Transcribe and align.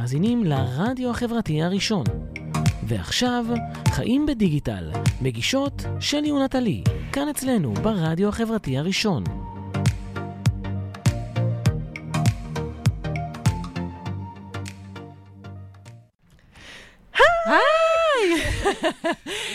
מאזינים 0.00 0.44
לרדיו 0.44 1.10
החברתי 1.10 1.62
הראשון. 1.62 2.04
ועכשיו, 2.82 3.44
חיים 3.88 4.26
בדיגיטל, 4.26 4.90
מגישות 5.22 5.84
שלי 6.00 6.32
ונטלי, 6.32 6.82
כאן 7.12 7.28
אצלנו 7.28 7.74
ברדיו 7.74 8.28
החברתי 8.28 8.78
הראשון. 8.78 9.24
היי! 17.46 18.42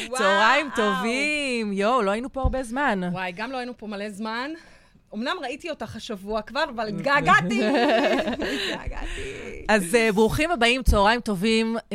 צהריים 0.18 0.70
טובים. 0.76 1.74
יואו, 1.74 2.02
לא 2.02 2.12
היינו 2.12 2.34
פה 2.34 2.42
הרבה 2.42 2.64
זמן. 2.64 3.02
וואי, 3.12 3.32
גם 3.32 3.52
לא 3.52 3.58
היינו 3.58 3.78
פה 3.78 3.88
מלא 3.88 4.10
זמן. 4.10 4.52
אמנם 5.16 5.36
ראיתי 5.42 5.70
אותך 5.70 5.96
השבוע 5.96 6.42
כבר, 6.42 6.64
אבל 6.76 6.88
התגעגעתי. 6.96 7.62
התגעגעתי. 7.68 9.66
אז 9.68 9.94
uh, 9.94 10.14
ברוכים 10.14 10.52
הבאים, 10.52 10.84
צהריים 10.84 11.22
טובים. 11.22 11.78
Uh, 11.78 11.94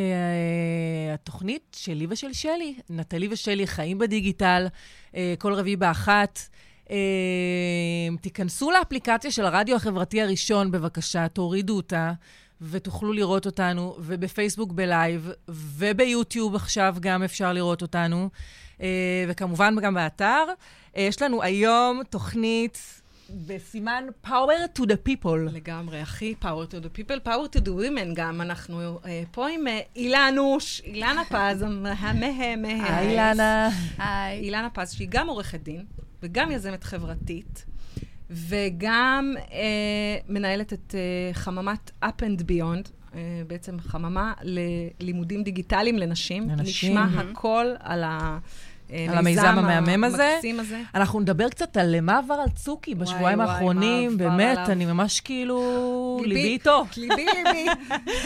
התוכנית 1.14 1.76
שלי 1.76 2.06
ושל 2.10 2.32
שלי, 2.32 2.74
נטלי 2.90 3.28
ושלי, 3.30 3.66
חיים 3.66 3.98
בדיגיטל, 3.98 4.66
uh, 5.12 5.14
כל 5.38 5.54
רביעי 5.54 5.76
באחת. 5.76 6.38
Uh, 6.84 6.88
תיכנסו 8.20 8.70
לאפליקציה 8.70 9.30
של 9.30 9.44
הרדיו 9.44 9.76
החברתי 9.76 10.22
הראשון, 10.22 10.70
בבקשה, 10.70 11.28
תורידו 11.28 11.76
אותה. 11.76 12.12
ותוכלו 12.60 13.12
לראות 13.12 13.46
אותנו, 13.46 13.96
ובפייסבוק 13.98 14.72
בלייב, 14.72 15.30
וביוטיוב 15.48 16.54
עכשיו 16.54 16.96
גם 17.00 17.22
אפשר 17.22 17.52
לראות 17.52 17.82
אותנו, 17.82 18.28
וכמובן 19.28 19.76
גם 19.80 19.94
באתר. 19.94 20.44
יש 20.96 21.22
לנו 21.22 21.42
היום 21.42 22.02
תוכנית 22.10 22.95
בסימן 23.30 24.04
Power 24.26 24.78
to 24.78 24.82
the 24.82 25.08
People. 25.08 25.52
לגמרי, 25.52 26.00
הכי 26.00 26.34
Power 26.42 26.70
to 26.70 26.74
the 26.74 26.98
People, 26.98 27.26
Power 27.26 27.56
to 27.56 27.60
the 27.60 27.68
Women 27.68 28.14
גם. 28.14 28.40
אנחנו 28.40 28.98
uh, 29.02 29.06
פה 29.30 29.48
עם 29.48 29.66
uh, 29.66 29.70
אילנוש, 29.96 30.82
אילנה 30.84 31.24
פז, 31.24 31.62
המהה, 31.62 32.56
מהה. 32.56 32.98
היי, 32.98 33.10
אילנה. 33.10 33.68
היי. 33.98 34.40
אילנה 34.40 34.70
פז, 34.70 34.92
שהיא 34.92 35.08
גם 35.10 35.28
עורכת 35.28 35.62
דין, 35.62 35.84
וגם 36.22 36.50
יזמת 36.50 36.84
חברתית, 36.84 37.64
וגם 38.30 39.34
uh, 39.36 39.50
מנהלת 40.28 40.72
את 40.72 40.94
uh, 40.94 41.36
חממת 41.36 41.90
Up 42.04 42.20
and 42.20 42.42
Beyond, 42.42 42.88
uh, 43.12 43.14
בעצם 43.46 43.80
חממה 43.80 44.32
ללימודים 44.42 45.42
דיגיטליים 45.42 45.98
לנשים. 45.98 46.50
לנשים. 46.50 46.98
נשמע 46.98 47.20
הכל 47.20 47.66
על 47.80 48.04
ה... 48.04 48.38
על 49.08 49.18
המיזם 49.18 49.46
המהמם 49.46 50.04
הזה. 50.04 50.32
המקסים 50.32 50.60
הזה. 50.60 50.80
אנחנו 50.94 51.20
נדבר 51.20 51.48
קצת 51.48 51.76
על 51.76 52.00
מה 52.00 52.18
עבר 52.18 52.34
על 52.34 52.48
צוקי 52.54 52.94
בשבועיים 52.94 53.38
וואי, 53.38 53.50
האחרונים. 53.50 54.16
באמת, 54.16 54.58
עליו. 54.58 54.72
אני 54.72 54.86
ממש 54.86 55.20
כאילו... 55.20 56.20
ליבי. 56.22 56.34
ליבי 56.34 56.48
איתו. 56.48 56.84
ליבי, 56.96 57.26
ליבי. 57.36 57.66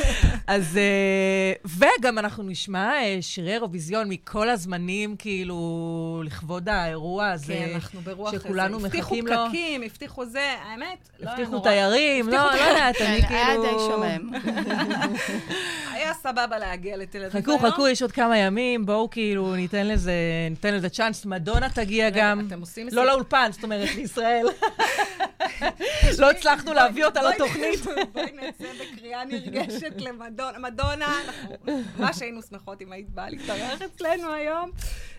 אז... 0.47 0.77
אה, 0.77 1.52
וגם 1.64 2.19
אנחנו 2.19 2.42
נשמע 2.42 2.92
אה, 2.92 3.19
שירי 3.20 3.52
אירוויזיון 3.52 4.08
מכל 4.08 4.48
הזמנים, 4.48 5.17
כאילו, 5.19 6.22
לכבוד 6.25 6.69
האירוע 6.69 7.30
הזה. 7.30 7.52
כן, 7.52 7.70
אנחנו 7.74 8.00
ברוח 8.00 8.34
איזה. 8.34 8.45
שכולנו 8.45 8.80
מחכים 8.80 9.27
לו. 9.27 9.33
הבטיחו 9.33 9.47
פקקים, 9.48 9.83
הבטיחו 9.83 10.27
זה, 10.27 10.55
האמת, 10.64 11.08
לא 11.20 11.28
היה 11.28 11.33
הבטיחו 11.33 11.52
נורא. 11.52 11.62
תיירים, 11.62 12.28
לא, 12.28 12.36
לא 12.36 12.61
יודעת, 12.61 12.97
אני 13.00 13.22
כן, 13.22 13.34
היה 13.34 13.47
כאילו... 13.47 13.62
די 13.62 13.70
שומם. 13.78 14.30
היה 15.95 16.14
סבבה 16.14 16.58
להגיע 16.58 16.97
לתל 16.97 17.24
אביב 17.24 17.42
חכו. 17.42 17.58
חכו, 17.58 17.89
יש 17.89 18.02
עוד 18.02 18.12
כמה 18.12 18.39
ימים, 18.39 18.86
בואו 18.86 19.11
כאילו 19.11 19.56
ניתן 19.56 19.86
לזה, 19.86 20.12
ניתן 20.50 20.74
לזה 20.74 20.88
צ'אנס. 20.88 21.26
מדונה 21.26 21.68
תגיע 21.70 22.10
גם. 22.10 22.46
אתם 22.48 22.60
עושים 22.60 22.86
לא 22.86 22.90
מסיבת- 22.92 23.06
לאולפן, 23.06 23.48
זאת 23.52 23.64
אומרת, 23.64 23.88
לישראל. 23.94 24.46
לא 26.18 26.30
הצלחנו 26.30 26.72
להביא 26.72 27.04
אותה 27.04 27.22
לתוכנית. 27.22 27.80
בואי 28.12 28.26
נצא 28.32 28.64
בקריאה 28.80 29.24
נרגשת 29.24 29.94
למדונה. 30.00 30.58
מדונה, 30.58 31.14
אנחנו 31.24 31.56
ממש 31.98 32.22
היינו 32.22 32.42
שמחות 32.42 32.82
אם 32.82 32.92
היית 32.92 33.10
באה 33.10 33.30
להתארח 33.30 33.82
אצלנו 33.82 34.32
היום. 34.32 34.70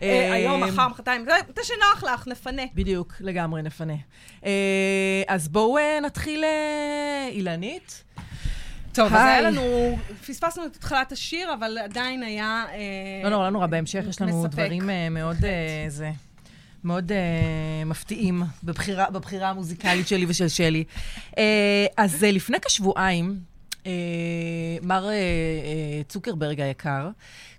אה, 0.02 0.08
אה, 0.08 0.32
היום, 0.32 0.62
מחר, 0.64 0.88
מחרתיים, 0.88 1.24
זה- 1.24 1.32
מתי 1.48 1.60
שנוח 1.64 2.04
לך, 2.04 2.28
נפנה. 2.28 2.62
בדיוק, 2.74 3.12
לגמרי 3.20 3.62
נפנה. 3.62 3.94
אה, 4.44 4.50
אז 5.28 5.48
בואו 5.48 5.78
נתחיל 6.02 6.44
אילנית. 7.30 8.04
טוב, 8.94 9.06
אז 9.06 9.12
היי. 9.12 9.30
היה 9.30 9.40
לנו, 9.40 9.96
פספסנו 10.26 10.66
את 10.66 10.76
התחלת 10.76 11.12
השיר, 11.12 11.54
אבל 11.54 11.78
עדיין 11.78 12.22
היה... 12.22 12.64
אה, 12.72 12.78
לא 13.24 13.30
נורא, 13.30 13.44
לא 13.44 13.50
נורא, 13.50 13.66
בהמשך 13.66 14.04
יש 14.08 14.20
לנו 14.20 14.42
מספק. 14.44 14.52
דברים 14.52 14.90
אה, 14.90 15.08
מאוד, 15.10 15.44
אה, 15.44 15.84
זה, 15.88 16.10
מאוד 16.84 17.12
אה, 17.12 17.18
מפתיעים 17.86 18.42
בבחירה, 18.64 19.10
בבחירה 19.10 19.48
המוזיקלית 19.50 20.08
שלי 20.08 20.26
ושל 20.28 20.48
שלי. 20.48 20.84
אה, 21.38 21.86
אז 21.96 22.24
אה, 22.24 22.30
לפני 22.30 22.60
כשבועיים, 22.60 23.38
אה, 23.86 23.92
מר 24.82 25.08
אה, 25.08 25.12
אה, 25.12 25.18
צוקרברג 26.08 26.60
היקר, 26.60 27.08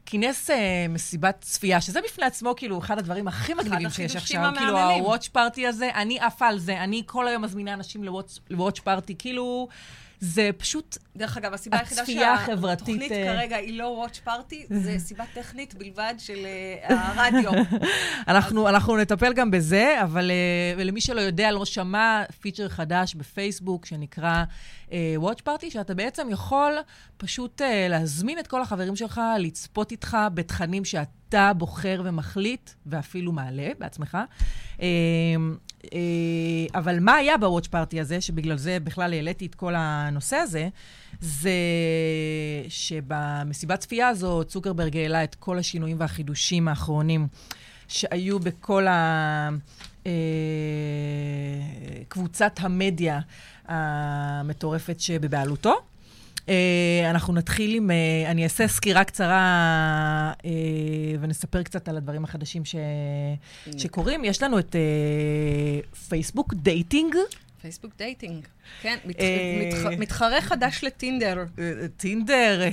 כינס 0.05 0.49
אה, 0.49 0.85
מסיבת 0.89 1.37
צפייה, 1.41 1.81
שזה 1.81 1.99
בפני 2.05 2.25
עצמו 2.25 2.53
כאילו 2.57 2.79
אחד 2.79 2.97
הדברים 2.99 3.27
הכי 3.27 3.53
מגניבים 3.53 3.89
שיש 3.89 4.15
עכשיו. 4.15 4.51
כאילו. 4.57 4.77
ה-Watch 4.77 5.27
Party 5.35 5.67
הזה, 5.67 5.89
אני 5.95 6.19
עפה 6.19 6.47
על 6.47 6.59
זה, 6.59 6.83
אני 6.83 7.03
כל 7.05 7.27
היום 7.27 7.43
מזמינה 7.43 7.73
אנשים 7.73 8.03
ל-Watch 8.03 8.79
Party, 8.85 9.13
כאילו, 9.19 9.67
זה 10.25 10.49
פשוט 10.57 10.97
דרך 11.15 11.37
אגב, 11.37 11.53
הסיבה 11.53 11.77
היחידה 11.77 12.05
שהתוכנית 12.05 13.11
אה, 13.11 13.35
כרגע 13.35 13.55
היא 13.55 13.77
לא 13.77 14.05
Watch 14.05 14.27
Party, 14.27 14.55
זה 14.83 14.95
סיבה 14.99 15.23
טכנית 15.33 15.73
בלבד 15.73 16.13
של 16.17 16.45
אה, 16.45 16.97
הרדיו. 16.97 17.51
אנחנו, 18.27 18.69
אנחנו 18.69 18.97
נטפל 18.97 19.33
גם 19.33 19.51
בזה, 19.51 20.03
אבל 20.03 20.31
uh, 20.31 20.79
ולמי 20.79 21.01
שלא 21.01 21.21
יודע, 21.21 21.51
לא 21.51 21.65
שמע, 21.65 22.23
פיצ'ר 22.41 22.69
חדש 22.69 23.15
בפייסבוק 23.15 23.85
שנקרא 23.85 24.43
uh, 24.89 24.91
Watch 25.21 25.41
Party, 25.47 25.69
שאתה 25.69 25.93
בעצם 25.93 26.27
יכול 26.31 26.73
פשוט 27.17 27.61
uh, 27.61 27.65
להזמין 27.89 28.39
את 28.39 28.47
כל 28.47 28.61
החברים 28.61 28.95
שלך 28.95 29.21
לצפות 29.39 29.91
איתך 29.91 30.17
בתכנים 30.33 30.85
שאתה 30.85 31.51
בוחר 31.53 32.01
ומחליט, 32.05 32.69
ואפילו 32.85 33.31
מעלה 33.31 33.69
בעצמך. 33.79 34.17
Uh, 34.77 34.79
uh, 34.79 34.81
אבל 36.75 36.99
מה 36.99 37.15
היה 37.15 37.37
ב-Watch 37.37 37.67
Party 37.67 38.01
הזה, 38.01 38.21
שבגלל 38.21 38.57
זה 38.57 38.77
בכלל 38.83 39.13
העליתי 39.13 39.45
את 39.45 39.55
כל 39.55 39.73
הנושא 39.75 40.35
הזה, 40.35 40.69
זה 41.21 41.51
שבמסיבת 42.69 43.79
צפייה 43.79 44.07
הזו 44.07 44.43
צוקרברג 44.47 44.97
העלה 44.97 45.23
את 45.23 45.35
כל 45.35 45.57
השינויים 45.57 45.97
והחידושים 45.99 46.67
האחרונים 46.67 47.27
שהיו 47.87 48.39
בכל 48.39 48.87
ה... 48.87 49.49
אה, 50.05 50.11
קבוצת 52.07 52.59
המדיה 52.59 53.19
המטורפת 53.67 54.99
שבבעלותו. 54.99 55.81
אה, 56.49 57.09
אנחנו 57.09 57.33
נתחיל 57.33 57.75
עם, 57.75 57.91
אה, 57.91 58.31
אני 58.31 58.43
אעשה 58.43 58.67
סקירה 58.67 59.03
קצרה 59.03 59.37
אה, 60.45 60.51
ונספר 61.19 61.63
קצת 61.63 61.87
על 61.87 61.97
הדברים 61.97 62.23
החדשים 62.23 62.65
ש, 62.65 62.75
שקורים. 63.77 64.25
יש 64.25 64.43
לנו 64.43 64.59
את 64.59 64.75
Facebook 66.09 66.53
Dating, 66.53 67.15
Facebook 67.63 67.91
Dating. 67.97 68.45
כן, 68.81 68.97
אה, 69.19 69.61
מתח- 69.69 69.99
מתחרה 69.99 70.41
חדש 70.41 70.83
לטינדר. 70.83 71.43
אה, 71.59 71.71
טינדר, 71.97 72.61
אה, 72.61 72.69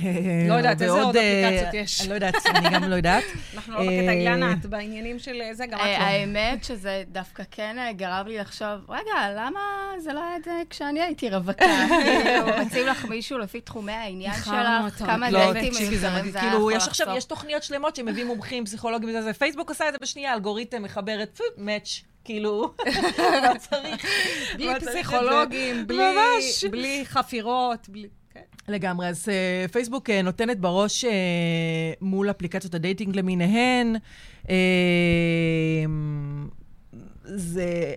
לא 0.49 0.53
יודעת, 0.53 0.81
איזה 0.81 1.01
עוד 1.01 1.15
אפליקציות 1.17 1.73
יש? 1.73 2.01
אני 2.01 2.09
לא 2.09 2.13
יודעת, 2.13 2.33
אני 2.55 2.69
גם 2.69 2.83
לא 2.83 2.95
יודעת. 2.95 3.23
אנחנו 3.55 3.73
לא 3.73 3.79
בקטע 3.79 4.11
אילנה, 4.11 4.53
את 4.53 4.65
בעניינים 4.65 5.19
של 5.19 5.41
זה, 5.53 5.65
גם 5.65 5.79
את 5.79 5.85
לא. 5.85 6.03
האמת 6.03 6.63
שזה 6.63 7.03
דווקא 7.11 7.43
כן 7.51 7.77
גרם 7.95 8.27
לי 8.27 8.37
לחשוב, 8.37 8.67
רגע, 8.89 9.31
למה 9.35 9.59
זה 9.99 10.13
לא 10.13 10.23
היה 10.23 10.35
את 10.37 10.43
זה 10.43 10.51
כשאני 10.69 11.01
הייתי 11.01 11.29
רווקה? 11.29 11.65
כאילו, 12.23 12.65
מציעים 12.65 12.87
לך 12.87 13.05
מישהו 13.05 13.37
לפי 13.37 13.61
תחומי 13.61 13.91
העניין 13.91 14.33
שלך. 14.33 14.53
כמה 14.97 15.29
לא, 15.29 15.53
דייטים 15.53 15.73
מיותרים. 15.73 15.99
זה 15.99 16.07
היה 16.15 16.23
כאילו, 16.23 16.57
יכול 16.57 16.73
יש 16.73 16.87
עכשיו, 16.87 17.05
לחסוך. 17.07 17.17
יש 17.17 17.25
תוכניות 17.25 17.63
שלמות 17.63 17.95
שמביאים 17.95 18.27
מומחים, 18.27 18.65
פסיכולוגים. 18.65 19.09
פייסבוק 19.37 19.71
עשה 19.71 19.87
את 19.87 19.93
זה 19.93 19.97
בשנייה, 20.01 20.33
אלגוריתם 20.33 20.83
מחברת, 20.83 21.29
פו, 21.37 21.43
match, 21.57 22.01
כאילו, 22.23 22.73
מה 23.41 23.57
צריך? 23.69 24.05
בלי 24.57 24.79
זה? 24.79 24.91
פסיכולוגים, 24.91 25.87
בלי- 25.87 25.97
ממש. 25.97 26.63
בלי 26.71 27.01
חפירות, 27.05 27.89
בלי... 27.89 28.07
כן. 28.33 28.39
לגמרי, 28.67 29.07
אז 29.07 29.29
אה, 29.29 29.65
פייסבוק 29.71 30.09
אה, 30.09 30.21
נותנת 30.21 30.59
בראש 30.59 31.05
אה, 31.05 31.11
מול 32.01 32.29
אפליקציות 32.29 32.73
הדייטינג 32.73 33.15
למיניהן. 33.15 33.95
אה, 34.49 34.55
זה 37.23 37.93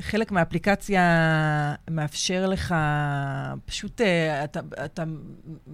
חלק 0.00 0.32
מהאפליקציה 0.32 1.02
מאפשר 1.90 2.46
לך, 2.46 2.74
פשוט, 3.66 4.00
אה, 4.00 4.44
אתה, 4.44 4.60
אתה, 4.84 5.04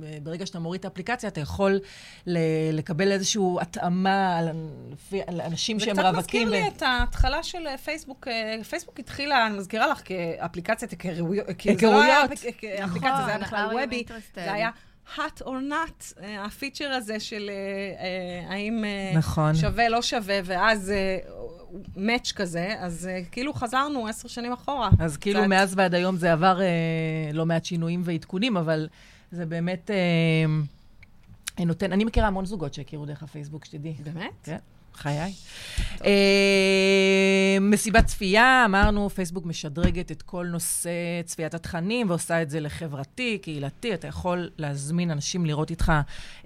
אה, 0.02 0.18
ברגע 0.22 0.46
שאתה 0.46 0.58
מוריד 0.58 0.78
את 0.78 0.84
האפליקציה, 0.84 1.28
אתה 1.28 1.40
יכול 1.40 1.80
ל- 2.26 2.38
לקבל 2.72 3.12
איזושהי 3.12 3.42
התאמה 3.60 4.36
על, 4.38 4.48
על 5.26 5.40
אנשים 5.40 5.78
זה 5.78 5.84
שהם 5.84 5.94
קצת 5.94 6.02
רווקים. 6.04 6.18
מזכיר 6.18 6.62
לי 6.62 6.68
ו- 6.68 6.76
את 6.76 6.82
ההתחלה 6.82 7.42
של 7.42 7.66
אה, 7.66 7.78
פייסבוק. 7.78 8.28
אה, 8.28 8.64
פייסבוק 8.64 8.98
התחילה, 9.00 9.46
אני 9.46 9.58
מזכירה 9.58 9.86
לך, 9.86 10.02
כאפליקציית 10.04 10.90
היכרויות. 10.90 11.46
זה 11.46 11.52
היה 12.02 12.22
היכרויות. 12.22 12.30
אפליקציה, 12.84 12.90
זה 13.24 13.26
היה 13.26 13.38
בכלל 13.38 13.64
נכון, 13.66 13.80
וובי. 13.80 14.04
Interested. 14.08 14.34
זה 14.44 14.52
היה 14.52 14.70
hot 15.16 15.42
or 15.42 15.70
not, 15.70 16.22
אה, 16.22 16.44
הפיצ'ר 16.44 16.90
הזה 16.92 17.20
של 17.20 17.50
אה, 17.50 18.04
אה, 18.04 18.52
האם 18.54 18.84
נכון. 19.14 19.54
שווה, 19.54 19.88
לא 19.88 20.02
שווה, 20.02 20.40
ואז 20.44 20.92
מאץ' 21.96 22.32
כזה, 22.32 22.74
אז 22.78 23.08
כאילו 23.30 23.52
חזרנו 23.52 24.06
עשר 24.06 24.28
שנים 24.28 24.52
אחורה. 24.52 24.90
אז 24.98 25.16
כאילו 25.16 25.40
קצת. 25.40 25.48
מאז 25.48 25.74
ועד 25.76 25.94
היום 25.94 26.16
זה 26.16 26.32
עבר 26.32 26.60
לא 27.32 27.46
מעט 27.46 27.64
שינויים 27.64 28.02
ועדכונים, 28.04 28.56
אבל 28.56 28.88
זה 29.32 29.46
באמת 29.46 29.90
נותן... 31.58 31.92
אני 31.92 32.04
מכירה 32.04 32.26
המון 32.26 32.46
זוגות 32.46 32.74
שהכירו 32.74 33.06
דרך 33.06 33.22
הפייסבוק, 33.22 33.64
שתדעי. 33.64 33.94
באמת? 34.04 34.30
כן, 34.42 34.58
חיי. 34.94 35.32
אה, 36.04 37.56
מסיבת 37.60 38.06
צפייה, 38.06 38.62
אמרנו, 38.64 39.10
פייסבוק 39.10 39.46
משדרגת 39.46 40.12
את 40.12 40.22
כל 40.22 40.46
נושא 40.46 40.90
צפיית 41.24 41.54
התכנים 41.54 42.10
ועושה 42.10 42.42
את 42.42 42.50
זה 42.50 42.60
לחברתי, 42.60 43.38
קהילתי. 43.42 43.94
אתה 43.94 44.06
יכול 44.06 44.50
להזמין 44.58 45.10
אנשים 45.10 45.46
לראות 45.46 45.70
איתך 45.70 45.92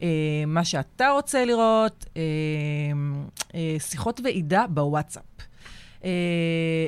אה, 0.03 0.09
מה 0.47 0.65
שאתה 0.65 1.11
רוצה 1.11 1.45
לראות. 1.45 2.07
אה, 2.17 2.23
אה, 3.55 3.77
שיחות 3.79 4.21
ועידה 4.25 4.65
בוואטסאפ. 4.69 5.23
אה, 6.05 6.11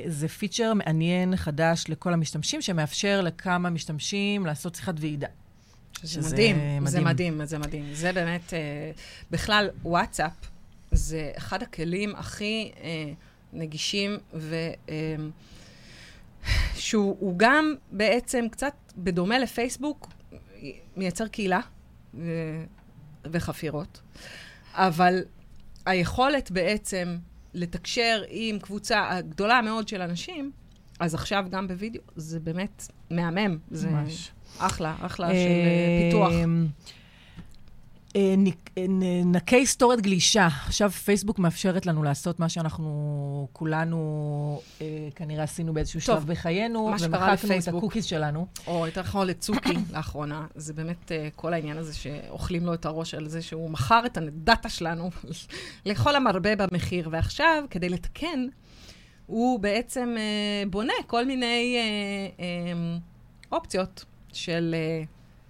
זה 0.07 0.29
פיצ'ר 0.29 0.75
מעניין, 0.75 1.37
חדש 1.37 1.85
לכל 1.89 2.13
המשתמשים, 2.13 2.63
שמאפשר 2.63 3.21
לכמה 3.21 3.71
משתמשים 3.71 4.47
לעשות 4.47 4.75
שיחת 4.75 4.95
ועידה. 5.01 5.29
שזה 6.05 6.31
מדהים, 6.31 6.57
מדהים. 6.57 6.87
זה 6.87 7.01
מדהים, 7.01 7.45
זה 7.45 7.59
מדהים. 7.59 7.85
זה 7.93 8.13
באמת, 8.13 8.55
אה, 8.55 8.59
בכלל, 9.31 9.69
וואטסאפ 9.83 10.33
זה 10.93 11.33
אחד 11.37 11.63
הכלים 11.63 12.17
הכי 12.17 12.73
אה, 12.83 13.13
נגישים, 13.53 14.19
ו... 14.35 14.55
אה, 14.89 15.17
שהוא 16.75 17.17
הוא 17.21 17.35
גם 17.39 17.75
בעצם 17.93 18.47
קצת 18.51 18.75
בדומה 18.97 19.39
לפייסבוק, 19.39 20.09
מייצר 20.97 21.29
קהילה 21.29 21.61
ו, 22.15 22.31
וחפירות, 23.25 24.01
אבל 24.73 25.25
היכולת 25.87 26.51
בעצם 26.51 27.17
לתקשר 27.55 28.23
עם 28.29 28.59
קבוצה 28.59 29.21
גדולה 29.29 29.63
מאוד 29.63 29.89
של 29.89 30.03
אנשים, 30.03 30.51
אז 31.01 31.15
עכשיו 31.15 31.45
גם 31.51 31.69
בווידאו, 31.69 32.03
זה 32.17 32.41
באמת 32.41 32.87
מהמם. 33.11 33.59
זה 33.71 33.91
ממש. 33.91 34.31
אחלה, 34.59 34.97
אחלה 35.01 35.29
של 35.29 35.35
אה, 35.35 36.11
פיתוח. 36.11 36.33
אה, 38.17 38.35
אה, 38.79 38.85
נקי 39.25 39.57
היסטוריית 39.57 40.01
גלישה. 40.01 40.49
עכשיו 40.67 40.91
פייסבוק 40.91 41.39
מאפשרת 41.39 41.87
לנו 41.87 42.03
לעשות 42.03 42.41
מה 42.41 42.49
שאנחנו 42.49 43.49
כולנו 43.53 44.61
אה, 44.81 45.09
כנראה 45.15 45.45
עשינו 45.45 45.75
באיזשהו 45.75 46.01
טוב, 46.07 46.19
שלב 46.19 46.33
בחיינו, 46.33 46.79
ומחקנו 47.01 47.59
את. 47.59 47.69
הקוקיז 47.69 48.05
שלנו. 48.05 48.47
או 48.67 48.87
יותר 48.87 49.01
נכון 49.01 49.27
לצוקי 49.27 49.75
לאחרונה, 49.95 50.47
זה 50.55 50.73
באמת 50.73 51.09
uh, 51.11 51.13
כל 51.37 51.53
העניין 51.53 51.79
הזה 51.79 51.95
שאוכלים 51.95 52.67
לו 52.67 52.75
את 52.75 52.87
הראש 52.87 53.15
על 53.15 53.29
זה 53.29 53.43
שהוא 53.43 53.71
מכר 53.71 54.07
את 54.07 54.17
הדאטה 54.17 54.69
שלנו 54.69 55.11
לכל 55.87 56.17
המרבה 56.17 56.57
במחיר. 56.57 57.09
ועכשיו, 57.13 57.65
כדי 57.71 57.89
לתקן, 57.89 58.47
הוא 59.27 59.61
בעצם 59.61 60.15
uh, 60.17 60.69
בונה 60.71 60.93
כל 61.07 61.25
מיני 61.25 61.77
uh, 61.77 62.41
um, 62.41 63.53
אופציות 63.53 64.05
של 64.33 64.75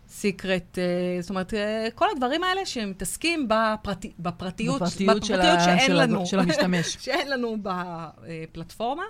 סיקרט, 0.08 0.78
uh, 0.78 0.80
זאת 1.22 1.30
אומרת, 1.30 1.52
uh, 1.52 1.56
כל 1.94 2.06
הדברים 2.12 2.44
האלה 2.44 2.66
שמתעסקים 2.66 3.48
בפרטי, 3.48 4.12
בפרטיות, 4.18 4.82
בפרטיות 4.82 5.24
של, 5.24 5.34
בפרטיות 5.36 5.58
ה- 5.58 5.64
שאין 5.64 5.86
של, 5.86 5.94
לנו. 6.02 6.26
של 6.26 6.38
המשתמש. 6.38 6.96
שאין 7.04 7.30
לנו 7.30 7.56
בפלטפורמה. 7.62 9.02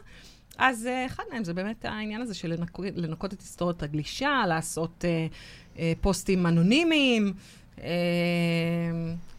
אז 0.59 0.89
uh, 0.89 1.13
אחד 1.13 1.23
מהם 1.33 1.45
זה 1.45 1.55
באמת 1.55 1.85
העניין 1.85 2.21
הזה 2.21 2.35
של 2.35 2.53
לנקות, 2.53 2.87
לנקות 2.97 3.33
את 3.33 3.41
היסטוריות 3.41 3.83
הגלישה, 3.83 4.45
לעשות 4.49 5.05
uh, 5.05 5.77
uh, 5.77 5.81
פוסטים 6.01 6.47
אנונימיים, 6.47 7.33
uh, 7.77 7.81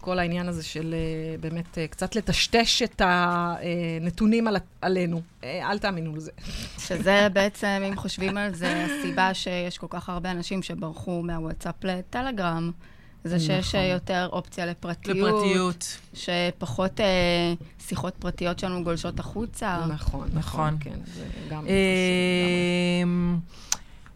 כל 0.08 0.20
העניין 0.20 0.48
הזה 0.48 0.64
של 0.64 0.96
uh, 0.96 1.42
באמת 1.42 1.66
uh, 1.76 1.92
קצת 1.92 2.16
לטשטש 2.16 2.82
את 2.82 3.02
הנתונים 3.06 4.48
על, 4.48 4.58
עלינו. 4.82 5.22
Uh, 5.42 5.44
אל 5.44 5.80
תאמינו 5.80 6.16
לזה. 6.16 6.32
שזה 6.78 7.28
בעצם, 7.34 7.84
אם 7.88 7.96
חושבים 7.96 8.38
על 8.38 8.54
זה, 8.54 8.86
הסיבה 8.86 9.34
שיש 9.34 9.78
כל 9.78 9.88
כך 9.90 10.10
הרבה 10.10 10.32
אנשים 10.32 10.64
שברחו 10.64 11.24
מהוואטסאפ 11.24 11.84
לטלגרם. 11.84 12.72
זה 13.24 13.40
שיש 13.40 13.50
נכון. 13.50 13.80
נכון. 13.80 13.92
יותר 13.92 14.30
אופציה 14.32 14.66
לפרטיות, 14.66 15.18
לפרטיות. 15.18 15.98
שפחות 16.14 17.02
אה, 17.02 17.54
שיחות 17.88 18.14
פרטיות 18.20 18.60
שלנו 18.60 18.84
גולשות 18.84 19.20
החוצה. 19.20 19.86
נכון, 19.88 20.30
נכון. 20.34 20.78
כן, 20.80 21.00
זה 21.06 21.26
גם 21.50 21.64
חשוב. 21.64 21.72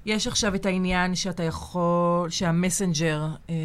יש 0.05 0.27
עכשיו 0.27 0.55
את 0.55 0.65
העניין 0.65 1.15
שאתה 1.15 1.43
יכול, 1.43 2.29
שהמסנג'ר, 2.29 3.27
אה, 3.49 3.55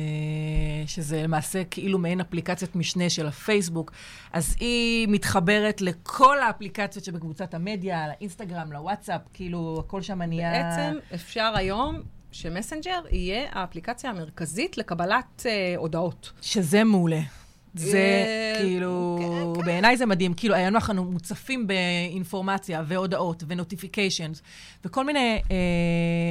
שזה 0.86 1.22
למעשה 1.22 1.64
כאילו 1.64 1.98
מעין 1.98 2.20
אפליקציית 2.20 2.76
משנה 2.76 3.10
של 3.10 3.26
הפייסבוק, 3.26 3.92
אז 4.32 4.56
היא 4.60 5.08
מתחברת 5.08 5.80
לכל 5.80 6.38
האפליקציות 6.38 7.04
שבקבוצת 7.04 7.54
המדיה, 7.54 8.08
לאינסטגרם, 8.08 8.72
לוואטסאפ, 8.72 9.20
כאילו, 9.32 9.82
הכל 9.86 10.02
שם 10.02 10.22
נהיה... 10.22 10.52
בעצם 10.52 10.98
אפשר 11.14 11.52
היום 11.56 12.02
שמסנג'ר 12.32 13.00
יהיה 13.10 13.48
האפליקציה 13.52 14.10
המרכזית 14.10 14.78
לקבלת 14.78 15.46
אה, 15.46 15.74
הודעות. 15.76 16.32
שזה 16.42 16.84
מעולה. 16.84 17.20
זה 17.78 17.98
אה, 17.98 18.60
כאילו, 18.60 19.18
כן. 19.54 19.64
בעיניי 19.64 19.96
זה 19.96 20.06
מדהים. 20.06 20.34
כאילו, 20.34 20.54
אנחנו 20.54 21.04
מוצפים 21.04 21.66
באינפורמציה 21.66 22.82
והודעות 22.86 23.44
ו 23.46 23.53
notifications, 23.53 24.42
וכל 24.84 25.04
מיני, 25.04 25.42
אה, 25.50 25.56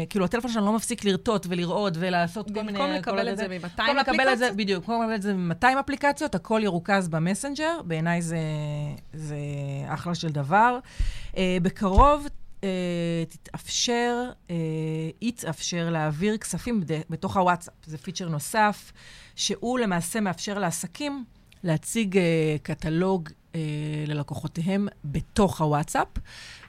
כאילו, 0.09 0.25
הטלפון 0.25 0.51
שלנו 0.51 0.65
לא 0.65 0.73
מפסיק 0.73 1.05
לרטוט 1.05 1.45
ולרעוד 1.49 1.97
ולעשות 1.99 2.51
כל 2.51 2.61
מיני... 2.61 2.79
במקום 2.79 2.91
לקבל 2.91 3.29
את 3.29 3.37
זה 3.37 3.45
הזה. 3.45 3.57
מ-200 3.59 3.77
במקום 3.77 3.97
לקבל 3.97 4.13
את 4.13 4.37
זה, 4.37 4.45
אפליקציות? 4.45 4.57
בדיוק, 4.57 4.83
במקום 4.83 5.01
לקבל 5.01 5.15
את 5.15 5.21
זה 5.21 5.33
מ-200 5.33 5.79
אפליקציות, 5.79 6.35
הכל 6.35 6.61
ירוכז 6.63 7.07
במסנג'ר. 7.07 7.81
בעיניי 7.83 8.21
זה, 8.21 8.37
אחלה 9.87 10.15
של 10.15 10.29
דבר. 10.29 10.79
אה, 11.37 11.57
בקרוב 11.61 12.27
תתאפשר, 13.29 14.31
יתאפשר 15.21 15.89
להעביר 15.89 16.37
כספים 16.37 16.83
בתוך 17.09 17.37
הוואטסאפ. 17.37 17.73
זה 17.85 17.97
פיצ'ר 17.97 18.29
נוסף, 18.29 18.91
שהוא 19.35 19.79
למעשה 19.79 20.19
מאפשר 20.19 20.59
לעסקים 20.59 21.25
להציג 21.65 22.17
אה, 22.17 22.55
קטלוג 22.63 23.29
אה, 23.55 23.59
ללקוחותיהם 24.07 24.87
בתוך 25.05 25.61
הוואטסאפ, 25.61 26.07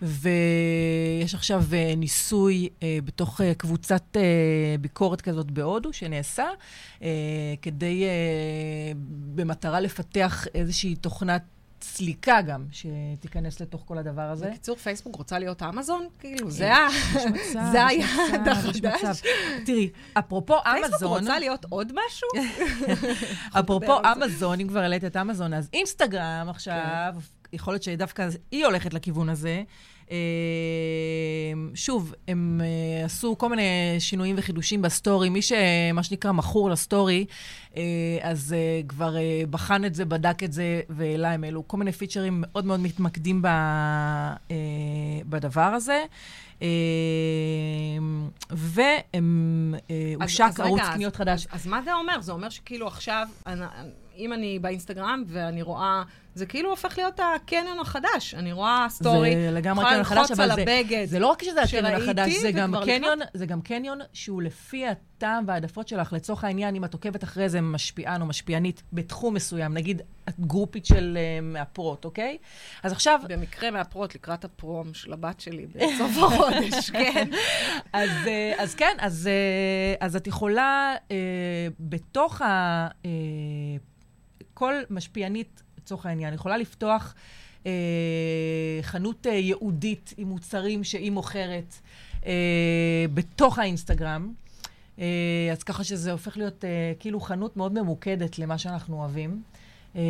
ויש 0.02 1.34
עכשיו 1.34 1.62
אה, 1.72 1.94
ניסוי 1.96 2.68
בתוך 3.04 3.40
קבוצת 3.56 4.16
ביקורת 4.80 5.20
כזאת 5.20 5.50
בהודו 5.50 5.92
שנעשה, 5.92 6.46
כדי, 7.62 8.04
במטרה 9.34 9.80
לפתח 9.80 10.46
איזושהי 10.54 10.96
תוכנת 10.96 11.42
סליקה 11.86 12.42
גם, 12.42 12.64
שתיכנס 12.72 13.60
לתוך 13.60 13.82
כל 13.86 13.98
הדבר 13.98 14.20
הזה. 14.22 14.46
בקיצור, 14.50 14.76
פייסבוק 14.76 15.16
רוצה 15.16 15.38
להיות 15.38 15.62
אמזון? 15.62 16.06
כאילו, 16.20 16.50
זה 16.50 16.74
ה- 16.74 16.88
יש 17.16 17.24
מצב, 17.24 17.60
זה 17.72 17.86
היעד 17.86 18.48
החדש. 18.48 19.22
תראי, 19.66 19.90
אפרופו 20.18 20.54
פייסבוק 20.64 20.94
אמזון, 20.94 21.18
רוצה 21.20 21.38
להיות 21.38 21.64
עוד 21.68 21.92
משהו? 22.06 22.28
אפרופו. 23.60 23.98
אמזון, 24.12 24.60
אם 24.60 24.68
כבר 24.68 24.80
העלית 24.80 25.04
את 25.04 25.16
אמזון, 25.16 25.54
אז 25.54 25.68
אינסטגרם 25.72 26.46
עכשיו, 26.48 27.14
יכול 27.52 27.72
להיות 27.74 27.82
שדווקא 27.82 28.28
היא 28.50 28.64
הולכת 28.64 28.94
לכיוון 28.94 29.28
הזה. 29.28 29.62
אה, 30.10 30.16
שוב, 31.74 32.14
הם 32.28 32.60
אה, 32.64 33.04
עשו 33.04 33.38
כל 33.38 33.48
מיני 33.48 33.96
שינויים 33.98 34.34
וחידושים 34.38 34.82
בסטורי. 34.82 35.28
מי 35.28 35.42
שמה 35.42 36.02
שנקרא 36.02 36.32
מכור 36.32 36.70
לסטורי, 36.70 37.24
אה, 37.76 37.82
אז 38.22 38.54
כבר 38.88 39.16
בחן 39.50 39.84
את 39.84 39.94
זה, 39.94 40.04
בדק 40.04 40.42
את 40.42 40.52
זה, 40.52 40.80
והעלה, 40.88 41.32
הם 41.32 41.44
העלו 41.44 41.68
כל 41.68 41.76
מיני 41.76 41.92
פיצ'רים 41.92 42.44
מאוד 42.46 42.64
מאוד 42.64 42.80
מתמקדים 42.80 43.42
ב, 43.42 43.48
בדבר 45.28 45.60
הזה. 45.60 46.04
והם 48.50 49.74
הושק 50.20 50.50
ערוץ 50.58 50.80
קניות 50.94 51.16
חדש. 51.16 51.46
אז 51.50 51.66
מה 51.66 51.82
זה 51.82 51.94
אומר? 51.94 52.20
זה 52.20 52.32
אומר 52.32 52.48
שכאילו 52.48 52.86
עכשיו, 52.86 53.28
אם 54.18 54.32
אני 54.32 54.58
באינסטגרם 54.58 55.24
ואני 55.26 55.62
רואה, 55.62 56.02
זה 56.36 56.46
כאילו 56.46 56.70
הופך 56.70 56.98
להיות 56.98 57.20
הקניון 57.20 57.80
החדש. 57.80 58.34
אני 58.34 58.52
רואה 58.52 58.86
סטורי, 58.88 59.36
זה 59.36 59.50
לגמרי 59.50 59.84
קניון 59.84 60.04
חדש, 60.04 60.30
אבל 60.30 60.50
זה. 60.54 60.64
זה 61.04 61.18
לא 61.18 61.26
רק 61.26 61.44
שזה 61.44 61.62
הקניון 61.62 62.02
החדש, 62.02 62.32
זה 62.32 62.52
גם, 62.52 62.74
קניון, 62.84 63.18
זה 63.34 63.46
גם 63.46 63.60
קניון 63.60 63.98
שהוא 64.12 64.42
לפי 64.42 64.86
הטעם 64.86 65.44
והעדפות 65.46 65.88
שלך. 65.88 66.12
לצורך 66.12 66.44
העניין, 66.44 66.74
אם 66.74 66.84
את 66.84 66.94
עוקבת 66.94 67.24
אחרי 67.24 67.44
איזה 67.44 67.60
משפיען 67.60 68.20
או 68.20 68.26
משפיענית 68.26 68.82
בתחום 68.92 69.34
מסוים, 69.34 69.74
נגיד 69.74 70.02
את 70.28 70.40
גרופית 70.40 70.86
של 70.86 71.18
uh, 71.18 71.44
מאפרות, 71.44 72.04
אוקיי? 72.04 72.38
אז 72.82 72.92
עכשיו, 72.92 73.20
במקרה 73.28 73.70
מהפרוט 73.70 74.14
לקראת 74.14 74.44
הפרום 74.44 74.94
של 74.94 75.12
הבת 75.12 75.40
שלי 75.40 75.66
בסוף 75.66 76.18
החודש, 76.18 76.90
כן. 76.98 77.30
אז, 77.92 78.10
אה, 78.26 78.52
אז 78.58 78.74
כן, 78.74 78.96
אז, 78.98 79.26
אה, 79.26 80.06
אז 80.06 80.16
את 80.16 80.26
יכולה 80.26 80.94
אה, 81.10 81.16
בתוך 81.80 82.42
ה... 82.42 82.88
אה, 83.04 83.10
כל 84.56 84.74
משפיענית, 84.90 85.62
לצורך 85.78 86.06
העניין, 86.06 86.34
יכולה 86.34 86.56
לפתוח 86.56 87.14
אה, 87.66 87.72
חנות 88.82 89.26
אה, 89.26 89.32
ייעודית 89.32 90.14
עם 90.16 90.28
מוצרים 90.28 90.84
שהיא 90.84 91.12
מוכרת 91.12 91.74
אה, 92.26 92.32
בתוך 93.14 93.58
האינסטגרם. 93.58 94.32
אה, 94.98 95.04
אז 95.52 95.62
ככה 95.62 95.84
שזה 95.84 96.12
הופך 96.12 96.36
להיות 96.36 96.64
אה, 96.64 96.92
כאילו 96.98 97.20
חנות 97.20 97.56
מאוד 97.56 97.72
ממוקדת 97.80 98.38
למה 98.38 98.58
שאנחנו 98.58 98.96
אוהבים. 98.96 99.42
אה, 99.96 100.02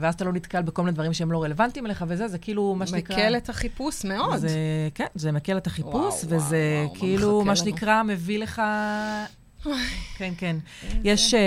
ואז 0.00 0.14
אתה 0.14 0.24
לא 0.24 0.32
נתקל 0.32 0.62
בכל 0.62 0.82
מיני 0.82 0.94
דברים 0.94 1.12
שהם 1.12 1.32
לא 1.32 1.42
רלוונטיים 1.42 1.86
אליך 1.86 2.04
וזה, 2.08 2.28
זה 2.28 2.38
כאילו, 2.38 2.74
מה 2.74 2.86
שנקרא... 2.86 3.16
מקל 3.16 3.36
את 3.36 3.48
החיפוש 3.48 4.04
מאוד. 4.04 4.36
זה, 4.36 4.48
כן, 4.94 5.06
זה 5.14 5.32
מקל 5.32 5.56
את 5.56 5.66
החיפוש, 5.66 6.24
וואו, 6.24 6.28
וזה 6.28 6.84
וואו, 6.84 6.94
מה 6.94 7.00
כאילו, 7.00 7.38
מה 7.38 7.44
לנו? 7.44 7.56
שנקרא, 7.56 8.02
מביא 8.02 8.38
לך... 8.38 8.62
כן, 10.18 10.32
כן. 10.38 10.56
יש, 11.04 11.34
אה, 11.34 11.40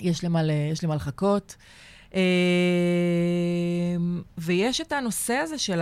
יש 0.00 0.24
למה 0.24 0.42
ל- 0.42 0.50
יש 0.72 0.84
למה 0.84 0.94
לחכות. 0.94 1.56
אה, 2.14 2.20
ויש 4.38 4.80
את 4.80 4.92
הנושא 4.92 5.34
הזה 5.34 5.58
של 5.58 5.80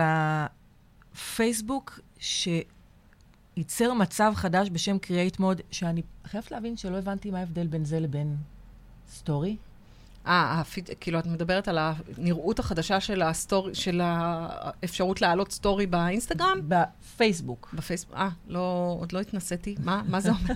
הפייסבוק, 1.13 1.99
שייצר 2.19 3.93
מצב 3.93 4.33
חדש 4.35 4.69
בשם 4.69 4.97
Create 5.05 5.39
Mode, 5.39 5.61
שאני 5.71 6.01
חייבת 6.25 6.51
להבין 6.51 6.77
שלא 6.77 6.97
הבנתי 6.97 7.31
מה 7.31 7.39
ההבדל 7.39 7.67
בין 7.67 7.85
זה 7.85 7.99
לבין 7.99 8.35
סטורי. 9.09 9.55
אה, 10.27 10.61
כאילו, 10.99 11.19
את 11.19 11.25
מדברת 11.25 11.67
על 11.67 11.77
הנראות 11.79 12.59
החדשה 12.59 12.99
של 12.99 13.21
הסטורי, 13.21 13.75
של 13.75 14.01
האפשרות 14.03 15.21
להעלות 15.21 15.51
סטורי 15.51 15.85
באינסטגרם? 15.85 16.61
בפייסבוק. 16.67 17.69
בפייסבוק? 17.73 18.15
אה, 18.15 18.29
לא, 18.47 18.95
עוד 18.99 19.11
לא 19.11 19.19
התנסיתי. 19.19 19.75
מה, 19.83 20.01
מה 20.07 20.19
זה 20.19 20.29
אומר? 20.29 20.53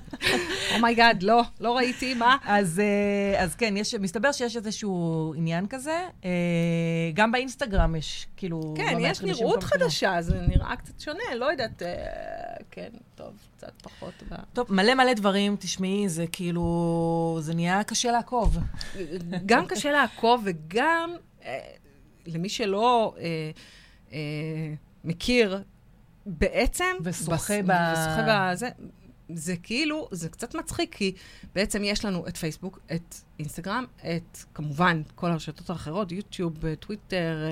Oh 0.76 0.88
my 0.88 1.00
God, 1.00 1.24
לא, 1.24 1.42
לא 1.60 1.78
ראיתי, 1.78 2.14
מה? 2.14 2.38
אז, 2.44 2.80
אה, 2.80 3.44
אז 3.44 3.56
כן, 3.56 3.78
יש, 3.78 3.96
מסתבר 3.96 4.32
שיש 4.32 4.56
איזשהו 4.58 5.34
עניין 5.38 5.68
כזה. 5.68 6.08
אה, 6.26 6.30
גם 7.14 7.32
באינסטגרם 7.32 7.96
יש, 7.96 8.28
כאילו... 8.38 8.74
כן, 8.78 8.98
יש 9.00 9.22
נראות. 9.22 9.64
חדשה, 9.64 10.22
זה 10.22 10.42
נראה 10.48 10.76
קצת 10.76 11.00
שונה, 11.00 11.36
לא 11.36 11.46
יודעת, 11.46 11.82
אה, 11.82 11.98
כן, 12.72 12.90
טוב, 13.16 13.34
קצת 13.64 13.82
פחות. 13.82 14.14
ב- 14.30 14.36
טוב, 14.54 14.74
מלא 14.74 14.94
מלא 14.96 15.14
דברים, 15.14 15.56
תשמעי, 15.60 16.10
זה 16.10 16.28
כאילו, 16.32 17.38
זה 17.42 17.54
נהיה 17.54 17.84
קשה 17.84 18.12
לעקוב. 18.12 18.58
גם 19.46 19.66
קשה 19.66 19.92
לעקוב 19.92 20.42
וגם, 20.46 21.16
אה, 21.46 21.60
למי 22.26 22.50
שלא 22.50 23.16
אה, 23.18 23.52
אה, 24.14 24.18
מכיר, 25.04 25.64
בעצם... 26.26 26.86
ושוחה 27.04 27.62
ב- 27.66 27.94
ושוחה 27.94 28.50
בזה, 28.52 28.70
זה 29.34 29.56
כאילו, 29.64 30.08
זה 30.12 30.30
קצת 30.30 30.56
מצחיק, 30.56 30.96
כי 30.96 31.16
בעצם 31.56 31.84
יש 31.84 32.06
לנו 32.06 32.28
את 32.28 32.38
פייסבוק, 32.38 32.80
את 32.96 33.16
אינסטגרם, 33.40 33.86
את, 34.00 34.38
כמובן, 34.54 35.02
כל 35.16 35.32
הרשתות 35.32 35.70
האחרות, 35.70 36.12
יוטיוב, 36.12 36.54
טוויטר, 36.80 37.50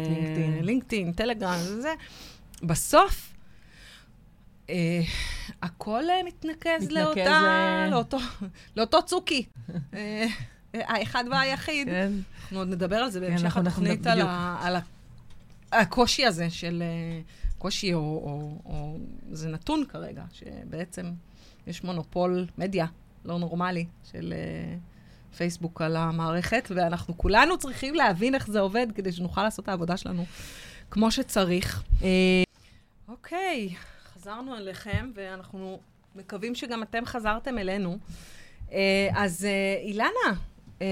לינקדאין. 0.61 1.11
טלגרם 1.11 1.59
וזה. 1.61 1.93
בסוף, 2.63 3.33
הכל 5.61 6.03
אה, 6.09 6.23
מתנקז 6.25 6.91
לאותה, 6.91 7.19
אה, 7.21 7.87
לאותו, 7.91 8.17
לאותו 8.77 9.03
צוקי. 9.05 9.45
אה, 9.93 10.25
האחד 10.73 11.23
והיחיד. 11.31 11.87
כן. 11.87 12.11
אנחנו 12.41 12.59
עוד 12.59 12.67
נדבר 12.67 12.95
על 12.95 13.09
זה 13.09 13.19
בהמשך 13.19 13.43
אנחנו- 13.45 13.61
אנחנו 13.61 13.85
התוכנית, 13.85 14.07
על. 14.07 14.21
ה, 14.21 14.57
על 14.61 14.75
הקושי 15.71 16.25
הזה 16.25 16.49
של... 16.49 16.83
אה, 16.85 17.21
קושי 17.57 17.93
או, 17.93 17.99
או, 17.99 18.57
או... 18.65 18.97
זה 19.31 19.49
נתון 19.49 19.83
כרגע, 19.89 20.23
שבעצם 20.33 21.11
יש 21.67 21.83
מונופול 21.83 22.45
מדיה 22.57 22.85
לא 23.25 23.39
נורמלי 23.39 23.85
של 24.11 24.33
אה, 24.37 24.75
פייסבוק 25.37 25.81
על 25.81 25.95
המערכת, 25.95 26.71
ואנחנו 26.75 27.17
כולנו 27.17 27.57
צריכים 27.57 27.95
להבין 27.95 28.35
איך 28.35 28.47
זה 28.47 28.59
עובד 28.59 28.87
כדי 28.95 29.11
שנוכל 29.11 29.43
לעשות 29.43 29.63
את 29.63 29.69
העבודה 29.69 29.97
שלנו 29.97 30.25
כמו 30.91 31.11
שצריך. 31.11 31.83
אה, 32.03 32.07
אוקיי, 33.07 33.69
חזרנו 34.21 34.57
אליכם, 34.57 35.11
ואנחנו 35.15 35.79
מקווים 36.15 36.55
שגם 36.55 36.83
אתם 36.83 37.05
חזרתם 37.05 37.57
אלינו. 37.57 37.97
אה, 38.71 39.09
אז 39.13 39.45
אה, 39.45 39.81
אילנה, 39.83 40.09
אה, 40.81 40.87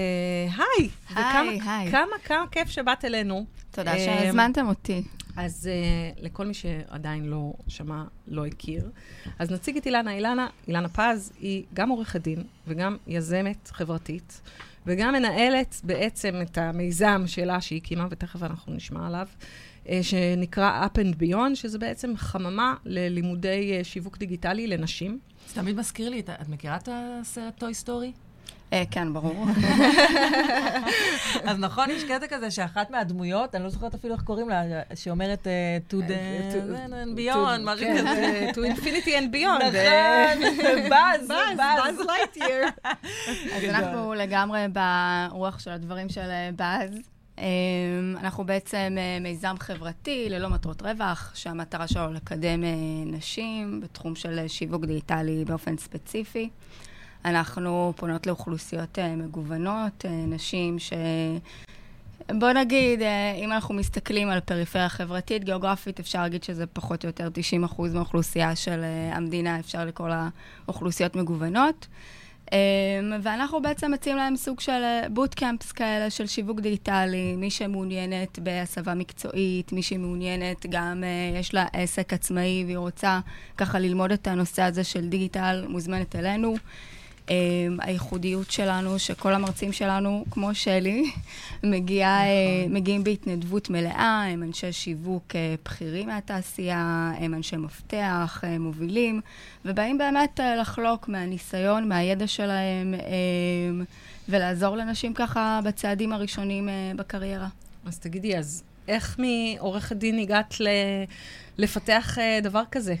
היי. 0.56 0.88
היי, 1.14 1.60
היי. 1.66 1.90
כמה, 1.90 2.16
כמה 2.24 2.44
כיף 2.50 2.68
שבאת 2.68 3.04
אלינו. 3.04 3.44
תודה 3.70 3.98
שהזמנתם 3.98 4.68
אותי. 4.68 5.02
אז 5.36 5.70
uh, 5.70 6.20
לכל 6.22 6.46
מי 6.46 6.54
שעדיין 6.54 7.24
לא 7.24 7.52
שמע, 7.68 8.04
לא 8.28 8.46
הכיר, 8.46 8.90
אז 9.38 9.50
נציג 9.50 9.76
את 9.76 9.86
אילנה. 9.86 10.12
אילנה, 10.12 10.48
אילנה 10.68 10.88
פז 10.88 11.32
היא 11.40 11.64
גם 11.74 11.88
עורכת 11.88 12.20
דין 12.20 12.42
וגם 12.66 12.96
יזמת 13.06 13.70
חברתית, 13.72 14.40
וגם 14.86 15.12
מנהלת 15.12 15.80
בעצם 15.84 16.34
את 16.42 16.58
המיזם 16.58 17.22
שלה 17.26 17.60
שהיא 17.60 17.80
הקימה, 17.80 18.06
ותכף 18.10 18.42
אנחנו 18.42 18.74
נשמע 18.74 19.06
עליו, 19.06 19.26
uh, 19.40 19.44
שנקרא 20.02 20.86
Up 20.86 20.98
and 20.98 21.22
Beyond, 21.22 21.54
שזה 21.54 21.78
בעצם 21.78 22.12
חממה 22.16 22.74
ללימודי 22.84 23.78
uh, 23.80 23.84
שיווק 23.84 24.18
דיגיטלי 24.18 24.66
לנשים. 24.66 25.18
זה 25.48 25.54
תמיד 25.54 25.76
מזכיר 25.76 26.08
לי, 26.08 26.20
את- 26.20 26.30
את 26.30 26.48
מכירה 26.48 26.76
את 26.76 26.88
הסרט 26.92 27.58
Toy 27.58 27.74
Story? 27.74 28.12
אה, 28.72 28.82
כן, 28.90 29.12
ברור. 29.12 29.46
אז 31.48 31.58
נכון, 31.58 31.90
יש 31.90 32.04
קטע 32.04 32.26
כזה 32.28 32.50
שאחת 32.50 32.90
מהדמויות, 32.90 33.54
אני 33.54 33.64
לא 33.64 33.68
זוכרת 33.70 33.94
אפילו 33.94 34.14
איך 34.14 34.22
קוראים 34.22 34.48
לה, 34.48 34.62
שאומרת 34.94 35.46
אה, 35.46 35.78
to 35.90 35.94
the 36.08 36.12
and 36.88 37.18
beyond, 37.18 37.60
משהו 37.60 37.86
כן, 37.86 37.96
כזה. 38.00 38.50
to 38.54 38.76
infinity 38.76 39.06
and 39.08 39.34
beyond. 39.34 39.64
נכון, 39.64 40.90
באז, 40.90 41.28
באז, 41.28 41.56
באז. 41.56 41.96
באז 41.96 42.06
לייטייר. 42.06 42.68
אז 43.56 43.64
אנחנו 43.64 44.14
לגמרי 44.14 44.64
ברוח 44.72 45.58
של 45.58 45.70
הדברים 45.70 46.08
של 46.08 46.20
אה, 46.30 46.50
באז. 46.56 46.90
אה, 47.40 48.20
אנחנו 48.20 48.44
בעצם 48.44 48.96
אה, 48.98 49.18
מיזם 49.20 49.54
חברתי 49.60 50.26
ללא 50.28 50.48
מטרות 50.48 50.82
רווח, 50.82 51.32
שהמטרה 51.34 51.88
שלו 51.88 52.12
לקדם 52.12 52.64
אה, 52.64 52.68
נשים 53.06 53.80
בתחום 53.80 54.14
של 54.14 54.48
שיווק 54.48 54.84
דיגיטלי 54.84 55.44
באופן 55.44 55.76
ספציפי. 55.76 56.48
אנחנו 57.24 57.92
פונות 57.96 58.26
לאוכלוסיות 58.26 58.98
אה, 58.98 59.16
מגוונות, 59.16 60.04
נשים 60.28 60.78
ש... 60.78 60.92
בוא 62.38 62.52
נגיד, 62.52 63.00
אם 63.44 63.52
אנחנו 63.52 63.74
מסתכלים 63.74 64.28
על 64.28 64.40
פריפריה 64.40 64.88
חברתית, 64.88 65.44
גיאוגרפית, 65.44 66.00
אפשר 66.00 66.22
להגיד 66.22 66.44
שזה 66.44 66.66
פחות 66.66 67.04
או 67.04 67.08
יותר 67.08 67.28
90% 67.68 67.82
מהאוכלוסייה 67.94 68.56
של 68.56 68.84
המדינה, 69.12 69.60
אפשר 69.60 69.84
לקרוא 69.84 70.08
לה 70.08 70.28
אוכלוסיות 70.68 71.16
מגוונות. 71.16 71.86
אה, 72.52 72.58
ואנחנו 73.22 73.62
בעצם 73.62 73.90
מציעים 73.92 74.16
להם 74.16 74.36
סוג 74.36 74.60
של 74.60 74.82
בוטקאמפס 75.10 75.72
כאלה 75.72 76.10
של 76.10 76.26
שיווק 76.26 76.60
דיגיטלי, 76.60 77.36
מי 77.36 77.50
שמעוניינת 77.50 78.38
בהסבה 78.38 78.94
מקצועית, 78.94 79.72
מי 79.72 79.82
שמעוניינת 79.82 80.66
גם, 80.70 81.04
אה, 81.04 81.38
יש 81.38 81.54
לה 81.54 81.66
עסק 81.72 82.12
עצמאי 82.12 82.62
והיא 82.66 82.78
רוצה 82.78 83.20
ככה 83.56 83.78
ללמוד 83.78 84.12
את 84.12 84.26
הנושא 84.26 84.62
הזה 84.62 84.84
של 84.84 85.08
דיגיטל, 85.08 85.64
מוזמנת 85.68 86.16
אלינו. 86.16 86.54
Um, 87.30 87.32
הייחודיות 87.78 88.50
שלנו, 88.50 88.98
שכל 88.98 89.32
המרצים 89.34 89.72
שלנו, 89.72 90.24
כמו 90.30 90.54
שלי, 90.54 91.10
מגיע, 91.62 92.18
uh, 92.22 92.72
מגיעים 92.72 93.04
בהתנדבות 93.04 93.70
מלאה, 93.70 94.24
הם 94.32 94.42
אנשי 94.42 94.72
שיווק 94.72 95.32
uh, 95.32 95.34
בכירים 95.64 96.08
מהתעשייה, 96.08 97.12
הם 97.18 97.34
אנשי 97.34 97.56
מפתח, 97.56 98.40
uh, 98.44 98.58
מובילים, 98.58 99.20
ובאים 99.64 99.98
באמת 99.98 100.40
לחלוק 100.60 101.08
מהניסיון, 101.08 101.88
מהידע 101.88 102.26
שלהם, 102.26 102.94
um, 102.94 103.84
ולעזור 104.28 104.76
לנשים 104.76 105.14
ככה 105.14 105.60
בצעדים 105.64 106.12
הראשונים 106.12 106.68
בקריירה. 106.96 107.48
אז 107.86 107.98
תגידי, 107.98 108.38
אז 108.38 108.62
איך 108.88 109.18
מעורכת 109.18 109.96
דין 109.96 110.18
הגעת 110.18 110.60
ל... 110.60 110.68
לפתח 111.58 112.18
דבר 112.42 112.62
כזה? 112.70 112.94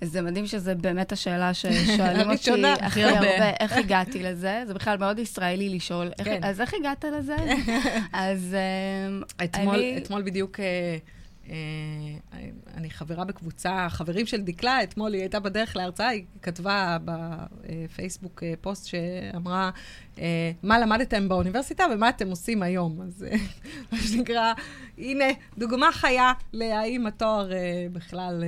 זה 0.00 0.22
מדהים 0.22 0.46
שזה 0.46 0.74
באמת 0.74 1.12
השאלה 1.12 1.54
ששואלים 1.58 2.30
אותי 2.30 2.66
הכי 2.80 3.04
הרבה. 3.04 3.50
איך 3.60 3.72
הגעתי 3.72 4.22
לזה? 4.22 4.62
זה 4.66 4.74
בכלל 4.74 4.98
מאוד 4.98 5.18
ישראלי 5.18 5.68
לשאול, 5.68 6.10
איך- 6.18 6.28
כן. 6.28 6.40
אז 6.42 6.60
איך 6.60 6.74
הגעת 6.74 7.04
לזה? 7.04 7.36
אז 8.12 8.56
אמ, 9.08 9.22
אתמול, 9.44 9.74
אני- 9.74 9.98
אתמול 9.98 10.22
בדיוק, 10.22 10.60
אה, 10.60 10.96
אה, 11.48 11.54
אני 12.74 12.90
חברה 12.90 13.24
בקבוצה, 13.24 13.86
חברים 13.90 14.26
של 14.26 14.40
דקלה, 14.40 14.82
אתמול 14.82 15.12
היא 15.14 15.20
הייתה 15.22 15.40
בדרך 15.40 15.76
להרצאה, 15.76 16.08
היא 16.08 16.24
כתבה 16.42 16.96
בפייסבוק 17.04 18.42
אה, 18.42 18.52
פוסט 18.60 18.86
שאמרה, 18.86 19.70
אה, 20.18 20.50
מה 20.62 20.78
למדתם 20.78 21.28
באוניברסיטה 21.28 21.84
ומה 21.94 22.08
אתם 22.08 22.30
עושים 22.30 22.62
היום. 22.62 23.00
אז 23.02 23.26
אה, 23.30 23.36
מה 23.92 23.98
שנקרא, 23.98 24.52
הנה, 24.98 25.24
דוגמה 25.58 25.92
חיה 25.92 26.32
להאם 26.52 27.06
התואר 27.06 27.52
אה, 27.52 27.58
בכלל... 27.92 28.44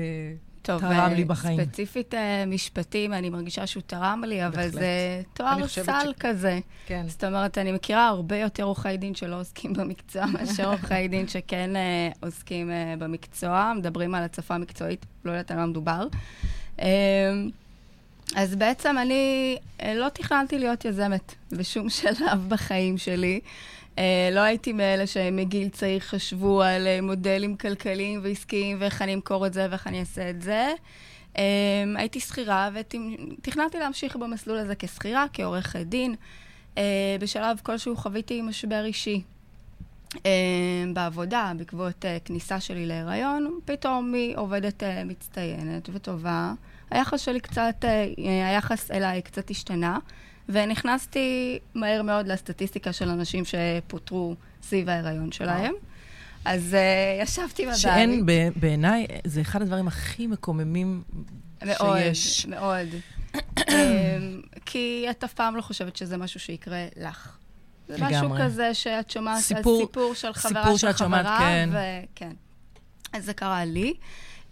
טוב, 0.67 0.81
תרם 0.81 0.93
אה, 0.93 1.09
לי 1.15 1.25
בחיים. 1.25 1.65
ספציפית 1.65 2.15
אה, 2.15 2.45
משפטים, 2.47 3.13
אני 3.13 3.31
מרגישה 3.31 3.67
שהוא 3.67 3.83
תרם 3.87 4.25
לי, 4.27 4.47
אבל 4.47 4.57
בהחלט. 4.57 4.73
זה 4.73 5.23
תואר 5.35 5.67
סל 5.69 5.83
ש- 6.13 6.19
כזה. 6.21 6.59
כן. 6.87 7.05
זאת 7.09 7.25
אומרת, 7.25 7.59
אני 7.59 7.73
מכירה 7.73 8.09
הרבה 8.09 8.37
יותר 8.37 8.63
עורכי 8.65 8.97
דין 8.97 9.15
שלא 9.15 9.41
עוסקים 9.41 9.73
במקצוע, 9.73 10.27
מאשר 10.33 10.69
עורכי 10.69 11.09
דין 11.09 11.29
שכן 11.29 11.77
אה, 11.77 12.09
עוסקים 12.21 12.71
אה, 12.71 12.95
במקצוע, 12.99 13.73
מדברים 13.77 14.15
על 14.15 14.23
הצפה 14.23 14.59
מקצועית, 14.59 15.07
לא 15.25 15.31
יודעת 15.31 15.51
על 15.51 15.57
מה 15.57 15.67
מדובר. 15.67 16.07
אה, 16.81 16.87
אז 18.37 18.55
בעצם 18.57 18.97
אני 18.99 19.57
לא 19.95 20.09
תכננתי 20.09 20.59
להיות 20.59 20.85
יזמת 20.85 21.35
בשום 21.53 21.91
שלב 22.01 22.45
בחיים 22.49 22.99
שלי. 22.99 23.41
אה, 23.99 24.29
לא 24.33 24.41
הייתי 24.41 24.73
מאלה 24.73 25.07
שמגיל 25.07 25.69
צעיר 25.69 26.01
חשבו 26.01 26.63
על 26.63 26.87
אה, 26.87 27.01
מודלים 27.03 27.57
כלכליים 27.57 28.21
ועסקיים 28.23 28.77
ואיך 28.81 29.03
אני 29.03 29.15
אמכור 29.15 29.47
את 29.47 29.53
זה 29.53 29.67
ואיך 29.71 29.87
אני 29.87 30.01
אעשה 30.01 30.31
את 30.31 30.43
זה. 30.43 30.73
אה, 31.39 31.43
הייתי 31.97 32.21
שכירה 32.21 32.71
ותכננתי 32.75 33.79
להמשיך 33.79 34.17
במסלול 34.17 34.59
הזה 34.59 34.75
כשכירה, 34.79 35.27
כעורכת 35.33 35.81
דין. 35.81 36.15
בשלב 37.21 37.61
כלשהו 37.63 37.97
חוויתי 37.97 38.43
משבר 38.43 38.85
אישי. 38.85 39.23
בעבודה, 40.93 41.53
בעקבות 41.57 42.05
כניסה 42.25 42.61
שלי 42.61 42.87
להיריון, 42.87 43.61
פתאום 43.65 44.13
מעובדת 44.13 44.83
אה, 44.83 45.05
מצטיינת 45.05 45.89
וטובה, 45.93 46.53
היחס 46.91 47.21
שלי 47.21 47.41
קצת, 47.41 47.85
היחס 48.17 48.91
אליי 48.91 49.23
קצת 49.23 49.51
השתנה, 49.51 49.99
ונכנסתי 50.49 51.59
מהר 51.75 52.03
מאוד 52.03 52.27
לסטטיסטיקה 52.27 52.93
של 52.93 53.09
אנשים 53.09 53.45
שפוטרו 53.45 54.35
סביב 54.63 54.89
ההיריון 54.89 55.33
שלהם. 55.33 55.75
אז 56.45 56.77
uh, 57.21 57.23
ישבתי 57.23 57.67
בבית. 57.67 57.79
שאין, 57.79 58.27
בעיניי, 58.57 59.07
זה 59.25 59.41
אחד 59.41 59.63
הדברים 59.63 59.89
הכי 59.89 60.27
מקוממים 60.27 61.03
מאוד, 61.63 61.99
שיש. 61.99 62.47
מאוד, 62.47 62.87
מאוד. 63.35 63.77
כי 64.67 65.07
את 65.11 65.25
אף 65.25 65.35
פעם 65.35 65.57
לא 65.57 65.63
חושבת 65.63 65.97
שזה 65.97 66.17
משהו 66.17 66.41
שיקרה 66.41 66.87
לך. 66.97 67.37
זה 67.89 67.95
לגמרי. 67.97 68.17
משהו 68.17 68.31
כזה 68.41 68.75
שאת 68.75 69.11
שומעת 69.11 69.43
סיפור, 69.43 69.81
על 69.81 69.87
סיפור 69.87 70.15
של 70.15 70.33
חברה 70.33 70.63
סיפור 70.63 70.79
של 70.79 70.93
חברה, 70.93 71.39
כן. 71.39 71.69
וכן. 71.73 72.33
אז 73.13 73.25
זה 73.25 73.33
קרה 73.33 73.65
לי. 73.65 73.95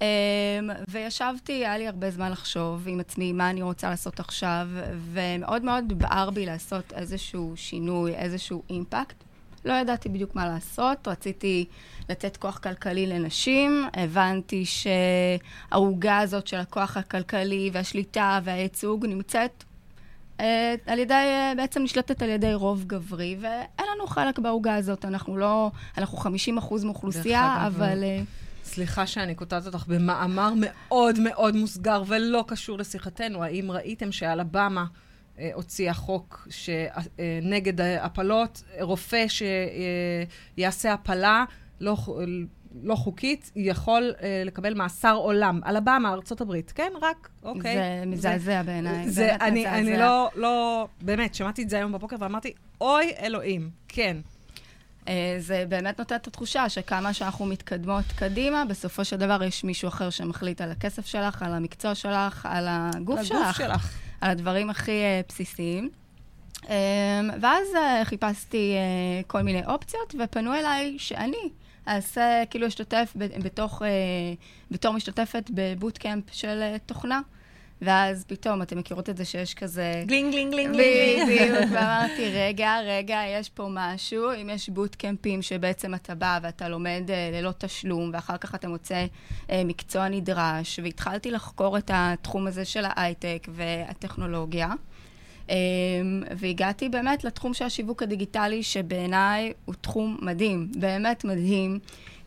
Um, 0.04 0.70
וישבתי, 0.88 1.52
היה 1.52 1.78
לי 1.78 1.87
הרבה 1.87 2.11
זמן 2.11 2.32
לחשוב 2.32 2.84
עם 2.88 3.00
עצמי 3.00 3.32
מה 3.32 3.50
אני 3.50 3.62
רוצה 3.62 3.90
לעשות 3.90 4.20
עכשיו, 4.20 4.68
ומאוד 5.12 5.64
מאוד 5.64 5.92
בער 5.99 6.30
בי 6.30 6.46
לעשות 6.46 6.92
איזשהו 6.92 7.52
שינוי, 7.56 8.14
איזשהו 8.14 8.62
אימפקט. 8.70 9.25
לא 9.64 9.73
ידעתי 9.73 10.08
בדיוק 10.08 10.34
מה 10.34 10.46
לעשות, 10.46 11.08
רציתי 11.08 11.64
לתת 12.08 12.37
כוח 12.37 12.58
כלכלי 12.58 13.06
לנשים, 13.06 13.84
הבנתי 13.94 14.64
שהעוגה 14.64 16.18
הזאת 16.18 16.46
של 16.46 16.56
הכוח 16.56 16.96
הכלכלי 16.96 17.70
והשליטה 17.73 18.40
והייצוג 18.44 19.06
נמצאת 19.06 19.64
אה, 20.40 20.75
על 20.87 20.99
ידי, 20.99 21.14
אה, 21.14 21.52
בעצם 21.56 21.82
נשלטת 21.82 22.23
על 22.23 22.28
ידי 22.28 22.54
רוב 22.54 22.84
גברי, 22.87 23.37
ואין 23.40 23.87
לנו 23.94 24.06
חלק 24.06 24.38
בעוגה 24.38 24.75
הזאת. 24.75 25.04
אנחנו 25.04 25.37
לא, 25.37 25.70
אנחנו 25.99 26.18
50 26.18 26.58
אחוז 26.58 26.84
מאוכלוסייה, 26.84 27.66
אבל... 27.66 28.04
אה, 28.04 28.20
סליחה 28.75 29.07
שאני 29.07 29.35
קוטעת 29.35 29.66
אותך 29.66 29.85
במאמר 29.87 30.52
מאוד 30.57 31.21
מאוד 31.21 31.57
מוסגר 31.57 32.02
ולא 32.07 32.45
קשור 32.47 32.78
לשיחתנו. 32.78 33.45
האם 33.45 33.71
ראיתם 33.71 34.12
שאלבמה 34.12 34.85
הוציאה 35.54 35.95
חוק 35.95 36.49
שנגד 36.50 37.81
הפלות, 37.81 38.62
רופא 38.81 39.26
שיעשה 40.57 40.93
הפלה 40.93 41.45
לא, 41.81 41.97
לא 42.83 42.95
חוקית, 42.95 43.50
יכול 43.57 44.12
לקבל 44.45 44.75
מאסר 44.75 45.14
עולם. 45.14 45.61
אלבמה, 45.66 46.12
ארצות 46.12 46.40
הברית, 46.40 46.73
כן? 46.73 46.93
רק, 47.02 47.28
אוקיי. 47.43 47.76
זה 47.76 48.02
מזעזע 48.07 48.62
בעיניי. 48.62 49.11
זה, 49.11 49.35
אני, 49.35 49.61
מזעזע. 49.61 49.78
אני 49.78 49.99
לא, 49.99 50.31
לא, 50.35 50.88
באמת, 51.02 51.35
שמעתי 51.35 51.62
את 51.62 51.71
זה 51.71 51.76
היום 51.76 51.93
בבוקר 51.93 52.16
ואמרתי, 52.19 52.52
אוי 52.81 53.12
אלוהים, 53.23 53.71
כן. 53.88 54.16
זה 55.38 55.64
באמת 55.68 55.99
נותן 55.99 56.16
את 56.16 56.26
התחושה 56.26 56.68
שכמה 56.68 57.12
שאנחנו 57.12 57.46
מתקדמות 57.46 58.04
קדימה, 58.16 58.64
בסופו 58.64 59.04
של 59.04 59.16
דבר 59.16 59.42
יש 59.42 59.64
מישהו 59.64 59.88
אחר 59.88 60.11
שמחליט 60.11 60.61
על 60.61 60.70
הכסף 60.70 61.06
שלך, 61.06 61.42
על 61.42 61.54
המקצוע 61.54 61.94
שלך, 61.94 62.49
על 62.50 62.66
הגוף 62.68 63.23
שלך. 63.23 63.37
הגוף 63.37 63.56
שלך. 63.56 63.94
על 64.20 64.30
הדברים 64.30 64.70
הכי 64.70 65.00
uh, 65.02 65.28
בסיסיים. 65.28 65.90
Um, 66.62 66.66
ואז 67.40 67.68
uh, 67.75 68.04
חיפשתי 68.04 68.75
כל 69.26 69.42
מיני 69.42 69.66
אופציות, 69.66 70.14
ופנו 70.25 70.54
אליי 70.54 70.99
שאני 70.99 71.49
אעשה, 71.88 72.42
כאילו 72.50 72.66
אשתתף 72.66 73.12
בתוך, 73.16 73.82
בתור 74.70 74.92
משתתפת 74.92 75.50
בבוטקאמפ 75.54 76.25
של 76.32 76.62
תוכנה. 76.87 77.20
ואז 77.83 78.25
פתאום, 78.25 78.62
אתם 78.62 78.78
מכירות 78.78 79.11
את 79.11 79.16
זה 79.16 79.25
שיש 79.25 79.54
כזה... 79.54 80.02
גלינג, 80.07 80.33
גלינג, 80.33 80.52
גלינג, 80.52 80.75
גלינג. 80.75 81.23
בדיוק, 81.26 81.71
ואמרתי, 81.73 82.31
רגע, 82.31 82.76
רגע, 82.87 83.21
יש 83.28 83.49
פה 83.49 83.69
משהו. 83.71 84.33
אם 84.43 84.50
יש 84.50 84.69
בוטקאמפים 84.69 85.43
שבעצם 85.43 85.95
אתה 85.95 86.14
בא 86.14 86.38
ואתה 86.43 86.69
לומד 86.69 87.02
uh, 87.07 87.37
ללא 87.37 87.50
תשלום, 87.59 88.11
ואחר 88.14 88.37
כך 88.37 88.54
אתה 88.54 88.69
מוצא 88.69 89.07
uh, 89.47 89.50
מקצוע 89.64 90.09
נדרש, 90.09 90.81
והתחלתי 90.83 91.31
לחקור 91.31 91.78
את 91.78 91.90
התחום 91.95 92.47
הזה 92.47 92.64
של 92.64 92.85
ההייטק 92.85 93.49
והטכנולוגיה. 93.49 94.69
Um, 95.47 95.50
והגעתי 96.37 96.88
באמת 96.88 97.25
לתחום 97.25 97.55
של 97.55 97.64
השיווק 97.64 98.03
הדיגיטלי, 98.03 98.62
שבעיניי 98.62 99.53
הוא 99.64 99.75
תחום 99.81 100.18
מדהים, 100.22 100.68
באמת 100.77 101.25
מדהים, 101.25 101.79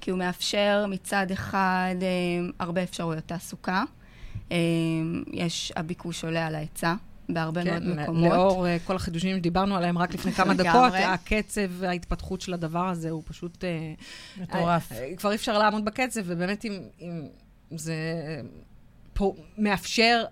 כי 0.01 0.11
הוא 0.11 0.19
מאפשר 0.19 0.85
מצד 0.89 1.31
אחד 1.31 1.95
um, 1.99 2.53
הרבה 2.59 2.83
אפשרויות 2.83 3.23
תעסוקה. 3.25 3.83
אמ, 4.51 5.23
יש, 5.31 5.71
הביקוש 5.75 6.23
עולה 6.23 6.47
על 6.47 6.55
ההיצע. 6.55 6.95
בהרבה 7.29 7.63
כן, 7.63 7.69
מאוד 7.69 7.83
מקומות. 7.83 8.31
לאור 8.31 8.65
uh, 8.65 8.69
כל 8.87 8.95
החידושים 8.95 9.37
שדיברנו 9.37 9.75
עליהם 9.75 9.97
רק 9.97 10.13
לפני 10.13 10.31
כמה 10.31 10.53
דקות, 10.53 10.93
הקצב 10.95 11.61
וההתפתחות 11.69 12.41
של 12.41 12.53
הדבר 12.53 12.87
הזה 12.87 13.09
הוא 13.09 13.23
פשוט... 13.27 13.63
Uh, 13.63 14.41
מטורף. 14.41 14.91
Uh, 14.91 14.95
uh, 14.95 15.17
כבר 15.17 15.29
אי 15.29 15.35
אפשר 15.35 15.57
לעמוד 15.57 15.85
בקצב, 15.85 16.21
ובאמת 16.25 16.65
אם, 16.65 16.79
אם 17.01 17.27
זה 17.71 17.95
פה 19.13 19.35
מאפשר 19.57 20.23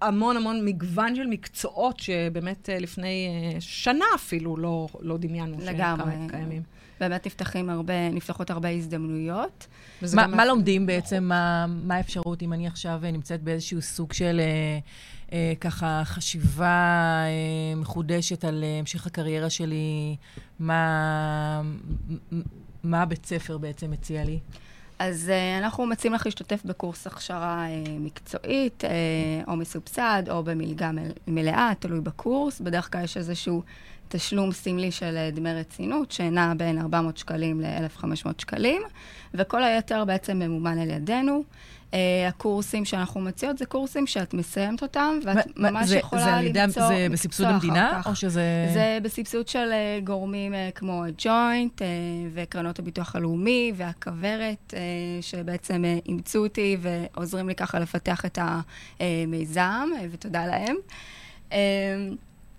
המון 0.00 0.36
המון 0.36 0.64
מגוון 0.64 1.16
של 1.16 1.26
מקצועות 1.26 2.00
שבאמת 2.00 2.68
uh, 2.68 2.82
לפני 2.82 3.28
uh, 3.56 3.60
שנה 3.60 4.04
אפילו 4.14 4.56
לא, 4.56 4.88
לא 5.00 5.18
דמיינו 5.18 5.56
שהם 5.60 6.28
קיימים. 6.28 6.62
באמת 7.00 7.26
נפתחים 7.26 7.70
הרבה, 7.70 8.08
נפתחות 8.10 8.50
הרבה 8.50 8.68
הזדמנויות. 8.68 9.66
מה, 10.14 10.26
מה 10.26 10.44
לומדים 10.44 10.86
בעצם? 10.86 11.24
מה, 11.24 11.66
מה 11.68 11.94
האפשרות 11.94 12.42
אם 12.42 12.52
אני 12.52 12.66
עכשיו 12.66 13.00
נמצאת 13.12 13.42
באיזשהו 13.42 13.82
סוג 13.82 14.12
של 14.12 14.40
אה, 14.40 14.78
אה, 15.32 15.52
ככה 15.60 16.02
חשיבה 16.04 17.24
אה, 17.26 17.80
מחודשת 17.80 18.44
על 18.44 18.64
אה, 18.64 18.78
המשך 18.78 19.06
הקריירה 19.06 19.50
שלי? 19.50 20.16
מה, 20.58 21.62
מה 22.84 23.02
הבית 23.02 23.26
ספר 23.26 23.58
בעצם 23.58 23.90
מציע 23.90 24.24
לי? 24.24 24.38
אז 24.98 25.32
uh, 25.32 25.64
אנחנו 25.64 25.86
מציעים 25.86 26.14
לך 26.14 26.26
להשתתף 26.26 26.62
בקורס 26.64 27.06
הכשרה 27.06 27.66
uh, 27.66 27.88
מקצועית, 28.00 28.84
uh, 28.84 29.50
או 29.50 29.56
מסובסד, 29.56 30.22
או 30.30 30.42
במלגה 30.42 30.90
מלאה, 31.26 31.72
תלוי 31.78 32.00
בקורס. 32.00 32.60
בדרך 32.60 32.92
כלל 32.92 33.04
יש 33.04 33.16
איזשהו 33.16 33.62
תשלום 34.08 34.52
סמלי 34.52 34.90
של 34.90 35.16
אה, 35.16 35.30
דמי 35.30 35.54
רצינות, 35.54 36.12
שנע 36.12 36.52
בין 36.56 36.78
400 36.78 37.16
שקלים 37.16 37.60
ל-1,500 37.60 38.28
שקלים, 38.38 38.82
וכל 39.34 39.64
היתר 39.64 40.04
בעצם 40.04 40.38
ממומן 40.38 40.78
על 40.78 40.90
ידינו. 40.90 41.44
Uh, 41.90 41.94
הקורסים 42.28 42.84
שאנחנו 42.84 43.20
מציעות 43.20 43.58
זה 43.58 43.66
קורסים 43.66 44.06
שאת 44.06 44.34
מסיימת 44.34 44.82
אותם, 44.82 45.18
ואת 45.24 45.36
ما, 45.36 45.50
ממש 45.56 45.88
זה, 45.88 45.96
יכולה 45.96 46.22
זה 46.22 46.30
למצוא 46.30 46.66
מקצוע 46.66 46.88
זה 46.88 47.06
בסבסוד 47.10 47.46
המדינה, 47.46 48.00
או 48.06 48.14
שזה... 48.14 48.70
זה 48.74 48.98
בסבסוד 49.02 49.48
של 49.48 49.72
uh, 49.72 50.04
גורמים 50.04 50.52
uh, 50.52 50.56
כמו 50.74 51.04
ג'וינט 51.18 51.82
uh, 51.82 51.84
וקרנות 52.34 52.78
הביטוח 52.78 53.16
הלאומי 53.16 53.72
והכוורת, 53.76 54.74
uh, 54.74 54.76
שבעצם 55.20 55.84
uh, 55.84 56.06
אימצו 56.08 56.38
אותי 56.38 56.76
ועוזרים 56.80 57.48
לי 57.48 57.54
ככה 57.54 57.78
לפתח 57.78 58.24
את 58.24 58.38
המיזם, 59.00 59.88
uh, 59.94 60.04
ותודה 60.10 60.46
להם. 60.46 60.76
Uh, 61.50 61.54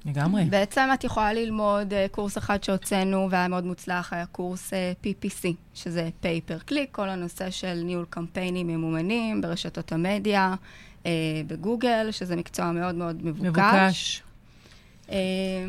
לגמרי. 0.07 0.45
בעצם 0.45 0.89
את 0.93 1.03
יכולה 1.03 1.33
ללמוד 1.33 1.93
uh, 1.93 1.95
קורס 2.11 2.37
אחד 2.37 2.63
שהוצאנו 2.63 3.27
והיה 3.31 3.47
מאוד 3.47 3.65
מוצלח, 3.65 4.13
היה 4.13 4.25
קורס 4.25 4.73
אה, 4.73 4.93
PPC, 5.03 5.45
שזה 5.73 6.09
pay 6.21 6.39
per 6.39 6.57
click, 6.59 6.89
כל 6.91 7.09
הנושא 7.09 7.49
של 7.49 7.81
ניהול 7.83 8.05
קמפיינים 8.09 8.67
ממומנים 8.67 9.41
ברשתות 9.41 9.91
המדיה, 9.91 10.55
uh, 11.03 11.07
בגוגל, 11.47 12.07
שזה 12.11 12.35
מקצוע 12.35 12.71
מאוד 12.71 12.95
מאוד 12.95 13.25
מבוקש. 13.25 13.43
מבוקש. 13.43 14.23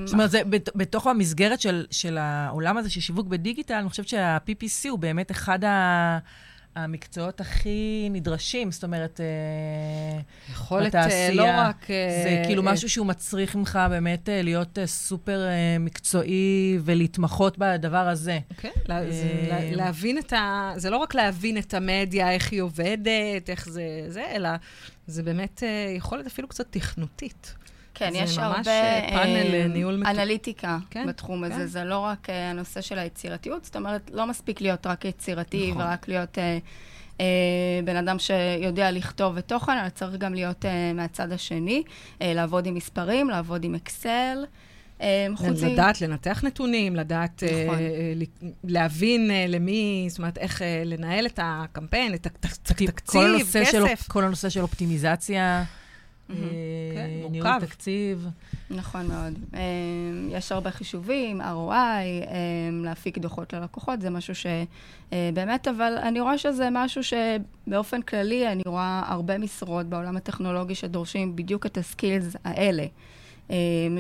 זאת 0.05 0.13
אומרת, 0.13 0.31
זה 0.31 0.43
בתוך 0.75 1.07
המסגרת 1.07 1.61
של, 1.61 1.87
של 1.91 2.19
העולם 2.19 2.77
הזה 2.77 2.91
של 2.91 3.01
שיווק 3.01 3.27
בדיגיטל, 3.27 3.75
אני 3.75 3.89
חושבת 3.89 4.09
שה-PPC 4.09 4.89
הוא 4.89 4.99
באמת 4.99 5.31
אחד 5.31 5.65
ה... 5.65 6.19
המקצועות 6.85 7.41
הכי 7.41 8.09
נדרשים, 8.11 8.73
זאת 8.73 8.85
אומרת, 8.85 9.21
אה, 9.21 10.21
יכולת 10.53 10.95
אה, 10.95 11.03
בתעשייה. 11.03 11.35
לא 11.35 11.69
רק... 11.69 11.87
זה 12.25 12.43
כאילו 12.47 12.63
משהו 12.63 12.89
שהוא 12.89 13.07
מצריך 13.07 13.57
ממך 13.57 13.79
באמת 13.91 14.29
אה, 14.29 14.43
להיות 14.43 14.79
סופר 14.85 15.47
מקצועי 15.81 16.79
ולהתמחות 16.85 17.59
בדבר 17.59 18.09
הזה. 18.09 18.39
כן, 18.57 18.71
להבין 19.73 20.19
את 20.19 20.33
ה... 20.33 20.73
זה 20.77 20.91
לא 20.91 20.97
רק 20.97 21.15
להבין 21.15 21.59
את 21.59 21.75
המדיה, 21.75 22.33
איך 22.33 22.53
היא 22.53 22.63
עובדת, 22.63 23.51
איך 23.51 23.69
זה, 23.69 23.83
זה, 24.09 24.25
אלא 24.31 24.51
זה 25.07 25.23
באמת 25.23 25.63
יכולת 25.97 26.27
אפילו 26.27 26.49
קצת 26.49 26.67
תכנותית. 26.71 27.55
כן, 27.99 28.11
יש 28.15 28.39
הרבה 28.39 28.63
פאנל 29.09 29.55
אה, 29.55 29.67
ניהול... 29.69 30.03
אנליטיקה 30.07 30.79
כן, 30.91 31.07
בתחום 31.07 31.45
כן. 31.47 31.53
הזה. 31.53 31.67
זה 31.67 31.85
לא 31.85 31.99
רק 31.99 32.31
אה, 32.31 32.51
הנושא 32.51 32.81
של 32.81 32.99
היצירתיות, 32.99 33.65
זאת 33.65 33.77
אומרת, 33.77 34.11
לא 34.15 34.27
מספיק 34.27 34.61
להיות 34.61 34.87
רק 34.87 35.05
יצירתי 35.05 35.71
נכון. 35.71 35.83
ורק 35.83 36.09
להיות 36.09 36.39
אה, 36.39 36.59
אה, 37.21 37.81
בן 37.85 37.97
אדם 37.97 38.19
שיודע 38.19 38.91
לכתוב 38.91 39.37
את 39.37 39.49
תוכן, 39.49 39.73
אלא 39.73 39.89
צריך 39.89 40.17
גם 40.17 40.35
להיות 40.35 40.65
אה, 40.65 40.93
מהצד 40.93 41.33
השני, 41.33 41.83
אה, 42.23 42.35
לעבוד 42.35 42.67
עם 42.67 42.75
מספרים, 42.75 43.31
לעבוד 43.31 43.65
עם 43.65 43.75
אקסל. 43.75 44.45
חוץ 45.35 45.63
לדעת 45.63 46.01
לנתח 46.01 46.41
נתונים, 46.45 46.97
לדעת 46.97 47.43
נכון. 47.65 47.79
להבין 48.65 49.31
למי, 49.49 50.07
זאת 50.09 50.19
אומרת, 50.19 50.39
איך 50.39 50.63
לנהל 50.85 51.27
את 51.27 51.41
הקמפיין, 51.43 52.15
את 52.15 52.27
התקציב, 52.27 52.91
כסף. 52.91 54.09
כל 54.09 54.25
הנושא 54.25 54.49
של 54.49 54.63
אופטימיזציה. 54.63 55.65
כן, 56.29 57.11
מורכב. 57.21 57.33
ניהול 57.33 57.61
תקציב. 57.61 58.27
נכון 58.71 59.07
מאוד. 59.07 59.39
אה, 59.55 59.61
יש 60.31 60.53
הרבה 60.53 60.71
חישובים, 60.71 61.41
ROI, 61.41 61.73
אה, 61.73 62.25
להפיק 62.83 63.19
דוחות 63.19 63.53
ללקוחות, 63.53 64.01
זה 64.01 64.11
משהו 64.11 64.35
שבאמת, 64.35 65.69
אבל 65.69 65.99
אני 66.03 66.21
רואה 66.21 66.39
שזה 66.39 66.69
משהו 66.73 67.03
שבאופן 67.03 68.03
כללי, 68.03 68.53
אני 68.53 68.63
רואה 68.67 69.03
הרבה 69.07 69.39
משרות 69.39 69.87
בעולם 69.87 70.17
הטכנולוגי 70.17 70.75
שדורשים 70.75 71.37
בדיוק 71.37 71.67
את 71.67 71.79
הסקילס 71.79 72.37
האלה. 72.45 72.87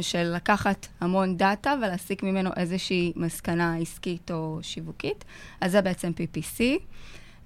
של 0.01 0.23
לקחת 0.35 0.87
המון 1.01 1.37
דאטה 1.37 1.75
ולהסיק 1.83 2.23
ממנו 2.23 2.51
איזושהי 2.57 3.13
מסקנה 3.17 3.77
עסקית 3.77 4.31
או 4.31 4.59
שיווקית. 4.63 5.25
אז 5.61 5.73
זה 5.73 5.83
בעצם 5.83 6.11
PPC. 6.17 6.63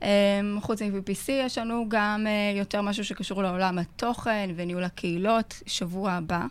אמ, 0.02 0.60
חוץ 0.60 0.82
מ-PPC, 0.82 1.32
יש 1.32 1.58
לנו 1.58 1.86
גם 1.88 2.26
אה, 2.26 2.58
יותר 2.58 2.82
משהו 2.82 3.04
שקשור 3.04 3.42
לעולם 3.42 3.78
התוכן 3.78 4.50
וניהול 4.56 4.84
הקהילות. 4.84 5.62
שבוע 5.66 6.12
הבא 6.12 6.46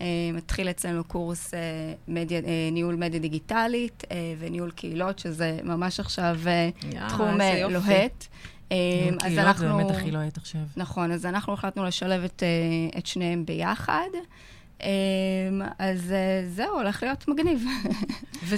אה, 0.00 0.06
מתחיל 0.32 0.70
אצלנו 0.70 1.04
קורס 1.04 1.54
אה, 1.54 1.60
מדיה, 2.08 2.40
ניהול 2.72 2.94
מדיה 2.94 3.20
דיגיטלית 3.20 4.04
וניהול 4.38 4.70
קהילות, 4.70 5.18
שזה 5.18 5.58
ממש 5.64 6.00
עכשיו 6.00 6.38
yeah, 6.44 7.08
תחום 7.08 7.38
לוהט. 7.70 8.26
ניהול 8.70 9.18
קהילות 9.18 9.56
זה 9.56 9.68
באמת 9.68 9.90
הכי 9.90 10.10
לוהט 10.10 10.36
עכשיו. 10.36 10.60
נכון, 10.76 11.12
אז 11.12 11.26
אנחנו 11.26 11.52
החלטנו 11.52 11.84
לשלב 11.84 12.24
את, 12.24 12.42
את 12.98 13.06
שניהם 13.06 13.46
ביחד. 13.46 14.08
אז 15.78 16.14
זהו, 16.48 16.74
הולך 16.74 17.02
להיות 17.02 17.28
מגניב. 17.28 17.64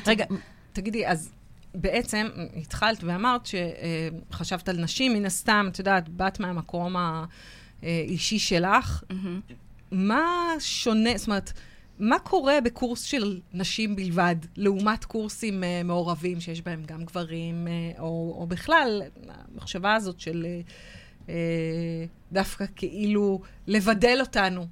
רגע, 0.06 0.24
תגידי, 0.72 1.06
אז 1.06 1.30
בעצם 1.74 2.26
התחלת 2.56 3.04
ואמרת 3.04 3.46
שחשבת 3.46 4.68
על 4.68 4.76
נשים, 4.76 5.12
מן 5.12 5.26
הסתם, 5.26 5.68
את 5.72 5.78
יודעת, 5.78 6.08
באת 6.08 6.40
מהמקום 6.40 6.96
האישי 7.82 8.38
שלך. 8.38 9.02
Mm-hmm. 9.10 9.52
מה 9.90 10.54
שונה, 10.58 11.10
זאת 11.16 11.26
אומרת, 11.26 11.52
מה 11.98 12.18
קורה 12.18 12.60
בקורס 12.64 13.02
של 13.02 13.40
נשים 13.52 13.96
בלבד, 13.96 14.36
לעומת 14.56 15.04
קורסים 15.04 15.62
uh, 15.62 15.86
מעורבים 15.86 16.40
שיש 16.40 16.62
בהם 16.62 16.82
גם 16.86 17.04
גברים, 17.04 17.66
uh, 17.66 18.00
או, 18.00 18.36
או 18.38 18.46
בכלל, 18.46 19.02
המחשבה 19.28 19.94
הזאת 19.94 20.20
של 20.20 20.46
uh, 20.46 21.26
uh, 21.26 21.30
דווקא 22.32 22.64
כאילו 22.76 23.40
לבדל 23.66 24.18
אותנו, 24.20 24.66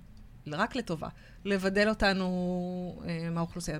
רק 0.47 0.77
לטובה, 0.77 1.09
לבדל 1.45 1.89
אותנו 1.89 3.03
uh, 3.03 3.07
מהאוכלוסייה. 3.31 3.79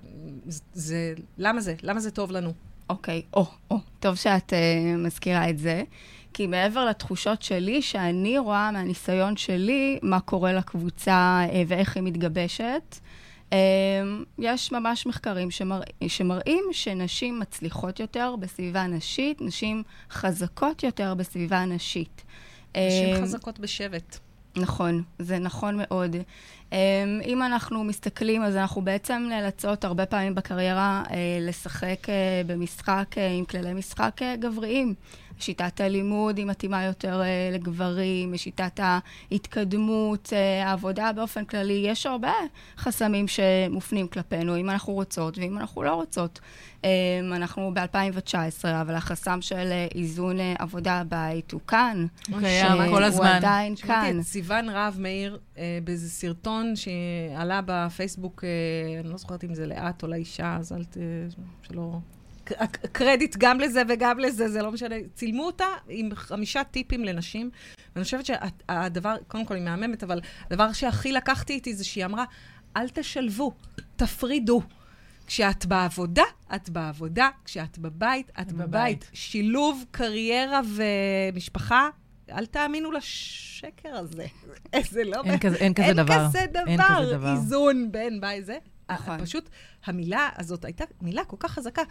זה, 0.73 1.15
למה 1.39 1.61
זה? 1.61 1.75
למה 1.83 2.01
זה 2.01 2.11
טוב 2.11 2.33
לנו? 2.33 2.53
אוקיי, 2.89 3.23
או, 3.35 3.47
או, 3.71 3.77
טוב 4.01 4.15
שאת 4.15 4.53
uh, 4.53 4.57
מזכירה 4.99 5.51
את 5.51 5.59
זה. 5.59 5.83
כי 6.35 6.47
מעבר 6.47 6.85
לתחושות 6.85 7.43
שלי, 7.43 7.83
שאני 7.83 8.39
רואה 8.39 8.71
מהניסיון 8.71 9.37
שלי 9.37 9.99
מה 10.03 10.21
קורה 10.21 10.53
לקבוצה 10.53 11.45
uh, 11.49 11.53
ואיך 11.67 11.97
היא 11.97 12.03
מתגבשת, 12.03 12.97
uh, 13.51 13.55
יש 14.39 14.73
ממש 14.73 15.07
מחקרים 15.07 15.51
שמרא, 15.51 15.85
שמראים 16.09 16.65
שנשים 16.73 17.41
מצליחות 17.41 18.01
יותר 18.01 18.35
בסביבה 18.41 18.87
נשית, 18.87 19.41
נשים 19.41 19.83
חזקות 20.11 20.83
יותר 20.83 21.15
בסביבה 21.15 21.65
נשית. 21.65 22.25
נשים 22.77 23.23
חזקות 23.23 23.59
בשבט. 23.59 24.19
נכון, 24.57 25.03
זה 25.19 25.39
נכון 25.39 25.77
מאוד. 25.77 26.17
אמ, 26.73 26.77
אם 27.25 27.43
אנחנו 27.43 27.85
מסתכלים, 27.85 28.43
אז 28.43 28.57
אנחנו 28.57 28.83
בעצם 28.83 29.27
נאלצות 29.29 29.85
הרבה 29.85 30.07
פעמים 30.07 30.35
בקריירה 30.35 31.03
אה, 31.11 31.17
לשחק 31.41 32.09
אה, 32.09 32.43
במשחק 32.47 33.19
אה, 33.19 33.31
עם 33.31 33.45
כללי 33.45 33.75
משחק 33.75 34.21
גבריים. 34.41 34.95
שיטת 35.43 35.81
הלימוד 35.81 36.39
היא 36.39 36.47
מתאימה 36.47 36.85
יותר 36.85 37.23
uh, 37.23 37.55
לגברים, 37.55 38.37
שיטת 38.37 38.81
ההתקדמות, 38.83 40.33
uh, 40.33 40.67
העבודה 40.67 41.13
באופן 41.13 41.45
כללי, 41.45 41.85
יש 41.87 42.07
הרבה 42.07 42.33
חסמים 42.79 43.29
שמופנים 43.29 44.09
כלפינו, 44.09 44.57
אם 44.57 44.71
אנחנו 44.71 44.93
רוצות 44.93 45.39
ואם 45.39 45.59
אנחנו 45.59 45.83
לא 45.83 45.95
רוצות. 45.95 46.41
Um, 46.83 46.85
אנחנו 47.37 47.75
ב-2019, 47.75 48.65
אבל 48.81 48.95
החסם 48.95 49.43
של 49.43 49.71
uh, 49.71 49.95
איזון 49.95 50.39
uh, 50.39 50.43
עבודה 50.59 51.03
בית 51.09 51.53
הוא 51.53 51.61
כאן. 51.69 52.07
הוא 52.29 52.39
קיים 52.39 52.91
כל 52.91 53.05
הזמן. 53.05 53.27
הוא 53.27 53.35
עדיין 53.37 53.77
כאן. 53.77 53.87
שמעתי 53.87 54.19
את 54.19 54.25
סיוון 54.25 54.69
רהב 54.69 55.01
מאיר 55.01 55.39
uh, 55.55 55.59
באיזה 55.85 56.11
סרטון 56.11 56.75
שעלה 56.77 57.61
בפייסבוק, 57.67 58.45
uh, 58.45 59.01
אני 59.01 59.13
לא 59.13 59.17
זוכרת 59.17 59.45
אם 59.45 59.55
זה 59.55 59.67
לאט 59.67 60.03
או 60.03 60.09
לאישה, 60.09 60.57
אז 60.61 60.73
אל 60.73 60.85
ת... 60.85 60.97
שלא... 61.63 61.99
קרדיט 62.93 63.37
גם 63.39 63.61
לזה 63.61 63.83
וגם 63.89 64.19
לזה, 64.19 64.49
זה 64.49 64.63
לא 64.63 64.73
משנה. 64.73 64.95
צילמו 65.15 65.47
אותה 65.47 65.67
עם 65.89 66.15
חמישה 66.15 66.65
טיפים 66.65 67.05
לנשים, 67.05 67.51
ואני 67.95 68.05
חושבת 68.05 68.27
שהדבר, 68.27 69.17
קודם 69.29 69.45
כל 69.45 69.55
היא 69.55 69.63
מהממת, 69.63 70.03
אבל 70.03 70.21
הדבר 70.47 70.73
שהכי 70.73 71.13
לקחתי 71.13 71.53
איתי 71.53 71.75
זה 71.75 71.85
שהיא 71.85 72.05
אמרה, 72.05 72.25
אל 72.77 72.89
תשלבו, 72.89 73.53
תפרידו. 73.97 74.63
כשאת 75.27 75.67
בעבודה, 75.67 76.23
את 76.55 76.71
בעבודה, 76.71 77.29
כשאת 77.45 77.79
בבית, 77.79 78.31
את 78.41 78.53
בבית. 78.53 78.69
בבית. 78.69 79.11
שילוב 79.13 79.85
קריירה 79.91 80.61
ומשפחה, 80.75 81.89
אל 82.31 82.47
תאמינו 82.47 82.93
לשקר 82.93 83.89
הזה. 83.89 84.27
זה 84.91 85.05
לא... 85.05 85.23
אין 85.25 85.39
כזה, 85.39 85.57
אין 85.57 85.75
כזה 85.75 85.87
אין 85.87 85.97
דבר. 85.97 86.29
כזה 86.29 86.47
דבר. 86.51 86.61
אין 86.67 86.81
כזה 86.83 87.13
דבר. 87.13 87.33
איזון 87.33 87.93
בין 87.93 88.21
בית 88.21 88.47
זה. 88.47 88.59
נכון. 88.91 89.25
פשוט 89.25 89.49
המילה 89.85 90.29
הזאת 90.37 90.65
הייתה 90.65 90.85
מילה 91.01 91.25
כל 91.25 91.37
כך 91.41 91.51
חזקה. 91.51 91.83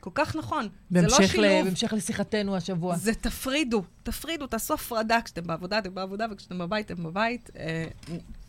כל 0.00 0.10
כך 0.14 0.36
נכון. 0.36 0.68
זה 0.90 1.02
לא 1.02 1.26
שילוב. 1.26 1.46
ל... 1.46 1.62
בהמשך 1.64 1.92
לשיחתנו 1.92 2.56
השבוע. 2.56 2.96
זה 2.96 3.14
תפרידו, 3.14 3.82
תפרידו, 4.02 4.46
תעשו 4.46 4.74
הפרדה. 4.74 5.18
כשאתם 5.24 5.46
בעבודה, 5.46 5.78
אתם 5.78 5.94
בעבודה, 5.94 6.26
וכשאתם 6.30 6.58
בבית, 6.58 6.90
אתם 6.90 7.02
בבית. 7.02 7.50
אה, 7.58 7.84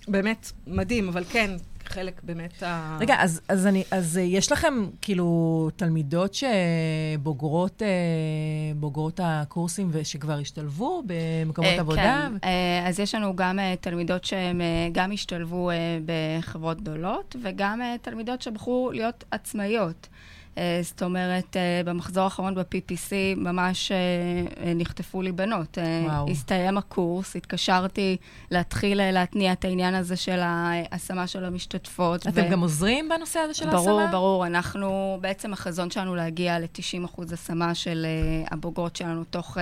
באמת 0.08 0.52
מדהים, 0.68 1.08
אבל 1.08 1.24
כן, 1.24 1.56
חלק 1.86 2.22
באמת 2.24 2.64
ה... 2.64 2.98
רגע, 3.02 3.16
אז, 3.20 3.42
אז, 3.48 3.68
אני, 3.68 3.84
אז 3.92 4.18
אה, 4.18 4.24
יש 4.24 4.52
לכם 4.52 4.74
כאילו 5.02 5.70
תלמידות 5.76 6.34
שבוגרות 6.34 7.82
אה, 7.82 7.88
בוגרות 8.76 9.20
הקורסים 9.24 9.90
ושכבר 9.92 10.38
השתלבו 10.38 11.04
במקומות 11.06 11.72
אה, 11.72 11.80
עבודה? 11.80 12.02
כן, 12.02 12.34
אה, 12.44 12.88
אז 12.88 13.00
יש 13.00 13.16
לנו 13.16 13.36
גם 13.36 13.60
אה, 13.60 13.74
תלמידות 13.82 14.26
שהן 14.26 14.62
אה, 14.62 14.88
גם 14.92 15.12
השתלבו 15.12 15.70
אה, 15.70 15.76
בחברות 16.06 16.82
גדולות, 16.82 17.36
וגם 17.42 17.82
אה, 17.82 17.96
תלמידות 18.02 18.42
שבחרו 18.42 18.92
להיות 18.94 19.24
עצמאיות. 19.32 20.08
אה, 20.58 20.80
זאת 20.84 21.04
אומרת, 21.04 21.58
אה, 21.58 21.82
במחזור 21.86 22.24
האחרון 22.24 22.56
ב-PPC 22.56 23.12
ממש 23.38 23.92
אה, 23.92 24.74
נחטפו 24.76 25.22
לי 25.22 25.32
בנות. 25.32 25.78
וואו. 26.06 26.30
הסתיים 26.30 26.78
הקורס, 26.78 27.36
התקשרתי 27.36 28.18
להתחיל 28.52 29.12
להתניע 29.12 29.52
את 29.52 29.66
העניין 29.66 29.96
הזה 29.96 30.16
של 30.16 30.40
ההשמה 30.42 31.28
של 31.28 31.46
המשתתפות. 31.46 32.28
אתם 32.28 32.42
ו... 32.48 32.52
גם 32.52 32.60
עוזרים 32.60 33.10
בנושא 33.10 33.40
הזה 33.40 33.54
של 33.54 33.70
ההשמה? 33.70 33.82
ברור, 33.82 34.08
ברור. 34.12 34.48
אנחנו, 34.48 35.18
בעצם 35.22 35.54
החזון 35.54 35.92
שלנו 35.92 36.16
להגיע 36.16 36.60
ל-90% 36.60 37.34
השמה 37.34 37.76
של 37.76 38.06
הבוגרות 38.52 38.96
שלנו 38.96 39.24
תוך... 39.24 39.58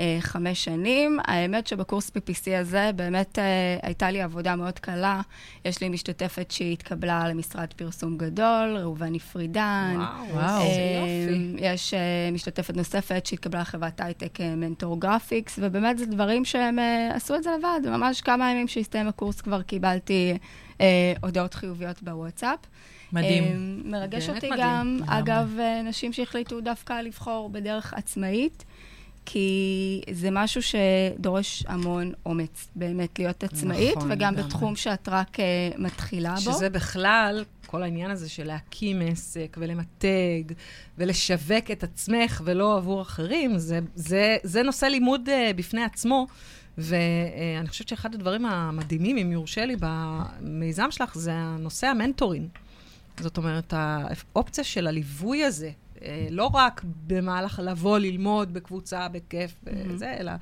אה, 0.00 0.16
חמש 0.20 0.64
שנים. 0.64 1.18
האמת 1.24 1.66
שבקורס 1.66 2.10
PPC 2.10 2.50
הזה 2.60 2.90
באמת 2.96 3.38
אה, 3.38 3.78
הייתה 3.82 4.10
לי 4.10 4.22
עבודה 4.22 4.56
מאוד 4.56 4.78
קלה. 4.78 5.20
יש 5.64 5.80
לי 5.80 5.88
משתתפת 5.88 6.50
שהתקבלה 6.50 7.28
למשרד 7.28 7.72
פרסום 7.76 8.16
גדול, 8.16 8.76
ראובני 8.76 9.18
פרידן. 9.18 9.96
וואו, 9.96 10.28
וואו, 10.30 10.62
איזה 10.62 10.80
אה, 10.80 11.30
יופי. 11.30 11.56
יש 11.60 11.94
משתתפת 12.32 12.76
נוספת 12.76 13.26
שהתקבלה 13.26 13.60
לחברת 13.60 14.00
הייטק 14.00 14.38
מנטור 14.40 15.00
גרפיקס, 15.00 15.58
ובאמת 15.62 15.98
זה 15.98 16.06
דברים 16.06 16.44
שהם 16.44 16.78
עשו 17.14 17.34
את 17.34 17.42
זה 17.42 17.50
לבד. 17.58 17.90
ממש 17.90 18.20
כמה 18.20 18.50
ימים 18.50 18.68
שהסתיים 18.68 19.08
הקורס 19.08 19.40
כבר 19.40 19.62
קיבלתי 19.62 20.36
אה, 20.80 21.12
הודעות 21.22 21.54
חיוביות 21.54 22.02
בוואטסאפ. 22.02 22.58
מדהים. 23.12 23.44
אה, 23.44 23.50
מרגש 23.84 24.28
אותי 24.28 24.50
מדהים. 24.50 24.62
גם, 24.62 24.98
אגב, 25.06 25.58
נשים 25.84 26.12
שהחליטו 26.12 26.60
דווקא 26.60 26.92
לבחור 26.92 27.50
בדרך 27.50 27.94
עצמאית. 27.94 28.64
כי 29.26 30.00
זה 30.10 30.28
משהו 30.32 30.60
שדורש 30.62 31.64
המון 31.68 32.12
אומץ, 32.26 32.68
באמת, 32.76 33.18
להיות 33.18 33.44
עצמאית, 33.44 33.96
נכון, 33.96 34.12
וגם 34.12 34.34
גם 34.36 34.44
בתחום 34.44 34.76
שאת 34.76 35.08
רק 35.08 35.36
uh, 35.36 35.40
מתחילה 35.78 36.34
בו. 36.34 36.40
שזה 36.40 36.70
בכלל, 36.70 37.44
כל 37.66 37.82
העניין 37.82 38.10
הזה 38.10 38.28
של 38.28 38.44
להקים 38.46 39.02
עסק 39.02 39.56
ולמתג 39.60 40.42
ולשווק 40.98 41.70
את 41.72 41.84
עצמך 41.84 42.42
ולא 42.44 42.76
עבור 42.76 43.02
אחרים, 43.02 43.58
זה, 43.58 43.80
זה, 43.94 44.36
זה 44.42 44.62
נושא 44.62 44.86
לימוד 44.86 45.28
uh, 45.28 45.56
בפני 45.56 45.84
עצמו. 45.84 46.26
ואני 46.78 47.68
חושבת 47.68 47.88
שאחד 47.88 48.14
הדברים 48.14 48.46
המדהימים, 48.46 49.18
אם 49.18 49.32
יורשה 49.32 49.64
לי, 49.64 49.76
במיזם 49.80 50.90
שלך, 50.90 51.14
זה 51.14 51.30
הנושא 51.34 51.86
המנטורין. 51.86 52.48
זאת 53.20 53.36
אומרת, 53.36 53.74
האופציה 53.76 54.64
של 54.64 54.86
הליווי 54.86 55.44
הזה, 55.44 55.70
לא 56.30 56.50
רק 56.54 56.84
במהלך 57.06 57.60
לבוא 57.64 57.98
ללמוד 57.98 58.54
בקבוצה, 58.54 59.08
בכיף 59.08 59.54
וזה, 59.64 60.12
mm-hmm. 60.12 60.20
אלא 60.20 60.32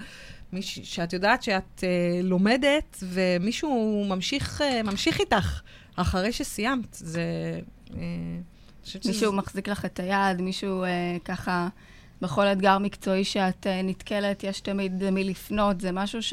מיש, 0.53 0.79
שאת 0.83 1.13
יודעת 1.13 1.43
שאת 1.43 1.79
uh, 1.79 1.83
לומדת 2.23 3.03
ומישהו 3.03 4.05
ממשיך, 4.09 4.61
uh, 4.61 4.83
ממשיך 4.87 5.21
איתך 5.21 5.61
אחרי 5.97 6.33
שסיימת. 6.33 6.95
זה... 6.95 7.61
Uh, 7.89 7.93
מישהו 8.85 9.15
שזה... 9.15 9.31
מחזיק 9.31 9.69
לך 9.69 9.85
את 9.85 10.01
היד, 10.01 10.41
מישהו 10.41 10.85
uh, 10.85 10.87
ככה, 11.25 11.69
בכל 12.21 12.47
אתגר 12.47 12.79
מקצועי 12.79 13.25
שאת 13.25 13.67
uh, 13.67 13.69
נתקלת, 13.85 14.45
יש 14.45 14.61
תמיד 14.61 15.03
למי 15.03 15.25
לפנות. 15.25 15.81
זה 15.81 15.93
משהו 15.93 16.23
ש... 16.23 16.33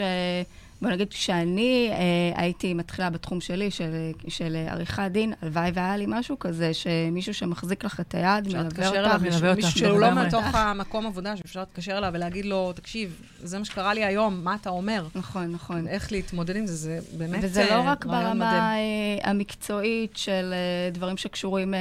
בוא 0.82 0.90
נגיד, 0.90 1.10
כשאני 1.10 1.90
אה, 1.92 2.42
הייתי 2.42 2.74
מתחילה 2.74 3.10
בתחום 3.10 3.42
שלי, 3.42 3.72
של, 3.72 4.12
של 4.28 4.66
עריכת 4.70 5.04
דין, 5.12 5.34
הלוואי 5.42 5.72
והיה 5.74 5.98
לי 5.98 6.06
משהו 6.08 6.40
כזה, 6.40 6.74
שמישהו 6.74 7.34
שמחזיק 7.34 7.84
לך 7.84 8.00
את 8.00 8.16
היד, 8.16 8.48
מלווה 8.48 8.88
אותך, 8.88 9.22
מלווה 9.22 9.50
אותך. 9.50 9.66
מישהו 9.66 9.80
שהוא 9.80 10.00
לא 10.00 10.12
מתוך 10.12 10.56
המקום 10.56 11.06
עבודה, 11.06 11.38
שאפשר 11.38 11.60
להתקשר 11.60 11.98
אליו 11.98 12.12
ולהגיד 12.14 12.46
לו, 12.46 12.74
תקשיב, 12.74 13.22
זה 13.44 13.60
מה 13.60 13.66
שקרה 13.66 13.94
לי 13.94 14.06
היום, 14.06 14.44
מה 14.44 14.56
אתה 14.56 14.70
אומר? 14.70 15.08
נכון, 15.16 15.52
נכון. 15.52 15.88
איך 15.88 16.12
להתמודד 16.12 16.56
עם 16.56 16.68
זה, 16.68 16.76
זה 16.76 17.00
באמת 17.18 17.40
וזה 17.44 17.68
לא 17.70 17.82
רק 17.86 18.06
ברמה 18.06 18.76
אה, 18.76 19.30
המקצועית 19.30 20.18
של 20.18 20.54
אה, 20.54 20.90
דברים 20.92 21.18
שקשורים, 21.18 21.74
אה, 21.74 21.80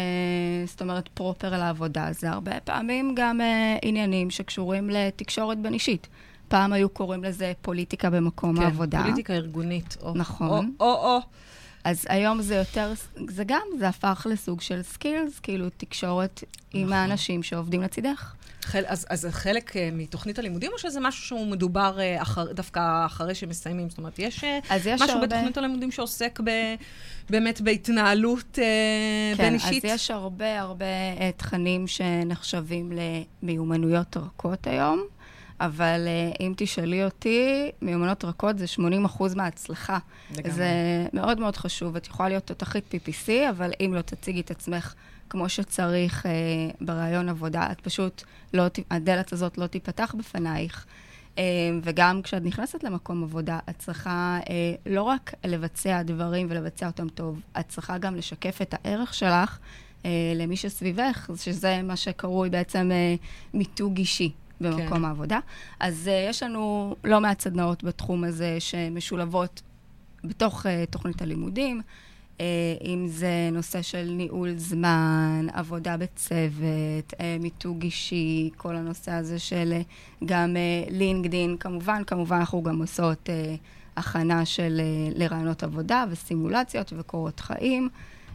זאת 0.66 0.82
אומרת, 0.82 1.08
proper 1.08 1.58
לעבודה, 1.58 2.08
זה 2.10 2.30
הרבה 2.30 2.60
פעמים 2.60 3.14
גם 3.16 3.40
אה, 3.40 3.76
עניינים 3.82 4.30
שקשורים 4.30 4.90
לתקשורת 4.90 5.58
בין 5.58 5.74
אישית. 5.74 6.08
פעם 6.50 6.72
היו 6.72 6.88
קוראים 6.88 7.24
לזה 7.24 7.52
פוליטיקה 7.62 8.10
במקום 8.10 8.56
כן, 8.56 8.62
העבודה. 8.62 8.98
כן, 8.98 9.04
פוליטיקה 9.04 9.32
ארגונית. 9.32 9.96
או, 10.02 10.12
נכון. 10.14 10.72
או, 10.80 10.86
או, 10.86 11.16
או. 11.16 11.20
אז 11.84 12.04
היום 12.08 12.42
זה 12.42 12.54
יותר, 12.54 12.92
זה 13.28 13.44
גם, 13.44 13.62
זה 13.78 13.88
הפך 13.88 14.26
לסוג 14.30 14.60
של 14.60 14.82
skills, 14.82 15.38
כאילו 15.38 15.66
תקשורת 15.76 16.44
נכון. 16.44 16.80
עם 16.80 16.92
האנשים 16.92 17.42
שעובדים 17.42 17.82
לצידך. 17.82 18.34
אחלה, 18.62 18.82
אז, 18.86 19.06
אז 19.10 19.20
זה 19.20 19.32
חלק 19.32 19.70
uh, 19.70 19.74
מתוכנית 19.92 20.38
הלימודים, 20.38 20.70
או 20.72 20.78
שזה 20.78 21.00
משהו 21.00 21.26
שהוא 21.26 21.46
מדובר 21.46 21.98
uh, 21.98 22.22
אחר, 22.22 22.52
דווקא 22.52 23.06
אחרי 23.06 23.34
שמסיימים? 23.34 23.88
זאת 23.88 23.98
אומרת, 23.98 24.18
יש, 24.18 24.40
uh, 24.40 24.74
יש 24.74 24.86
משהו 25.02 25.14
הרבה... 25.14 25.26
בתוכנית 25.26 25.58
הלימודים 25.58 25.90
שעוסק 25.90 26.40
ב, 26.44 26.50
באמת 27.30 27.60
בהתנהלות 27.60 28.44
uh, 28.52 28.56
כן, 28.56 29.34
בין 29.36 29.54
אישית? 29.54 29.82
כן, 29.82 29.88
אז 29.88 29.94
יש 29.94 30.10
הרבה 30.10 30.60
הרבה 30.60 30.84
uh, 31.16 31.20
תכנים 31.36 31.86
שנחשבים 31.86 32.92
למיומנויות 33.42 34.16
רכות 34.16 34.66
היום. 34.66 35.04
אבל 35.60 36.06
uh, 36.06 36.36
אם 36.40 36.52
תשאלי 36.56 37.04
אותי, 37.04 37.70
מיומנות 37.82 38.24
רכות 38.24 38.58
זה 38.58 38.66
80 38.66 39.04
אחוז 39.04 39.34
מההצלחה. 39.34 39.98
לגמרי. 40.30 40.50
זה 40.50 40.70
מאוד 41.12 41.40
מאוד 41.40 41.56
חשוב. 41.56 41.96
את 41.96 42.06
יכולה 42.06 42.28
להיות 42.28 42.46
תותחית 42.46 42.94
PPC, 42.94 43.28
אבל 43.50 43.70
אם 43.84 43.94
לא 43.94 44.00
תציגי 44.00 44.40
את 44.40 44.50
עצמך 44.50 44.94
כמו 45.30 45.48
שצריך 45.48 46.26
uh, 46.26 46.76
ברעיון 46.80 47.28
עבודה, 47.28 47.68
את 47.72 47.80
פשוט 47.80 48.22
לא, 48.54 48.64
הדלת 48.90 49.32
הזאת 49.32 49.58
לא 49.58 49.66
תיפתח 49.66 50.14
בפנייך. 50.18 50.86
Uh, 51.36 51.38
וגם 51.82 52.22
כשאת 52.22 52.42
נכנסת 52.44 52.84
למקום 52.84 53.22
עבודה, 53.22 53.58
את 53.70 53.78
צריכה 53.78 54.38
uh, 54.44 54.48
לא 54.86 55.02
רק 55.02 55.34
לבצע 55.44 56.02
דברים 56.02 56.46
ולבצע 56.50 56.86
אותם 56.86 57.08
טוב, 57.08 57.40
את 57.60 57.68
צריכה 57.68 57.98
גם 57.98 58.16
לשקף 58.16 58.62
את 58.62 58.74
הערך 58.78 59.14
שלך 59.14 59.58
uh, 60.02 60.06
למי 60.34 60.56
שסביבך, 60.56 61.30
שזה 61.36 61.82
מה 61.82 61.96
שקרוי 61.96 62.50
בעצם 62.50 62.90
uh, 62.90 63.56
מיתוג 63.56 63.98
אישי. 63.98 64.32
במקום 64.60 64.98
כן. 64.98 65.04
העבודה. 65.04 65.38
אז 65.80 66.08
uh, 66.08 66.30
יש 66.30 66.42
לנו 66.42 66.94
לא 67.04 67.20
מעט 67.20 67.40
סדנאות 67.40 67.84
בתחום 67.84 68.24
הזה 68.24 68.56
שמשולבות 68.60 69.62
בתוך 70.24 70.66
uh, 70.66 70.68
תוכנית 70.90 71.22
הלימודים. 71.22 71.80
uh, 71.80 72.40
אם 72.84 73.06
זה 73.08 73.48
נושא 73.52 73.82
של 73.82 74.10
ניהול 74.10 74.56
זמן, 74.56 75.46
עבודה 75.52 75.96
בצוות, 75.96 77.12
uh, 77.12 77.16
מיתוג 77.40 77.82
אישי, 77.82 78.50
כל 78.56 78.76
הנושא 78.76 79.12
הזה 79.12 79.38
של 79.38 79.72
uh, 79.80 80.24
גם 80.24 80.56
לינקדין, 80.90 81.54
uh, 81.54 81.62
כמובן, 81.62 82.02
כמובן 82.06 82.36
אנחנו 82.36 82.62
גם 82.62 82.80
עושות 82.80 83.28
uh, 83.28 83.58
הכנה 83.96 84.44
של 84.44 84.80
uh, 84.80 85.18
לרעיונות 85.18 85.62
עבודה 85.62 86.04
וסימולציות 86.10 86.92
וקורות 86.96 87.40
חיים. 87.40 87.88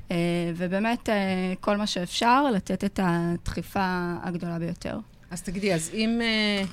Uh, 0.10 0.12
ובאמת, 0.56 1.10
uh, 1.10 1.12
כל 1.60 1.78
מה 1.78 1.88
שאפשר, 1.88 2.52
לתת 2.52 2.84
את 2.84 3.00
הדחיפה 3.04 4.16
הגדולה 4.24 4.60
ביותר. 4.60 5.00
אז 5.32 5.42
תגידי, 5.42 5.74
אז 5.74 5.92
אם 5.94 6.22
uh, 6.22 6.68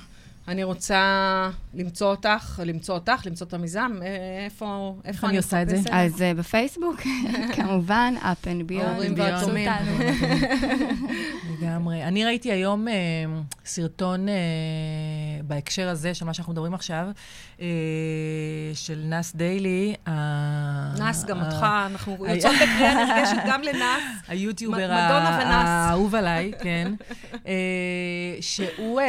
אני 0.49 0.65
רוצה 0.65 1.51
למצוא 1.75 2.11
אותך, 2.11 2.63
למצוא 2.65 2.95
אותך, 2.95 3.27
למצוא 3.27 3.47
את 3.47 3.55
המיזם, 3.55 3.99
אה, 4.03 4.45
איפה, 4.45 4.97
איפה 5.05 5.29
אני 5.29 5.37
עושה 5.37 5.63
את 5.63 5.69
זה? 5.69 5.77
אז 5.91 6.15
uh, 6.15 6.39
בפייסבוק, 6.39 7.01
כמובן, 7.57 8.15
up 8.23 8.47
and 8.47 8.71
beyond. 8.71 8.83
ההורים 8.83 9.15
והתומים. 9.17 9.71
לגמרי. 11.51 12.05
אני 12.05 12.25
ראיתי 12.25 12.53
היום 12.53 12.89
uh, 12.89 12.91
סרטון 13.65 14.27
בהקשר 15.45 15.89
הזה 15.89 16.15
של 16.15 16.25
מה 16.25 16.35
שאנחנו 16.35 16.53
מדברים 16.53 16.75
עכשיו, 16.75 17.07
של 18.75 19.03
נאס 19.05 19.37
דיילי. 19.37 19.95
נאס, 20.99 21.25
גם 21.25 21.41
אותך, 21.43 21.67
אנחנו 21.87 22.27
יוצאות 22.27 22.55
בקריאה 22.55 22.95
נרגשת 23.05 23.37
גם 23.49 23.63
לנאס. 23.63 24.03
היוטיובר 24.29 24.89
האהוב 24.91 26.15
עליי, 26.15 26.53
כן. 26.63 26.93
שהוא... 28.41 29.01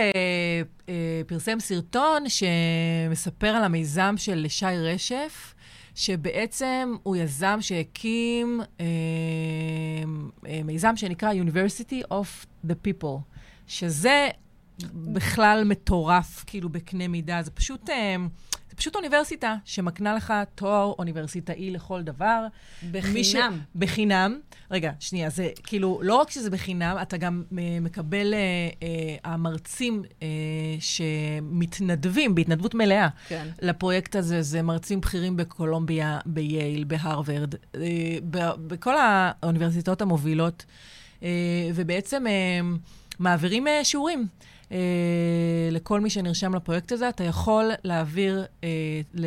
פרסם 1.28 1.60
סרטון 1.60 2.24
שמספר 2.30 3.48
על 3.48 3.64
המיזם 3.64 4.16
של 4.18 4.46
שי 4.50 4.66
רשף, 4.66 5.54
שבעצם 5.96 6.96
הוא 7.04 7.16
יזם 7.16 7.58
שהקים 7.62 8.62
אה, 8.80 8.86
אה, 10.48 10.62
מיזם 10.64 10.96
שנקרא 10.96 11.34
University 11.34 12.14
of 12.14 12.46
the 12.68 12.74
People, 12.88 13.20
שזה 13.68 14.28
בכלל 14.94 15.64
מטורף, 15.66 16.44
כאילו, 16.48 16.70
בקנה 16.70 17.08
מידה. 17.08 17.44
זה 17.44 17.52
פשוט... 17.52 17.90
אה, 17.90 18.16
פשוט 18.84 18.96
אוניברסיטה 18.96 19.56
שמקנה 19.66 20.14
לך 20.14 20.34
תואר 20.56 20.94
אוניברסיטאי 21.00 21.72
לכל 21.72 22.02
דבר. 22.02 22.46
בחינם. 22.92 23.58
ש... 23.64 23.76
בחינם. 23.76 24.40
רגע, 24.72 24.92
שנייה, 25.00 25.30
זה 25.30 25.50
כאילו, 25.64 26.00
לא 26.04 26.16
רק 26.16 26.32
שזה 26.32 26.50
בחינם, 26.50 26.98
אתה 27.02 27.18
גם 27.18 27.44
uh, 27.50 27.56
מקבל, 27.82 28.34
uh, 28.34 28.36
uh, 28.80 28.84
המרצים 29.24 30.04
uh, 30.04 30.24
שמתנדבים 30.80 32.36
בהתנדבות 32.36 32.76
מלאה 32.76 33.08
כן. 33.28 33.48
לפרויקט 33.62 34.16
הזה, 34.16 34.42
זה 34.42 34.62
מרצים 34.62 35.02
בכירים 35.02 35.38
בקולומביה, 35.38 36.20
בייל, 36.26 36.84
בהרווארד, 36.84 37.54
uh, 37.54 37.78
בכל 38.68 38.96
האוניברסיטאות 38.98 40.02
המובילות, 40.02 40.66
uh, 41.20 41.24
ובעצם 41.76 42.26
uh, 42.26 42.80
מעבירים 43.20 43.68
uh, 43.68 43.70
שיעורים. 43.84 44.28
אה, 44.72 44.78
לכל 45.72 46.02
מי 46.02 46.10
שנרשם 46.10 46.56
לפרויקט 46.56 46.92
הזה, 46.92 47.10
אתה 47.10 47.24
יכול 47.24 47.72
להעביר, 47.84 48.46
אה, 48.64 49.02
ל, 49.14 49.26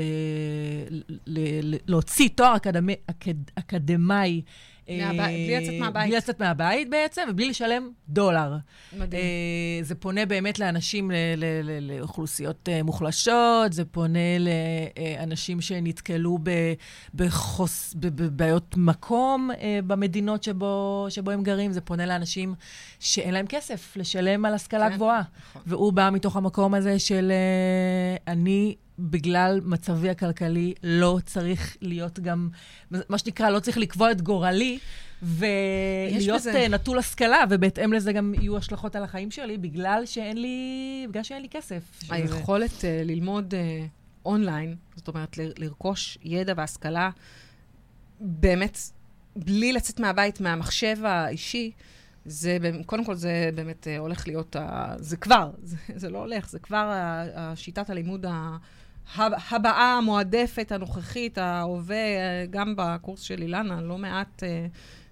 ל, 1.27 1.39
ל, 1.63 1.77
להוציא 1.87 2.29
תואר 2.35 2.57
אקדמי, 2.57 2.95
אקד, 3.07 3.35
אקדמאי 3.55 4.43
בלי 4.87 5.61
לצאת 5.61 5.75
מהבית. 5.81 6.09
בלי 6.09 6.17
לצאת 6.17 6.41
מהבית 6.41 6.91
בעצם, 6.91 7.23
ובלי 7.31 7.49
לשלם 7.49 7.91
דולר. 8.09 8.57
מדהים. 8.99 9.23
Uh, 9.23 9.85
זה 9.85 9.95
פונה 9.95 10.27
באמת 10.27 10.59
לאנשים, 10.59 11.11
לאוכלוסיות 11.81 12.69
uh, 12.69 12.83
מוחלשות, 12.83 13.73
זה 13.73 13.85
פונה 13.85 14.19
לאנשים 14.39 15.61
שנתקלו 15.61 16.39
בחוס, 17.15 17.95
בבעיות 17.95 18.75
מקום 18.77 19.51
במדינות 19.87 20.43
שבו, 20.43 21.07
שבו 21.09 21.31
הם 21.31 21.43
גרים, 21.43 21.73
זה 21.73 21.81
פונה 21.81 22.07
לאנשים 22.07 22.55
שאין 23.01 23.35
להם 23.35 23.47
כסף 23.47 23.97
לשלם 23.97 24.45
על 24.45 24.55
השכלה 24.55 24.91
כן, 24.91 24.95
גבוהה. 24.95 25.23
נכון. 25.51 25.63
והוא 25.67 25.93
בא 25.93 26.11
מתוך 26.13 26.37
המקום 26.37 26.75
הזה 26.75 26.99
של 26.99 27.33
אני... 28.27 28.77
בגלל 28.99 29.61
מצבי 29.65 30.11
הכלכלי, 30.11 30.75
לא 30.83 31.19
צריך 31.27 31.77
להיות 31.81 32.21
גם, 32.21 32.49
מה 32.91 33.19
שנקרא, 33.19 33.51
לא 33.51 33.61
צריך 33.61 33.79
לקבוע 33.79 34.11
את 34.11 34.23
גורלי, 34.23 34.79
ולהיות 35.23 36.41
בזה... 36.41 36.57
אה, 36.57 36.69
נטול 36.69 36.99
השכלה, 36.99 37.45
ובהתאם 37.51 37.93
לזה 37.93 38.13
גם 38.13 38.35
יהיו 38.35 38.57
השלכות 38.57 38.97
על 38.97 39.05
החיים 39.05 39.31
שלי, 39.31 39.59
בגלל 39.59 40.03
שאין 40.07 40.43
לי, 40.43 41.07
בגלל 41.11 41.23
שאין 41.23 41.43
לי 41.43 41.49
כסף. 41.49 41.83
היכולת 42.11 42.71
uh, 42.71 42.85
ללמוד 43.05 43.55
uh, 43.55 43.89
אונליין, 44.25 44.77
זאת 44.97 45.09
אומרת, 45.09 45.39
ל- 45.39 45.53
לרכוש 45.59 46.19
ידע 46.23 46.53
והשכלה, 46.57 47.11
באמת, 48.21 48.79
בלי 49.37 49.73
לצאת 49.73 50.01
מהבית, 50.01 50.41
מהמחשב 50.41 50.97
האישי, 51.05 51.71
זה, 52.25 52.59
קודם 52.87 53.05
כל, 53.05 53.15
זה 53.15 53.51
באמת 53.55 53.87
הולך 53.99 54.27
להיות, 54.27 54.57
זה 54.97 55.17
כבר, 55.17 55.51
זה, 55.63 55.77
זה 56.01 56.11
לא 56.11 56.19
הולך, 56.19 56.51
זה 56.51 56.59
כבר 56.59 56.93
השיטת 57.35 57.91
הלימוד 57.91 58.27
ה... 58.27 58.57
הבאה 59.15 59.97
המועדפת, 59.99 60.73
הנוכחית, 60.73 61.39
ההווה, 61.39 61.97
גם 62.51 62.75
בקורס 62.77 63.21
של 63.21 63.43
אילנה, 63.43 63.81
לא 63.81 63.99
מעט 63.99 64.43
אה, 64.43 64.67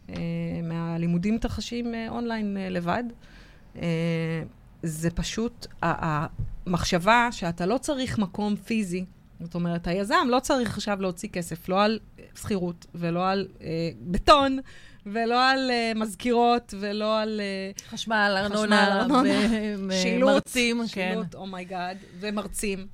אה, 0.08 0.14
מהלימודים 0.62 1.34
מתרחשים 1.34 1.94
אה, 1.94 2.08
אונליין 2.08 2.56
אה, 2.56 2.68
לבד. 2.68 3.04
אה, 3.76 4.42
זה 4.82 5.10
פשוט 5.10 5.66
המחשבה 5.82 7.28
שאתה 7.30 7.66
לא 7.66 7.78
צריך 7.78 8.18
מקום 8.18 8.56
פיזי. 8.56 9.04
זאת 9.40 9.54
אומרת, 9.54 9.86
היזם 9.86 10.26
לא 10.28 10.40
צריך 10.40 10.74
עכשיו 10.74 11.02
להוציא 11.02 11.28
כסף, 11.28 11.68
לא 11.68 11.82
על 11.82 11.98
שכירות 12.40 12.86
ולא 12.94 13.28
על 13.28 13.48
אה, 13.62 13.90
בטון. 14.00 14.58
ולא 15.06 15.50
על 15.50 15.70
אה, 15.70 15.98
מזכירות, 15.98 16.74
ולא 16.80 17.20
על... 17.20 17.40
אה, 17.76 17.90
חשמל, 17.90 18.34
ארנונה, 18.38 19.06
ומרצים, 19.88 20.80
כן. 20.92 21.10
שילוט, 21.12 21.34
Oh 21.34 21.50
my 21.50 21.65
God, 21.65 21.96
ומרצים. 22.20 22.86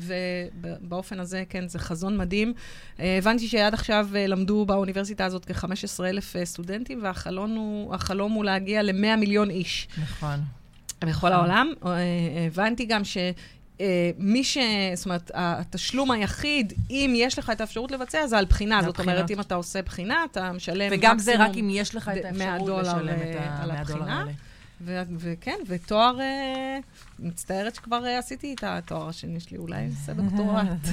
ובאופן 0.00 1.20
הזה, 1.20 1.44
כן, 1.48 1.68
זה 1.68 1.78
חזון 1.78 2.16
מדהים. 2.16 2.52
אה, 2.96 3.00
הבנתי 3.18 3.48
שעד 3.48 3.74
עכשיו 3.74 4.08
אה, 4.12 4.16
למדו 4.16 4.64
באוניברסיטה 4.66 5.24
הזאת 5.24 5.44
כ-15 5.44 6.04
אלף 6.04 6.36
אה, 6.36 6.44
סטודנטים, 6.44 7.00
והחלום 7.02 7.50
הוא, 7.50 7.94
הוא 8.34 8.44
להגיע 8.44 8.82
ל-100 8.82 9.16
מיליון 9.16 9.50
איש. 9.50 9.88
נכון. 10.02 10.40
בכל 11.00 11.10
נכון. 11.10 11.32
העולם. 11.32 11.72
Uh, 11.82 11.86
הבנתי 12.46 12.84
גם 12.84 13.04
ש... 13.04 13.16
אה, 13.80 14.10
מי 14.18 14.44
ש... 14.44 14.58
זאת 14.94 15.04
אומרת, 15.04 15.30
התשלום 15.34 16.10
היחיד, 16.10 16.72
אם 16.90 17.12
יש 17.16 17.38
לך 17.38 17.50
את 17.50 17.60
האפשרות 17.60 17.90
לבצע, 17.90 18.26
זה 18.26 18.38
על 18.38 18.44
בחינה. 18.44 18.82
זאת. 18.82 19.00
אומרת, 19.00 19.30
אם 19.30 19.40
אתה 19.40 19.54
עושה 19.54 19.82
בחינה, 19.82 20.24
אתה 20.30 20.52
משלם 20.52 20.88
וגם 20.92 21.18
זה 21.18 21.30
מקסימום 21.30 21.50
רק 21.50 21.56
אם 21.56 21.68
יש 21.70 21.94
לך 21.94 22.08
את 22.08 22.24
ד- 22.24 22.38
100 22.38 22.52
האפשרות 22.52 22.82
לשלם 22.82 23.08
אה, 23.08 23.14
את 23.14 23.62
על 23.62 23.70
ה-100 23.70 23.86
דולר 23.86 24.02
הבחינה. 24.02 24.24
ו- 24.80 25.02
וכן, 25.18 25.56
ותואר, 25.66 26.20
אה, 26.20 26.78
מצטערת 27.18 27.74
שכבר 27.74 28.06
אה, 28.06 28.18
עשיתי 28.18 28.54
את 28.54 28.64
התואר 28.66 29.08
השני 29.08 29.40
שלי, 29.40 29.58
אולי 29.58 29.86
אעשה 29.90 30.12
דוקטורט. 30.12 30.66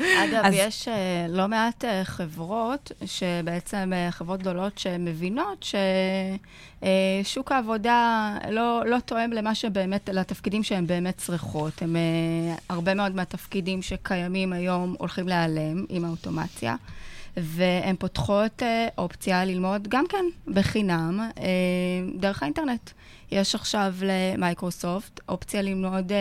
אגב, 0.00 0.40
אז- 0.44 0.54
יש 0.56 0.88
אה, 0.88 1.26
לא 1.28 1.48
מעט 1.48 1.84
אה, 1.84 2.04
חברות, 2.04 2.92
שבעצם 3.04 3.92
אה, 3.94 4.10
חברות 4.10 4.40
גדולות 4.40 4.78
שמבינות 4.78 5.66
ששוק 7.22 7.52
העבודה 7.52 8.30
לא, 8.50 8.82
לא 8.86 8.98
תואם 9.04 9.32
למה 9.32 9.54
שבאמת, 9.54 10.08
לתפקידים 10.12 10.62
שהן 10.62 10.86
באמת 10.86 11.16
צריכות. 11.16 11.82
הם, 11.82 11.96
אה, 11.96 12.00
הרבה 12.68 12.94
מאוד 12.94 13.14
מהתפקידים 13.14 13.82
שקיימים 13.82 14.52
היום 14.52 14.94
הולכים 14.98 15.28
להיעלם 15.28 15.84
עם 15.88 16.04
האוטומציה. 16.04 16.76
והן 17.36 17.96
פותחות 17.98 18.62
אה, 18.62 18.88
אופציה 18.98 19.44
ללמוד 19.44 19.88
גם 19.88 20.04
כן 20.08 20.24
בחינם 20.52 21.20
אה, 21.38 21.44
דרך 22.18 22.42
האינטרנט. 22.42 22.90
יש 23.32 23.54
עכשיו 23.54 23.94
למייקרוסופט 24.02 25.20
אופציה 25.28 25.62
ללמוד 25.62 26.12
אה, 26.12 26.18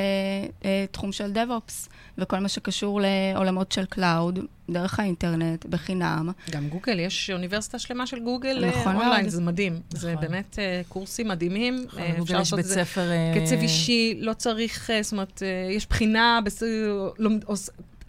אה, 0.66 0.86
תחום 0.92 1.12
של 1.12 1.32
DevOps, 1.34 1.90
וכל 2.18 2.40
מה 2.40 2.48
שקשור 2.50 3.02
לעולמות 3.04 3.72
של 3.72 3.86
cloud, 3.86 4.40
דרך 4.70 5.00
האינטרנט, 5.00 5.66
בחינם. 5.66 6.30
גם 6.52 6.68
גוגל, 6.70 7.00
יש 7.00 7.30
אוניברסיטה 7.34 7.80
שלמה 7.80 8.08
של 8.08 8.20
גוגל 8.20 8.64
אה, 8.64 8.70
נכון 8.70 8.96
אונליין, 8.96 9.22
מאוד. 9.22 9.28
זה 9.30 9.42
מדהים. 9.42 9.80
זה 9.90 10.14
נכון. 10.14 10.26
באמת 10.28 10.60
אה, 10.60 10.82
קורסים 10.90 11.28
מדהימים. 11.28 11.84
נכון, 11.88 12.00
אה, 12.02 12.18
אפשר 12.24 12.42
יש 12.42 12.54
בית 12.54 12.66
זה 12.66 12.74
ספר... 12.76 13.12
אה, 13.12 13.34
קצב 13.46 13.56
אישי, 13.62 14.18
לא 14.22 14.34
צריך, 14.34 14.90
אה, 14.90 15.04
זאת 15.04 15.12
אומרת, 15.12 15.44
אה, 15.44 15.72
יש 15.72 15.88
בחינה, 15.90 16.40
בס... 16.46 16.64
לומד- 17.20 17.44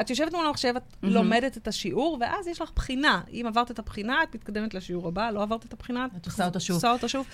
את 0.00 0.10
יושבת 0.10 0.34
מול 0.34 0.46
המחשב, 0.46 0.74
את 0.76 0.82
מהמם. 1.02 1.14
לומדת 1.14 1.56
את 1.56 1.68
השיעור, 1.68 2.18
ואז 2.20 2.46
יש 2.46 2.60
לך 2.60 2.70
בחינה. 2.76 3.20
אם 3.32 3.44
עברת 3.48 3.70
את 3.70 3.78
הבחינה, 3.78 4.22
את 4.22 4.34
מתקדמת 4.34 4.74
לשיעור 4.74 5.08
הבא, 5.08 5.30
לא 5.30 5.42
עברת 5.42 5.64
את 5.64 5.72
הבחינה, 5.72 6.06
את 6.16 6.26
עושה 6.26 6.46
אותה 6.46 6.60
שוב. 6.60 6.76
עושה 6.76 6.92
אותה 6.92 7.08
שוב. 7.08 7.26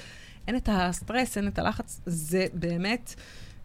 אין 0.48 0.56
את 0.56 0.68
הסטרס, 0.72 1.36
אין 1.36 1.48
את 1.48 1.58
הלחץ, 1.58 2.00
זה 2.06 2.46
באמת 2.52 3.14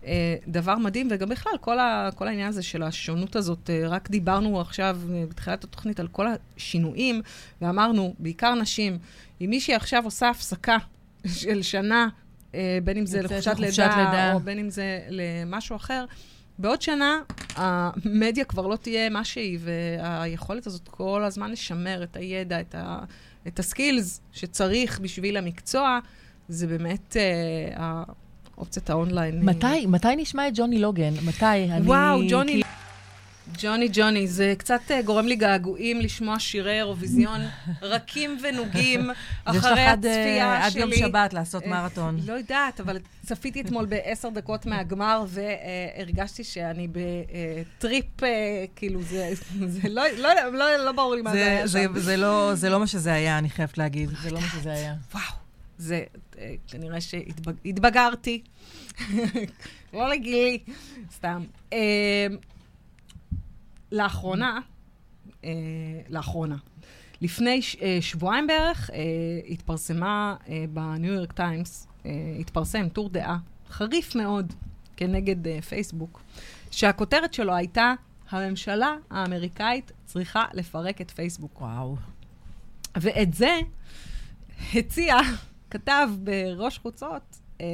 אה, 0.06 0.36
דבר 0.48 0.76
מדהים, 0.76 1.08
וגם 1.12 1.30
בכלל, 1.30 1.54
כל, 1.62 1.80
ה, 1.80 2.10
כל 2.16 2.28
העניין 2.28 2.48
הזה 2.48 2.64
של 2.64 2.84
השונות 2.84 3.36
הזאת, 3.36 3.70
אה, 3.70 3.88
רק 3.88 4.10
דיברנו 4.10 4.62
עכשיו, 4.62 5.00
אה, 5.14 5.24
בתחילת 5.30 5.64
התוכנית, 5.64 6.00
על 6.00 6.08
כל 6.08 6.28
השינויים, 6.58 7.22
ואמרנו, 7.62 8.14
בעיקר 8.20 8.56
נשים, 8.56 8.98
אם 9.42 9.50
מישהי 9.50 9.76
עכשיו 9.76 10.06
עושה 10.06 10.30
הפסקה 10.30 10.78
של 11.28 11.62
שנה, 11.62 12.08
אה, 12.56 12.80
בין 12.84 12.98
אם 12.98 13.06
זה 13.06 13.22
לחופשת 13.22 13.60
לידה, 13.60 13.88
לידה. 13.88 14.34
או 14.34 14.40
בין 14.40 14.60
אם 14.60 14.70
זה 14.70 15.00
למשהו 15.10 15.76
אחר, 15.76 16.06
בעוד 16.58 16.82
שנה 16.82 17.20
המדיה 17.56 18.46
כבר 18.46 18.68
לא 18.68 18.76
תהיה 18.76 19.10
מה 19.10 19.24
שהיא, 19.24 19.60
והיכולת 19.62 20.68
הזאת 20.68 20.88
כל 20.88 21.24
הזמן 21.24 21.52
לשמר 21.52 22.04
את 22.04 22.16
הידע, 22.16 22.62
את, 22.62 22.76
ה, 22.76 23.00
את 23.48 23.60
הסקילס 23.60 24.22
שצריך 24.32 25.00
בשביל 25.00 25.38
המקצוע, 25.38 26.00
זה 26.50 26.68
באמת 26.68 27.18
אה, 27.18 28.04
האופציית 28.58 28.90
האונליין. 28.90 29.46
מתי, 29.46 29.86
מתי 29.86 30.16
נשמע 30.18 30.48
את 30.48 30.54
ג'וני 30.56 30.80
לוגן? 30.80 31.14
מתי? 31.26 31.46
אני- 31.46 31.86
וואו, 31.88 32.20
ג'וני, 32.30 32.54
כי- 32.54 32.62
ג'וני, 33.60 33.90
ג'וני, 33.94 34.28
זה 34.28 34.54
קצת 34.58 34.80
אה, 34.92 35.02
גורם 35.02 35.26
לי 35.28 35.36
געגועים 35.36 36.00
לשמוע 36.02 36.40
שירי 36.40 36.78
אירוויזיון 36.78 37.42
רכים 37.82 38.38
ונוגים 38.44 39.10
אז 39.46 39.56
יש 39.56 39.62
לך 39.62 39.66
אחרי 39.66 39.82
עד, 39.86 40.06
אה, 40.06 40.12
הצפייה 40.12 40.66
עד 40.66 40.72
שלי. 40.72 40.82
יום 40.82 40.92
שבת 40.94 41.34
לעשות 41.34 41.64
אה, 41.64 41.70
מרתון. 41.70 42.20
לא 42.26 42.34
יודעת, 42.34 42.80
אבל 42.80 42.98
צפיתי 43.26 43.62
אתמול 43.62 43.86
בעשר 43.86 44.30
דקות 44.30 44.66
מהגמר, 44.66 45.26
והרגשתי 45.28 46.44
שאני 46.44 46.88
בטריפ, 46.92 48.24
אה, 48.24 48.30
כאילו, 48.76 49.02
זה 49.06 49.30
לא- 49.90 50.04
לא- 50.18 50.30
לא 50.54 50.86
לא 50.86 50.92
ברור 50.92 51.16
לי 51.16 51.22
מה 51.22 51.32
זה 51.32 51.38
היה 51.48 51.68
שם. 51.68 52.00
זה 52.00 52.18
לא- 52.70 52.80
מה 52.80 52.88
שזה 52.88 53.14
היה, 53.14 53.38
אני 53.38 53.50
חייבת 53.50 53.78
להגיד. 53.78 54.10
זה 54.24 54.32
לא 54.32 54.40
מה 54.40 54.48
שזה 54.48 54.72
היה. 54.74 54.94
וואו, 55.14 55.24
זה 55.78 56.04
אה, 56.40 56.54
כנראה 56.68 57.02
שהתבגרתי. 57.02 58.42
לא 59.94 60.10
לגילי, 60.10 60.60
סתם. 61.16 61.44
לאחרונה, 63.92 64.60
אה, 65.44 65.50
לאחרונה, 66.10 66.56
לפני 67.22 67.62
ש- 67.62 67.76
אה, 67.82 67.98
שבועיים 68.02 68.48
בערך, 68.48 68.90
אה, 68.94 68.98
התפרסמה 69.50 70.36
אה, 70.50 70.66
בניו 70.74 71.14
יורק 71.14 71.32
טיימס, 71.32 71.88
אה, 72.06 72.12
התפרסם 72.40 72.90
טור 72.90 73.10
דעה 73.10 73.38
חריף 73.70 74.16
מאוד 74.16 74.54
כנגד 74.98 75.48
אה, 75.48 75.62
פייסבוק, 75.62 76.22
שהכותרת 76.72 77.34
שלו 77.34 77.54
הייתה, 77.56 77.94
הממשלה 78.30 78.96
האמריקאית 79.10 79.92
צריכה 80.06 80.46
לפרק 80.54 81.02
את 81.02 81.12
פייסבוק. 81.12 81.62
וואו. 81.62 81.96
ואת 82.96 83.34
זה 83.34 83.60
הציע, 84.74 85.16
כתב 85.72 86.10
בראש 86.24 86.78
חוצות, 86.78 87.40
אה, 87.62 87.66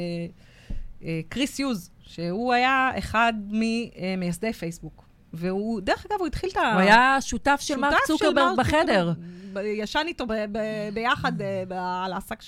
אה, 1.03 1.19
קריס 1.29 1.59
יוז, 1.59 1.89
שהוא 2.01 2.53
היה 2.53 2.91
אחד 2.97 3.33
ממייסדי 3.49 4.53
פייסבוק. 4.53 5.06
והוא, 5.33 5.81
דרך 5.81 6.05
אגב, 6.05 6.19
הוא 6.19 6.27
התחיל 6.27 6.49
את 6.49 6.57
ה... 6.57 6.73
הוא 6.73 6.81
היה 6.81 7.17
שותף 7.21 7.57
של 7.59 7.75
מרק 7.75 7.97
צוקרברג 8.07 8.57
בחדר. 8.57 9.13
ישן 9.63 10.03
איתו 10.07 10.25
ב- 10.27 10.33
ב- 10.51 10.89
ביחד 10.93 11.41
אה, 11.41 11.63
ב- 11.67 11.73
על 12.05 12.13
השק 12.13 12.43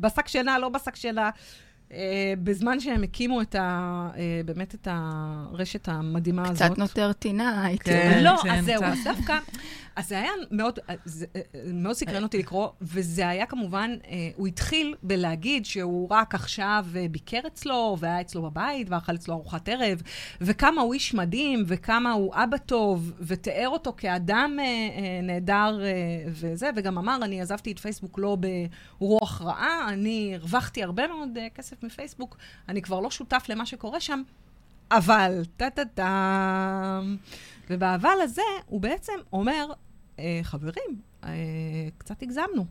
בשק 0.00 0.28
שינה, 0.28 0.58
לא 0.58 0.68
בשק 0.68 0.96
שינה. 0.96 1.30
אה, 1.92 2.34
בזמן 2.42 2.80
שהם 2.80 3.02
הקימו 3.02 3.40
את 3.42 3.54
ה... 3.54 3.60
אה, 4.16 4.40
באמת 4.44 4.74
את 4.74 4.88
הרשת 4.90 5.88
המדהימה 5.88 6.42
הזאת. 6.42 6.56
קצת 6.56 6.78
נותר 6.78 7.12
טינה, 7.12 7.64
הייתי 7.64 7.84
כן. 7.84 8.02
אומרת. 8.06 8.22
לא, 8.22 8.42
כן, 8.42 8.50
אז 8.54 8.64
זהו. 8.64 8.82
אז 8.84 8.98
דווקא, 9.04 9.38
אז 9.96 10.08
זה 10.08 10.18
היה 10.18 10.30
מאוד, 10.50 10.78
זה, 11.04 11.26
אה, 11.36 11.40
מאוד 11.72 11.96
סקרן 11.96 12.22
אותי 12.22 12.38
לקרוא, 12.38 12.68
וזה 12.80 13.28
היה 13.28 13.46
כמובן, 13.46 13.90
אה, 14.06 14.30
הוא 14.36 14.46
התחיל 14.46 14.94
בלהגיד 15.02 15.66
שהוא 15.66 16.08
רק 16.10 16.34
עכשיו 16.34 16.86
אה, 16.96 17.06
ביקר 17.10 17.40
אצלו, 17.46 17.96
והיה 18.00 18.20
אצלו 18.20 18.42
בבית, 18.42 18.86
ואכל 18.90 19.14
אצלו 19.14 19.34
ארוחת 19.34 19.68
ערב, 19.68 20.02
וכמה 20.40 20.80
הוא 20.80 20.94
איש 20.94 21.14
מדהים, 21.14 21.64
וכמה 21.66 22.12
הוא 22.12 22.34
אבא 22.34 22.56
טוב, 22.56 23.12
ותיאר 23.20 23.68
אותו 23.68 23.92
כאדם 23.96 24.56
אה, 24.58 24.64
אה, 24.64 25.20
נהדר 25.22 25.80
אה, 25.82 25.90
וזה, 26.26 26.70
וגם 26.76 26.98
אמר, 26.98 27.18
אני 27.22 27.40
עזבתי 27.40 27.72
את 27.72 27.78
פייסבוק 27.78 28.18
לא 28.18 28.36
ברוח 29.00 29.42
רעה, 29.42 29.88
אני 29.88 30.32
הרווחתי 30.34 30.82
הרבה 30.82 31.06
מאוד 31.06 31.38
אה, 31.38 31.46
כסף 31.54 31.82
מפייסבוק, 31.82 32.36
אני 32.68 32.82
כבר 32.82 33.00
לא 33.00 33.10
שותף 33.10 33.46
למה 33.48 33.66
שקורה 33.66 34.00
שם. 34.00 34.22
אבל, 34.90 35.42
טה-טה-טם. 35.56 37.16
ובאבל 37.70 38.18
הזה, 38.22 38.42
הוא 38.66 38.80
בעצם 38.80 39.12
אומר, 39.32 39.66
אה, 40.18 40.40
חברים, 40.42 41.00
אה, 41.24 41.30
קצת 41.98 42.22
הגזמנו. 42.22 42.66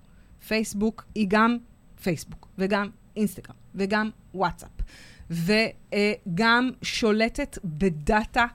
פייסבוק 0.47 1.05
היא 1.15 1.25
גם 1.29 1.57
פייסבוק, 2.01 2.47
וגם 2.57 2.89
אינסטגרם, 3.15 3.55
וגם 3.75 4.09
וואטסאפ, 4.33 4.71
וגם 5.29 6.71
שולטת 6.81 7.57
בדאטה 7.63 8.45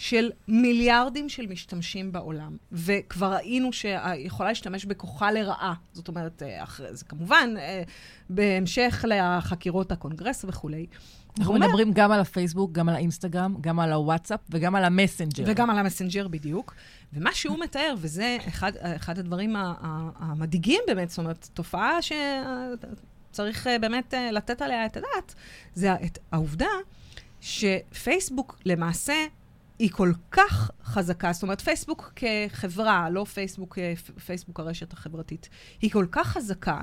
של 0.00 0.30
מיליארדים 0.48 1.28
של 1.28 1.46
משתמשים 1.46 2.12
בעולם. 2.12 2.56
וכבר 2.72 3.32
ראינו 3.34 3.72
שיכולה 3.72 4.48
להשתמש 4.48 4.84
בכוחה 4.84 5.32
לרעה. 5.32 5.74
זאת 5.92 6.08
אומרת, 6.08 6.42
אה, 6.42 6.62
אחרי, 6.62 6.94
זה 6.96 7.04
כמובן 7.04 7.54
אה, 7.58 7.82
בהמשך 8.30 9.04
לחקירות 9.08 9.92
הקונגרס 9.92 10.44
וכולי. 10.48 10.86
אנחנו 11.38 11.54
אומר- 11.54 11.66
מדברים 11.66 11.92
גם 11.92 12.12
על 12.12 12.20
הפייסבוק, 12.20 12.72
גם 12.72 12.88
על 12.88 12.94
האינסטגרם, 12.94 13.54
גם 13.60 13.80
על 13.80 13.92
הוואטסאפ 13.92 14.40
וגם 14.50 14.76
על 14.76 14.84
המסנג'ר. 14.84 15.44
וגם 15.46 15.70
על 15.70 15.78
המסנג'ר 15.78 16.28
בדיוק. 16.28 16.74
ומה 17.12 17.32
שהוא 17.34 17.58
מתאר, 17.58 17.94
וזה 17.98 18.36
אחד, 18.48 18.72
אחד 18.82 19.18
הדברים 19.18 19.56
המדאיגים 20.18 20.80
באמת, 20.86 21.10
זאת 21.10 21.18
אומרת, 21.18 21.48
תופעה 21.54 21.98
שצריך 22.02 23.66
אה, 23.66 23.78
באמת 23.78 24.14
אה, 24.14 24.30
לתת 24.30 24.62
עליה 24.62 24.86
את 24.86 24.96
הדעת, 24.96 25.34
זה 25.74 25.94
את 25.94 26.18
העובדה 26.32 26.66
שפייסבוק 27.40 28.58
למעשה 28.66 29.14
היא 29.78 29.90
כל 29.90 30.12
כך 30.30 30.70
חזקה, 30.84 31.32
זאת 31.32 31.42
אומרת, 31.42 31.60
פייסבוק 31.60 32.12
כחברה, 32.16 33.10
לא 33.10 33.24
פייסבוק, 33.24 33.78
אה, 33.78 33.92
פייסבוק 34.26 34.60
הרשת 34.60 34.92
החברתית, 34.92 35.48
היא 35.80 35.90
כל 35.90 36.06
כך 36.10 36.26
חזקה, 36.26 36.80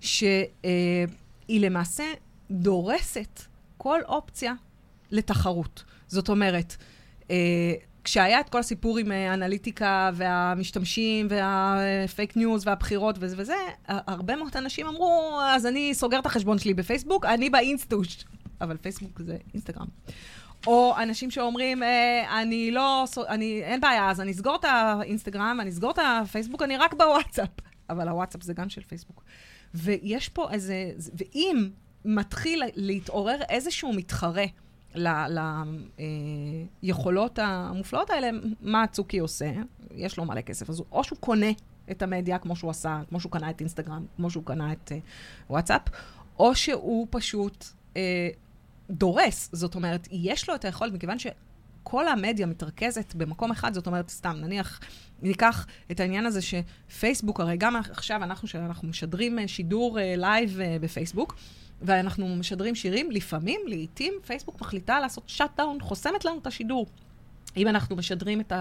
שהיא 0.00 1.06
למעשה 1.48 2.04
דורסת 2.50 3.40
כל 3.76 4.00
אופציה 4.08 4.54
לתחרות. 5.10 5.84
זאת 6.06 6.28
אומרת, 6.28 6.76
אה, 7.30 7.74
כשהיה 8.04 8.40
את 8.40 8.48
כל 8.48 8.58
הסיפור 8.58 8.98
עם 8.98 9.12
אה, 9.12 9.30
האנליטיקה 9.30 10.10
והמשתמשים 10.14 11.26
והפייק 11.30 12.36
ניוז 12.36 12.66
והבחירות 12.66 13.16
וזה 13.20 13.36
וזה, 13.38 13.54
הרבה 13.88 14.36
מאוד 14.36 14.56
אנשים 14.56 14.86
אמרו, 14.86 15.40
אז 15.44 15.66
אני 15.66 15.94
סוגר 15.94 16.18
את 16.18 16.26
החשבון 16.26 16.58
שלי 16.58 16.74
בפייסבוק, 16.74 17.24
אני 17.24 17.50
באינסטוש. 17.50 18.24
אבל 18.60 18.76
פייסבוק 18.76 19.20
זה 19.20 19.36
אינסטגרם. 19.54 19.86
או 20.66 20.94
אנשים 21.02 21.30
שאומרים, 21.30 21.82
אה, 21.82 22.42
אני 22.42 22.70
לא, 22.70 23.04
אני, 23.28 23.62
אין 23.62 23.80
בעיה, 23.80 24.10
אז 24.10 24.20
אני 24.20 24.30
אסגור 24.30 24.56
את 24.56 24.64
האינסטגרם, 24.64 25.58
אני 25.60 25.70
אסגור 25.70 25.90
את 25.90 25.98
הפייסבוק, 26.02 26.62
אני 26.62 26.76
רק 26.76 26.94
בוואטסאפ. 26.94 27.48
אבל 27.90 28.08
הוואטסאפ 28.08 28.42
זה 28.42 28.54
גם 28.54 28.68
של 28.68 28.82
פייסבוק. 28.82 29.24
ויש 29.74 30.28
פה 30.28 30.50
איזה, 30.50 30.90
ואם 31.14 31.68
מתחיל 32.04 32.62
להתעורר 32.74 33.40
איזשהו 33.48 33.92
מתחרה 33.92 34.44
ליכולות 36.82 37.38
המופלאות 37.38 38.10
האלה, 38.10 38.30
מה 38.60 38.86
צוקי 38.86 39.18
עושה? 39.18 39.52
יש 39.94 40.18
לו 40.18 40.24
מלא 40.24 40.40
כסף, 40.40 40.70
אז 40.70 40.82
או 40.92 41.04
שהוא 41.04 41.18
קונה 41.18 41.50
את 41.90 42.02
המדיה 42.02 42.38
כמו 42.38 42.56
שהוא 42.56 42.70
עשה, 42.70 43.00
כמו 43.08 43.20
שהוא 43.20 43.32
קנה 43.32 43.50
את 43.50 43.60
אינסטגרם, 43.60 44.06
כמו 44.16 44.30
שהוא 44.30 44.44
קנה 44.44 44.72
את 44.72 44.92
uh, 44.92 45.50
וואטסאפ, 45.50 45.82
או 46.38 46.54
שהוא 46.54 47.06
פשוט 47.10 47.64
uh, 47.64 47.96
דורס. 48.90 49.50
זאת 49.52 49.74
אומרת, 49.74 50.08
יש 50.10 50.48
לו 50.48 50.54
את 50.54 50.64
היכולת, 50.64 50.92
מכיוון 50.92 51.16
שכל 51.18 52.08
המדיה 52.08 52.46
מתרכזת 52.46 53.14
במקום 53.14 53.50
אחד, 53.50 53.74
זאת 53.74 53.86
אומרת, 53.86 54.08
סתם, 54.08 54.36
נניח, 54.40 54.80
ניקח 55.22 55.66
את 55.90 56.00
העניין 56.00 56.26
הזה 56.26 56.40
שפייסבוק, 56.42 57.40
הרי 57.40 57.56
גם 57.56 57.76
עכשיו 57.76 58.22
אנחנו, 58.22 58.48
שאנחנו 58.48 58.88
משדרים 58.88 59.38
שידור 59.46 59.98
לייב 60.16 60.60
אה, 60.60 60.82
בפייסבוק, 60.82 61.36
ואנחנו 61.82 62.36
משדרים 62.36 62.74
שירים, 62.74 63.10
לפעמים, 63.10 63.60
לעיתים, 63.66 64.14
פייסבוק 64.26 64.60
מחליטה 64.60 65.00
לעשות 65.00 65.24
shutdown, 65.26 65.78
חוסמת 65.80 66.24
לנו 66.24 66.38
את 66.38 66.46
השידור. 66.46 66.86
אם 67.56 67.68
אנחנו 67.68 67.96
משדרים 67.96 68.40
את 68.40 68.52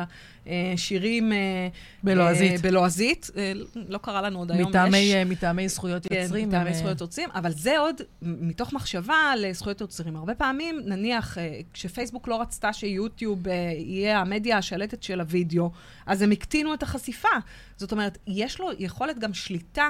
השירים... 0.45 1.31
אה, 1.33 1.67
בלועזית. 2.03 2.51
אה, 2.51 2.57
בלועזית, 2.57 3.29
אה, 3.37 3.53
לא 3.89 3.97
קרה 3.97 4.21
לנו 4.21 4.39
עוד 4.39 4.51
היום. 4.51 4.69
מטעמי, 4.69 4.97
יש... 4.97 5.27
מטעמי 5.27 5.69
זכויות 5.69 6.07
כן, 6.07 6.15
יוצרים. 6.15 6.49
מטעמי 6.49 6.69
הם... 6.69 6.75
זכויות 6.75 7.01
יוצרים, 7.01 7.29
אבל 7.35 7.51
זה 7.51 7.79
עוד 7.79 8.01
מתוך 8.21 8.73
מחשבה 8.73 9.33
לזכויות 9.37 9.81
יוצרים. 9.81 10.15
הרבה 10.15 10.35
פעמים, 10.35 10.79
נניח, 10.85 11.37
כשפייסבוק 11.73 12.27
לא 12.27 12.41
רצתה 12.41 12.73
שיוטיוב 12.73 13.47
יהיה 13.47 14.19
המדיה 14.19 14.57
השלטת 14.57 15.03
של 15.03 15.21
הוידאו, 15.21 15.71
אז 16.05 16.21
הם 16.21 16.31
הקטינו 16.31 16.73
את 16.73 16.83
החשיפה. 16.83 17.29
זאת 17.77 17.91
אומרת, 17.91 18.17
יש 18.27 18.59
לו 18.59 18.69
יכולת 18.79 19.19
גם 19.19 19.33
שליטה 19.33 19.89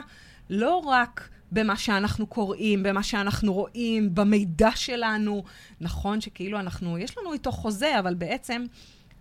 לא 0.53 0.77
רק... 0.77 1.29
במה 1.53 1.77
שאנחנו 1.77 2.27
קוראים, 2.27 2.83
במה 2.83 3.03
שאנחנו 3.03 3.53
רואים, 3.53 4.15
במידע 4.15 4.71
שלנו. 4.75 5.43
נכון 5.81 6.21
שכאילו 6.21 6.59
אנחנו, 6.59 6.97
יש 6.97 7.17
לנו 7.17 7.33
איתו 7.33 7.51
חוזה, 7.51 7.99
אבל 7.99 8.13
בעצם 8.13 8.65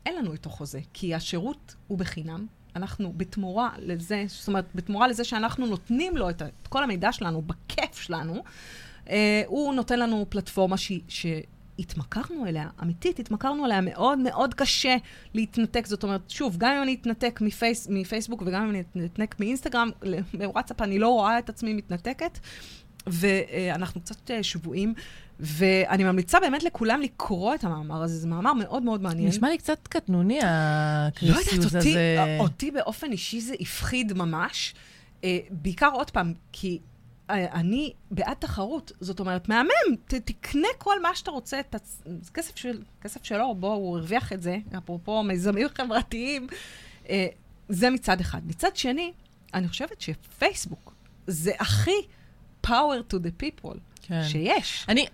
אין 0.06 0.16
לנו 0.16 0.32
איתו 0.32 0.50
חוזה, 0.50 0.80
כי 0.92 1.14
השירות 1.14 1.74
הוא 1.86 1.98
בחינם. 1.98 2.46
אנחנו 2.76 3.12
בתמורה 3.16 3.70
לזה, 3.78 4.24
זאת 4.26 4.48
אומרת, 4.48 4.64
בתמורה 4.74 5.08
לזה 5.08 5.24
שאנחנו 5.24 5.66
נותנים 5.66 6.16
לו 6.16 6.30
את, 6.30 6.42
את 6.42 6.68
כל 6.68 6.84
המידע 6.84 7.12
שלנו, 7.12 7.42
בכיף 7.42 8.00
שלנו, 8.00 8.42
אה, 9.10 9.42
הוא 9.46 9.74
נותן 9.74 9.98
לנו 9.98 10.26
פלטפורמה 10.28 10.76
ש, 10.76 10.92
שהתמכרנו 11.76 12.46
אליה, 12.46 12.68
אמיתית, 12.82 13.18
התמכרנו 13.18 13.66
אליה 13.66 13.80
מאוד 13.80 14.18
מאוד 14.18 14.54
קשה 14.54 14.96
להתנתק. 15.34 15.86
זאת 15.86 16.02
אומרת, 16.02 16.30
שוב, 16.30 16.56
גם 16.58 16.72
אם 16.76 16.82
אני 16.82 16.94
אתנתק 17.00 17.40
מפייס, 17.40 17.88
מפייסבוק 17.90 18.42
וגם 18.46 18.62
אם 18.62 18.70
אני 18.70 18.80
אתנתק 18.80 19.34
מאינסטגרם, 19.40 19.90
בוואטסאפ 20.38 20.82
אני 20.82 20.98
לא 20.98 21.08
רואה 21.08 21.38
את 21.38 21.48
עצמי 21.48 21.74
מתנתקת, 21.74 22.38
ואנחנו 23.06 24.00
קצת 24.00 24.30
אה, 24.30 24.42
שבויים. 24.42 24.94
ואני 25.40 26.04
ממליצה 26.04 26.40
באמת 26.40 26.62
לכולם 26.62 27.00
לקרוא 27.00 27.54
את 27.54 27.64
המאמר 27.64 28.02
הזה, 28.02 28.18
זה 28.18 28.28
מאמר 28.28 28.52
מאוד 28.52 28.82
מאוד 28.82 29.02
מעניין. 29.02 29.28
נשמע 29.28 29.48
לי 29.48 29.58
קצת 29.58 29.88
קטנוני, 29.88 30.38
הקריסיוס 30.42 31.66
הזה. 31.66 31.78
לא 31.78 31.98
יודעת, 31.98 32.28
אותי, 32.28 32.38
אותי 32.38 32.70
באופן 32.70 33.12
אישי 33.12 33.40
זה 33.40 33.54
הפחיד 33.60 34.12
ממש. 34.12 34.74
אה, 35.24 35.38
בעיקר 35.50 35.90
עוד 35.92 36.10
פעם, 36.10 36.34
כי 36.52 36.78
אני 37.32 37.92
בעד 38.10 38.36
תחרות. 38.38 38.92
זאת 39.00 39.20
אומרת, 39.20 39.48
מהמם, 39.48 39.96
ת, 40.06 40.14
תקנה 40.14 40.68
כל 40.78 41.02
מה 41.02 41.14
שאתה 41.14 41.30
רוצה, 41.30 41.60
ת, 41.70 41.74
זה 42.04 42.30
כסף, 42.34 42.56
של, 42.56 42.82
כסף 43.00 43.24
שלו, 43.24 43.54
בוא, 43.54 43.74
הוא 43.74 43.98
הרוויח 43.98 44.32
את 44.32 44.42
זה, 44.42 44.56
אפרופו 44.78 45.22
מיזמים 45.22 45.66
חברתיים. 45.76 46.46
אה, 47.08 47.26
זה 47.68 47.90
מצד 47.90 48.20
אחד. 48.20 48.40
מצד 48.46 48.76
שני, 48.76 49.12
אני 49.54 49.68
חושבת 49.68 50.00
שפייסבוק 50.00 50.94
זה 51.26 51.52
הכי 51.58 51.90
power 52.66 53.12
to 53.12 53.14
the 53.14 53.42
people. 53.42 53.78
כן. 54.02 54.22
שיש. 54.28 54.86
אני, 54.88 55.06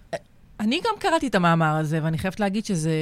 אני 0.60 0.80
גם 0.84 0.94
קראתי 0.98 1.26
את 1.28 1.34
המאמר 1.34 1.76
הזה, 1.76 2.00
ואני 2.02 2.18
חייבת 2.18 2.40
להגיד 2.40 2.64
שזה... 2.64 2.92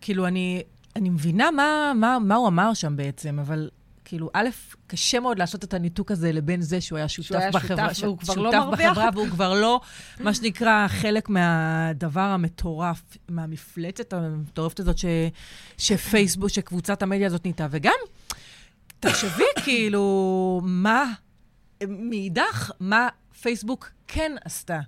כאילו, 0.00 0.26
אני, 0.26 0.62
אני 0.96 1.10
מבינה 1.10 1.50
מה, 1.50 1.92
מה, 1.94 2.18
מה 2.18 2.34
הוא 2.34 2.48
אמר 2.48 2.74
שם 2.74 2.96
בעצם, 2.96 3.38
אבל 3.38 3.70
כאילו, 4.08 4.30
א', 4.32 4.48
קשה 4.86 5.20
מאוד 5.20 5.38
לעשות 5.38 5.64
את 5.64 5.74
הניתוק 5.74 6.10
הזה 6.10 6.32
לבין 6.32 6.62
זה 6.62 6.80
שהוא 6.80 6.96
היה 6.96 7.08
שותף 7.08 7.28
שהוא 7.28 7.50
בחברה. 7.52 7.84
היה 7.84 7.94
שותף 7.94 8.04
והוא 8.04 8.18
כבר 8.18 8.34
לא 8.34 8.50
מרוויח. 8.50 8.90
בחברה, 8.90 9.08
והוא 9.14 9.28
כבר 9.28 9.60
לא, 9.60 9.80
מה 10.20 10.34
שנקרא, 10.34 10.88
חלק 10.88 11.28
מהדבר 11.28 12.20
המטורף, 12.20 13.02
מהמפלצת 13.28 14.12
המטורפת 14.12 14.80
הזאת 14.80 14.98
ש, 14.98 15.04
שפייסבוק, 15.78 16.48
שקבוצת 16.48 17.02
המדיה 17.02 17.26
הזאת 17.26 17.44
נהייתה. 17.44 17.66
וגם, 17.70 17.94
תחשבי, 19.00 19.44
כאילו, 19.64 20.60
מה, 20.64 21.12
מאידך, 21.88 22.70
מה 22.80 23.08
פייסבוק 23.40 23.90
כן 24.08 24.32
עשתה. 24.44 24.80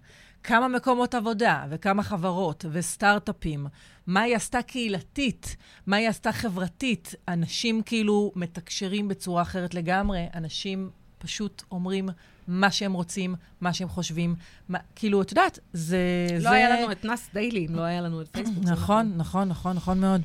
כמה 0.48 0.68
מקומות 0.68 1.14
עבודה, 1.14 1.64
וכמה 1.70 2.02
חברות, 2.02 2.64
וסטארט-אפים. 2.72 3.66
מה 4.06 4.20
היא 4.20 4.36
עשתה 4.36 4.62
קהילתית? 4.62 5.56
מה 5.86 5.96
היא 5.96 6.08
עשתה 6.08 6.32
חברתית? 6.32 7.14
אנשים 7.28 7.82
כאילו 7.82 8.32
מתקשרים 8.36 9.08
בצורה 9.08 9.42
אחרת 9.42 9.74
לגמרי. 9.74 10.26
אנשים 10.34 10.90
פשוט 11.18 11.62
אומרים 11.70 12.08
מה 12.48 12.70
שהם 12.70 12.92
רוצים, 12.92 13.34
מה 13.60 13.72
שהם 13.72 13.88
חושבים. 13.88 14.34
מה, 14.68 14.78
כאילו, 14.94 15.22
את 15.22 15.30
יודעת, 15.30 15.58
זה... 15.72 15.98
לא 16.32 16.40
זה... 16.40 16.50
היה 16.50 16.80
לנו 16.80 16.92
את 16.92 17.04
נאס 17.04 17.28
דיילי, 17.34 17.66
אם 17.66 17.74
לא 17.74 17.82
היה 17.82 18.00
לנו 18.00 18.22
את 18.22 18.28
פייסבוק. 18.28 18.64
נכון, 18.64 19.12
נכון, 19.16 19.48
נכון, 19.48 19.76
נכון 19.76 20.00
מאוד. 20.00 20.22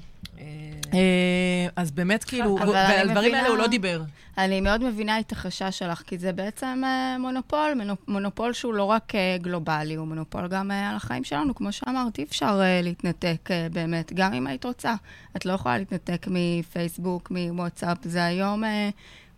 אה, 0.94 1.68
אז 1.76 1.92
באמת, 1.92 2.24
כאילו, 2.24 2.58
ועל 2.62 3.10
הדברים 3.10 3.36
האלה 3.36 3.48
הוא 3.48 3.58
לא 3.58 3.68
דיבר. 3.68 4.02
אני 4.38 4.62
מאוד 4.62 4.84
מבינה 4.84 5.20
את 5.20 5.32
החשש 5.32 5.80
שלך, 5.80 6.02
כי 6.02 6.18
זה 6.18 6.34
בעצם 6.34 6.82
אה, 6.86 7.18
מונופול, 7.20 7.82
מונופול 8.08 8.54
שהוא 8.54 8.74
לא 8.74 8.84
רק 8.84 9.16
אה, 9.16 9.38
גלובלי, 9.42 9.96
הוא 9.96 10.08
מונופול 10.08 10.48
גם 10.48 10.72
על 10.72 10.96
החיים 10.96 11.24
שלנו. 11.24 11.56
כמו 11.56 11.72
שאמרת, 11.72 12.20
אי 12.20 12.24
אפשר 12.24 12.62
להתנתק 12.84 13.50
באמת, 13.72 14.14
גם 14.14 14.34
אם 14.34 14.48
היית 14.48 14.66
רוצה. 14.66 14.96
את 15.38 15.46
לא 15.46 15.54
יכולה 15.54 15.78
להתנתק 15.78 16.28
מפייסבוק, 16.30 17.32
מוואטסאפ, 17.32 17.98
זה 18.04 18.26
היום 18.26 18.64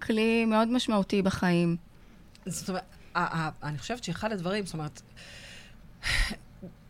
כלי 0.01 0.45
מאוד 0.45 0.67
משמעותי 0.67 1.21
בחיים. 1.21 1.75
זאת 2.46 2.70
אומרת, 2.70 2.84
אני 3.64 3.78
חושבת 3.78 4.04
שאחד 4.04 4.32
הדברים, 4.32 4.66
זאת 4.66 4.74
אומרת, 4.74 5.02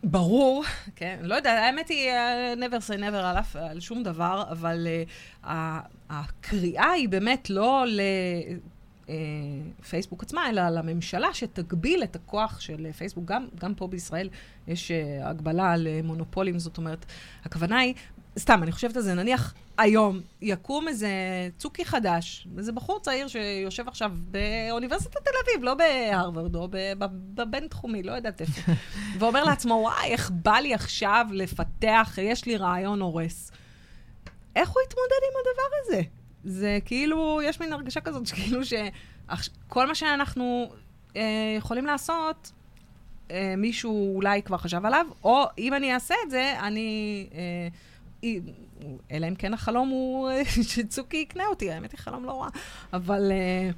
ברור, 0.04 0.64
כן, 0.96 1.18
לא 1.22 1.34
יודע, 1.34 1.52
האמת 1.52 1.88
היא 1.88 2.10
uh, 2.10 2.58
never 2.58 2.88
say 2.88 2.98
never 2.98 3.16
על, 3.16 3.38
אף, 3.38 3.56
על 3.56 3.80
שום 3.80 4.02
דבר, 4.02 4.44
אבל 4.50 4.86
uh, 5.44 5.46
הקריאה 6.10 6.90
היא 6.90 7.08
באמת 7.08 7.50
לא 7.50 7.84
לפייסבוק 9.78 10.20
uh, 10.22 10.24
עצמה, 10.24 10.48
אלא 10.48 10.68
לממשלה 10.68 11.34
שתגביל 11.34 12.02
את 12.02 12.16
הכוח 12.16 12.60
של 12.60 12.92
פייסבוק. 12.92 13.24
גם, 13.24 13.48
גם 13.60 13.74
פה 13.74 13.86
בישראל 13.86 14.28
יש 14.68 14.90
uh, 14.90 15.26
הגבלה 15.26 15.72
על 15.72 15.86
מונופולים, 16.04 16.58
זאת 16.58 16.78
אומרת, 16.78 17.06
הכוונה 17.44 17.78
היא, 17.78 17.94
סתם, 18.38 18.62
אני 18.62 18.72
חושבת 18.72 18.96
על 18.96 19.02
זה, 19.02 19.14
נניח 19.14 19.54
היום 19.78 20.20
יקום 20.42 20.88
איזה 20.88 21.08
צוקי 21.58 21.84
חדש, 21.84 22.48
איזה 22.58 22.72
בחור 22.72 23.00
צעיר 23.00 23.28
שיושב 23.28 23.88
עכשיו 23.88 24.12
באוניברסיטת 24.30 25.16
תל 25.24 25.30
אביב, 25.44 25.64
לא 25.64 25.74
בהרווארד 25.74 26.56
או 26.56 26.68
בבין-תחומי, 27.34 28.02
לא 28.02 28.12
יודעת 28.12 28.40
איפה, 28.40 28.72
ואומר 29.18 29.44
לעצמו, 29.44 29.74
וואי, 29.74 30.10
איך 30.10 30.30
בא 30.30 30.56
לי 30.56 30.74
עכשיו 30.74 31.26
לפתח, 31.32 32.18
יש 32.22 32.46
לי 32.46 32.56
רעיון 32.56 33.00
הורס. 33.00 33.52
איך 34.56 34.68
הוא 34.68 34.82
יתמודד 34.86 35.22
עם 35.22 35.40
הדבר 35.40 35.76
הזה? 35.82 36.02
זה 36.44 36.78
כאילו, 36.84 37.40
יש 37.44 37.60
מין 37.60 37.72
הרגשה 37.72 38.00
כזאת, 38.00 38.26
שכאילו 38.26 38.60
שכל 38.64 39.86
מה 39.86 39.94
שאנחנו 39.94 40.72
אה, 41.16 41.22
יכולים 41.58 41.86
לעשות, 41.86 42.52
אה, 43.30 43.54
מישהו 43.56 44.16
אולי 44.16 44.42
כבר 44.42 44.56
חשב 44.56 44.86
עליו, 44.86 45.06
או 45.24 45.44
אם 45.58 45.74
אני 45.74 45.94
אעשה 45.94 46.14
את 46.24 46.30
זה, 46.30 46.54
אני... 46.60 47.28
אה, 47.34 47.68
אלא 49.10 49.28
אם 49.28 49.34
כן 49.34 49.54
החלום 49.54 49.88
הוא 49.88 50.30
שצוקי 50.70 51.16
יקנה 51.16 51.44
אותי, 51.46 51.72
האמת 51.72 51.92
היא 51.92 51.98
חלום 51.98 52.24
לא 52.24 52.42
רע. 52.42 52.48
אבל 52.92 53.32
uh, 53.32 53.74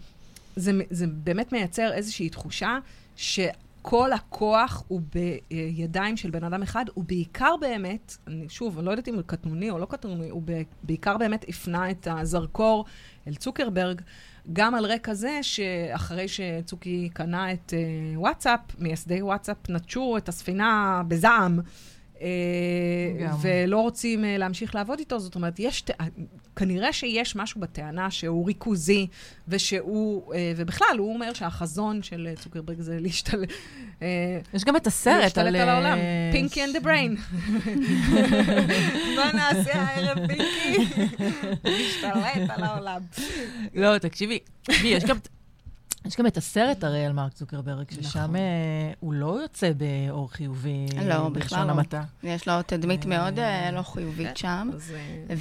זה, 0.57 0.73
זה 0.91 1.07
באמת 1.07 1.53
מייצר 1.53 1.93
איזושהי 1.93 2.29
תחושה 2.29 2.79
שכל 3.17 4.13
הכוח 4.13 4.83
הוא 4.89 5.01
בידיים 5.51 6.17
של 6.17 6.31
בן 6.31 6.45
אדם 6.45 6.63
אחד, 6.63 6.85
הוא 6.95 7.05
בעיקר 7.05 7.55
באמת, 7.61 8.17
אני 8.27 8.49
שוב, 8.49 8.79
אני 8.79 8.87
לא 8.87 8.91
יודעת 8.91 9.09
אם 9.09 9.15
הוא 9.15 9.23
קטנוני 9.27 9.71
או 9.71 9.79
לא 9.79 9.87
קטנוני, 9.87 10.29
הוא 10.29 10.43
בעיקר 10.83 11.17
באמת 11.19 11.45
הפנה 11.49 11.91
את 11.91 12.09
הזרקור 12.11 12.85
אל 13.29 13.35
צוקרברג. 13.35 14.01
גם 14.53 14.75
על 14.75 14.87
רקע 14.87 15.15
זה 15.15 15.39
שאחרי 15.43 16.29
שצוקי 16.29 17.09
קנה 17.13 17.53
את 17.53 17.73
uh, 17.73 18.19
וואטסאפ, 18.19 18.61
מייסדי 18.79 19.23
וואטסאפ 19.23 19.57
נטשו 19.69 20.17
את 20.17 20.29
הספינה 20.29 21.03
בזעם. 21.09 21.61
אה, 22.21 23.37
ולא 23.41 23.81
רוצים 23.81 24.25
אה, 24.25 24.39
להמשיך 24.39 24.75
לעבוד 24.75 24.99
איתו. 24.99 25.19
זאת 25.19 25.35
אומרת, 25.35 25.55
יש, 25.59 25.85
כנראה 26.57 26.93
שיש 26.93 27.37
משהו 27.37 27.61
בטענה 27.61 28.11
שהוא 28.11 28.47
ריכוזי, 28.47 29.07
ושהוא, 29.49 30.35
אה, 30.35 30.53
ובכלל, 30.57 30.97
הוא 30.99 31.15
אומר 31.15 31.33
שהחזון 31.33 32.03
של 32.03 32.29
צוקרברג 32.41 32.81
זה 32.81 32.99
להשתלט. 33.01 33.53
יש 34.55 34.65
גם 34.65 34.77
את 34.77 34.87
הסרט 34.87 35.15
על... 35.15 35.21
להשתלט 35.21 35.61
על 35.61 35.69
העולם. 35.69 35.99
פינקי 36.33 36.65
and 36.65 36.77
the 36.77 36.85
brain. 36.85 37.39
מה 39.17 39.33
נעשה 39.33 39.83
הערב, 39.83 40.27
פינקי? 40.27 40.95
להשתלט 41.65 42.51
על 42.51 42.65
העולם. 42.65 43.01
לא, 43.75 43.99
תקשיבי, 43.99 44.39
יש 44.69 45.05
גם... 45.05 45.17
יש 46.05 46.17
גם 46.17 46.27
את 46.27 46.37
הסרט 46.37 46.85
הרי 46.85 47.05
על 47.05 47.13
מרק 47.13 47.33
צוקרברג, 47.33 47.91
ששם 47.91 48.19
נכון. 48.19 48.37
הוא 49.01 49.15
לא 49.15 49.39
יוצא 49.43 49.71
באור 49.77 50.33
חיובי, 50.33 50.87
לא, 50.95 51.01
בלשון 51.03 51.33
בכלל 51.33 51.67
לא. 51.67 51.71
המעטה. 51.71 52.03
יש 52.23 52.49
לו 52.49 52.63
תדמית 52.67 53.05
אה, 53.05 53.09
מאוד 53.09 53.39
אה, 53.39 53.71
לא 53.71 53.83
חיובית 53.83 54.37
שם. 54.37 54.71
אז, 54.75 54.93
אה, 55.31 55.35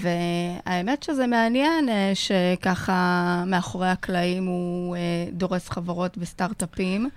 והאמת 0.65 1.03
שזה 1.03 1.27
מעניין 1.27 1.89
שככה 2.13 3.43
מאחורי 3.47 3.89
הקלעים 3.89 4.45
הוא 4.45 4.97
דורס 5.33 5.69
חברות 5.69 6.17
וסטארט-אפים, 6.17 7.09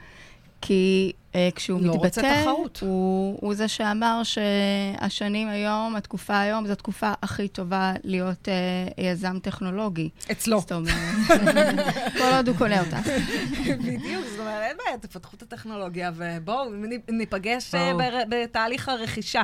כי 0.61 1.13
כשהוא 1.55 1.81
לא 1.83 1.93
רוצה 1.93 2.21
מתבטא, 2.21 2.43
תחרות. 2.43 2.79
הוא, 2.83 3.39
הוא 3.41 3.55
זה 3.55 3.69
שאמר 3.69 4.23
שהשנים 4.23 5.49
היום, 5.49 5.97
התקופה 5.97 6.41
היום, 6.41 6.67
זו 6.67 6.73
התקופה 6.73 7.13
הכי 7.23 7.49
טובה 7.49 7.93
להיות 8.05 8.49
אה, 8.49 9.05
יזם 9.05 9.39
טכנולוגי. 9.39 10.09
אצלו. 10.33 10.61
זאת 10.61 10.73
אומרת, 10.73 10.95
כל 12.19 12.33
עוד 12.37 12.49
הוא 12.49 12.57
קונה 12.57 12.81
אותה. 12.81 13.01
בדיוק, 13.79 14.25
זאת 14.31 14.41
אומרת, 14.41 14.63
אין 14.63 14.77
בעיה, 14.85 14.99
תפתחו 14.99 15.37
את 15.37 15.43
הטכנולוגיה, 15.43 16.11
ובואו 16.15 16.71
ניפגש 17.09 17.75
אה, 17.75 17.93
בתהליך 18.29 18.89
הרכישה. 18.89 19.43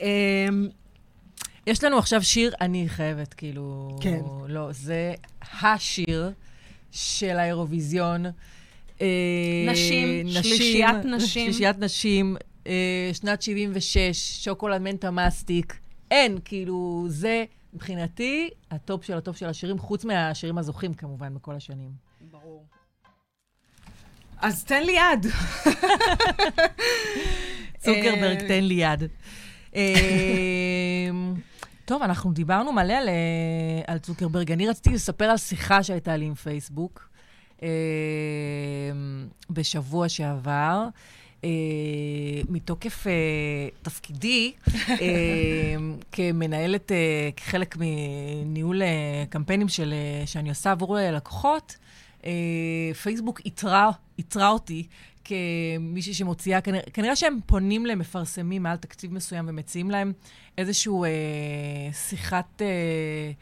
אמ, 0.00 0.68
יש 1.66 1.84
לנו 1.84 1.98
עכשיו 1.98 2.22
שיר, 2.22 2.54
אני 2.60 2.88
חייבת, 2.88 3.34
כאילו... 3.34 3.96
כן. 4.00 4.20
לא, 4.48 4.68
זה 4.72 5.14
השיר 5.62 6.32
של 6.90 7.38
האירוויזיון. 7.38 8.26
אה, 9.00 9.66
נשים, 9.66 10.28
שלישיית 10.28 11.04
נשים. 11.04 11.44
שלישיית 11.44 11.78
נשים, 11.78 12.36
אה, 12.66 13.10
שנת 13.12 13.42
76, 13.42 14.44
שוקולד 14.44 14.82
מנטה 14.82 15.10
מסטיק. 15.10 15.78
אין, 16.10 16.38
כאילו, 16.44 17.04
זה 17.08 17.44
מבחינתי 17.74 18.50
הטופ 18.70 19.04
של 19.04 19.16
הטופ 19.16 19.36
של 19.36 19.46
השירים, 19.46 19.78
חוץ 19.78 20.04
מהשירים 20.04 20.58
הזוכים 20.58 20.94
כמובן 20.94 21.34
בכל 21.34 21.54
השנים. 21.54 21.90
ברור. 22.30 22.64
אז 24.38 24.64
תן 24.64 24.82
לי 24.82 24.92
יד. 24.92 25.26
צוקרברג, 27.84 28.40
אה, 28.40 28.48
תן 28.48 28.64
לי 28.64 28.74
יד. 28.74 29.02
טוב, 31.84 32.02
אנחנו 32.02 32.32
דיברנו 32.32 32.72
מלא 32.72 32.92
על, 32.92 33.08
על 33.86 33.98
צוקרברג. 33.98 34.52
אני 34.52 34.68
רציתי 34.68 34.90
לספר 34.90 35.24
על 35.24 35.36
שיחה 35.36 35.82
שהייתה 35.82 36.16
לי 36.16 36.24
עם 36.24 36.34
פייסבוק 36.34 37.15
אה, 37.62 37.68
בשבוע 39.50 40.08
שעבר. 40.08 40.88
אה, 41.44 41.50
מתוקף 42.48 43.06
אה, 43.06 43.12
תפקידי 43.82 44.52
אה, 44.88 44.96
כמנהלת, 46.12 46.92
אה, 46.92 47.30
כחלק 47.36 47.76
מניהול 47.80 48.82
אה, 48.82 49.24
קמפיינים 49.28 49.68
של, 49.68 49.92
אה, 49.92 50.26
שאני 50.26 50.48
עושה 50.48 50.70
עבור 50.70 50.96
לקוחות, 51.12 51.76
אה, 52.24 52.30
פייסבוק 53.02 53.40
איתרה, 53.44 53.90
איתרה 54.18 54.48
אותי 54.48 54.86
כמישהי 55.24 56.14
שמוציאה, 56.14 56.60
כנראה, 56.60 56.82
כנראה 56.92 57.16
שהם 57.16 57.38
פונים 57.46 57.86
למפרסמים 57.86 58.62
מעל 58.62 58.76
תקציב 58.76 59.14
מסוים 59.14 59.44
ומציעים 59.48 59.90
להם 59.90 60.12
איזשהו 60.58 61.04
אה, 61.04 61.10
שיחת... 61.92 62.62
אה, 62.62 63.32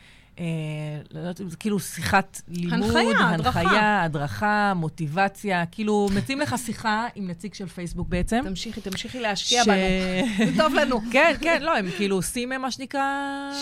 לא 1.11 1.19
יודעת 1.19 1.41
אם 1.41 1.51
זה 1.51 1.57
כאילו 1.57 1.81
שיחת 1.81 2.41
לימוד, 2.49 2.91
הנחיה, 2.97 3.31
הדרכה. 3.31 3.61
הנחיה, 3.61 4.03
הדרכה, 4.03 4.73
מוטיבציה, 4.77 5.67
כאילו 5.67 6.09
מציעים 6.15 6.41
לך 6.41 6.55
שיחה 6.59 7.07
עם 7.15 7.27
נציג 7.31 7.55
של 7.55 7.67
פייסבוק 7.67 8.09
בעצם. 8.09 8.41
תמשיכי, 8.45 8.81
תמשיכי 8.81 9.21
להשקיע 9.21 9.65
ש- 9.65 9.69
בנו. 9.69 10.47
זה 10.53 10.63
טוב 10.63 10.75
לנו. 10.75 11.01
כן, 11.13 11.35
כן, 11.41 11.63
לא, 11.63 11.77
הם 11.77 11.87
כאילו 11.97 12.17
עושים 12.17 12.49
מה 12.49 12.71
שנקרא... 12.71 13.03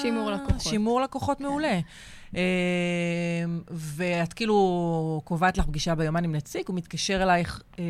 שימור 0.03 0.31
לקוחות. 0.31 0.61
שימור 0.61 1.01
לקוחות 1.01 1.41
מעולה. 1.41 1.81
אה, 2.37 2.41
ואת 3.70 4.33
כאילו 4.33 4.57
קובעת 5.24 5.59
לך 5.59 5.66
פגישה 5.66 5.95
ביומן 5.95 6.24
עם 6.24 6.35
נציג, 6.35 6.62
הוא 6.68 6.76
מתקשר 6.76 7.22
אלייך 7.22 7.62
אה, 7.78 7.85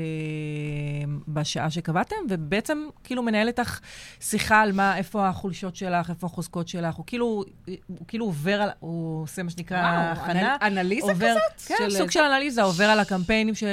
בשעה 1.28 1.70
שקבעתם, 1.70 2.16
ובעצם 2.28 2.78
כאילו 3.04 3.22
מנהל 3.22 3.48
איתך 3.48 3.80
שיחה 4.20 4.60
על 4.60 4.72
מה, 4.72 4.96
איפה 4.96 5.28
החולשות 5.28 5.76
שלך, 5.76 6.10
איפה 6.10 6.26
החוזקות 6.26 6.68
שלך. 6.68 6.94
הוא 6.94 7.04
כאילו, 7.06 7.44
הוא 7.86 8.06
כאילו 8.08 8.24
עובר 8.26 8.62
על, 8.62 8.68
הוא 8.80 9.22
עושה 9.22 9.42
מה 9.42 9.50
שנקרא 9.50 9.78
הכנה. 10.12 10.56
אנ- 10.56 10.66
אנליזה 10.66 11.06
עובר, 11.12 11.26
כזאת? 11.56 11.68
כן, 11.68 11.90
של- 11.90 11.98
סוג 11.98 12.10
של 12.10 12.20
אנליזה, 12.20 12.62
עובר 12.62 12.84
על 12.84 13.00
הקמפיינים 13.00 13.54
ש, 13.54 13.62
אה, 13.62 13.68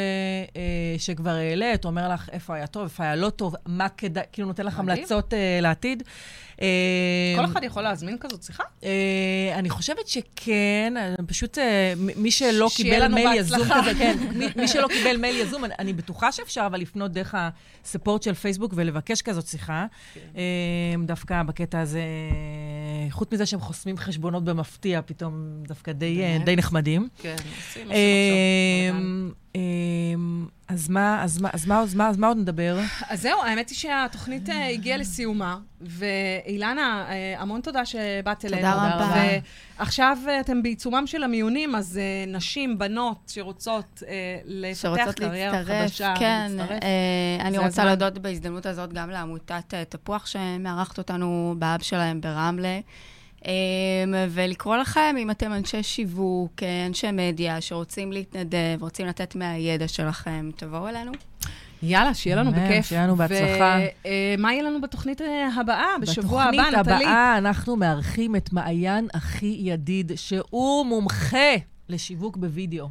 שכבר 0.97 1.29
העלית, 1.31 1.85
אומר 1.85 2.09
לך 2.09 2.29
איפה 2.31 2.55
היה 2.55 2.67
טוב, 2.67 2.83
איפה 2.83 3.03
היה 3.03 3.15
לא 3.15 3.29
טוב, 3.29 3.55
מה 3.65 3.89
כדאי, 3.89 4.23
כאילו 4.31 4.47
נותן 4.47 4.65
לך. 4.65 4.79
המלצות 4.79 5.33
אה, 5.33 5.59
לעתיד. 5.61 6.03
אה, 6.61 6.67
כל 7.37 7.45
אחד 7.45 7.63
יכול 7.63 7.83
להזמין 7.83 8.17
כזאת 8.19 8.43
שיחה? 8.43 8.63
אה, 8.83 8.89
אני 9.55 9.69
חושבת 9.69 10.07
שכן, 10.07 10.93
אה, 10.97 11.15
פשוט 11.27 11.57
מי 12.15 12.31
שלא 12.31 12.69
קיבל 12.75 13.07
מייל 13.07 13.33
יזום. 13.39 13.59
כזה, 13.63 13.91
כן, 13.99 14.17
מי- 14.55 14.67
שלא 14.67 14.87
קיבל 14.87 15.17
מייל 15.17 15.35
יזום, 15.35 15.63
אני- 15.79 15.93
בטוחה 15.93 16.31
שאפשר 16.31 16.63
אבל 16.65 16.79
לפנות 16.81 17.11
דרך 17.11 17.35
הספורט 17.83 18.23
של 18.23 18.33
פייסבוק 18.33 18.73
ולבקש 18.75 19.21
כזאת 19.21 19.47
שיחה. 19.47 19.85
אה, 20.37 20.41
דווקא 21.05 21.43
בקטע 21.43 21.79
הזה, 21.79 22.01
חוץ 23.11 23.31
מזה 23.33 23.45
שהם 23.45 23.59
חוסמים 23.59 23.97
חשבונות 23.97 24.43
במפתיע, 24.43 25.01
פתאום 25.05 25.33
דווקא 25.67 25.91
די 25.91 26.21
נחמדים. 26.57 27.07
כן, 27.21 27.35
עושים 27.67 27.87
מה 27.87 27.93
אמ, 27.93 28.95
אמ, 28.97 29.31
אז 30.89 30.93
מה, 30.93 31.23
אז 31.23 31.41
מה, 31.41 31.49
אז 31.53 31.65
מה, 31.65 31.79
אז 31.79 31.95
מה, 31.95 32.07
אז 32.09 32.17
מה 32.17 32.27
עוד 32.27 32.37
נדבר? 32.37 32.79
אז 33.09 33.21
זהו, 33.21 33.41
האמת 33.41 33.69
היא 33.69 33.77
שהתוכנית 33.77 34.49
אה, 34.49 34.67
הגיעה 34.67 34.97
לסיומה, 34.97 35.57
ואילנה, 35.81 37.05
אה, 37.09 37.41
המון 37.41 37.61
תודה 37.61 37.85
שבאת 37.85 38.45
אלינו. 38.45 38.61
תודה 38.61 38.95
רבה. 38.95 39.15
ועכשיו 39.77 40.17
אה, 40.27 40.39
אתם 40.39 40.63
בעיצומם 40.63 41.07
של 41.07 41.23
המיונים, 41.23 41.75
אז 41.75 41.99
נשים, 42.27 42.77
בנות 42.77 43.17
שרוצות 43.27 44.03
לפתח 44.45 45.11
קריירה 45.11 45.63
חדשה, 45.63 46.13
כן. 46.19 46.51
להצטרף. 46.51 46.83
אה, 46.83 47.47
אני 47.47 47.57
רוצה. 47.57 47.85
להודות 47.85 48.17
בהזדמנות 48.17 48.65
הזאת 48.65 48.93
גם 48.93 49.09
לעמותת 49.09 49.73
תפוח 49.89 50.25
שמארחת 50.25 50.97
אותנו 50.97 51.55
באב 51.59 51.81
שלהם 51.81 52.21
ברמלה. 52.21 52.79
אה, 53.45 53.53
ולקרוא 54.29 54.77
לכם, 54.77 55.15
אם 55.19 55.31
אתם 55.31 55.53
אנשי 55.53 55.83
שיווק, 55.83 56.63
אה, 56.63 56.85
אנשי 56.85 57.07
מדיה, 57.13 57.61
שרוצים 57.61 58.11
להתנדב, 58.11 58.77
רוצים 58.79 59.05
לתת 59.05 59.35
מהידע 59.35 59.87
שלכם, 59.87 60.49
תבואו 60.55 60.87
אלינו. 60.87 61.11
יאללה, 61.83 62.13
שיהיה 62.13 62.35
לנו 62.35 62.49
אמן, 62.49 62.65
בכיף. 62.65 62.85
שיהיה 62.85 63.03
לנו 63.03 63.15
בהצלחה. 63.15 63.79
ומה 64.37 64.53
יהיה 64.53 64.63
לנו 64.63 64.81
בתוכנית 64.81 65.21
אה, 65.21 65.49
הבאה, 65.55 65.87
בשבוע 66.01 66.43
הבא, 66.43 66.51
בתוכנית 66.51 66.75
נטלי? 66.79 67.05
הבאה 67.05 67.37
אנחנו 67.37 67.75
מארחים 67.75 68.35
את 68.35 68.53
מעיין 68.53 69.07
אחי 69.13 69.55
ידיד, 69.59 70.11
שהוא 70.15 70.85
מומחה 70.85 71.55
לשיווק 71.89 72.37
בווידאו. 72.37 72.89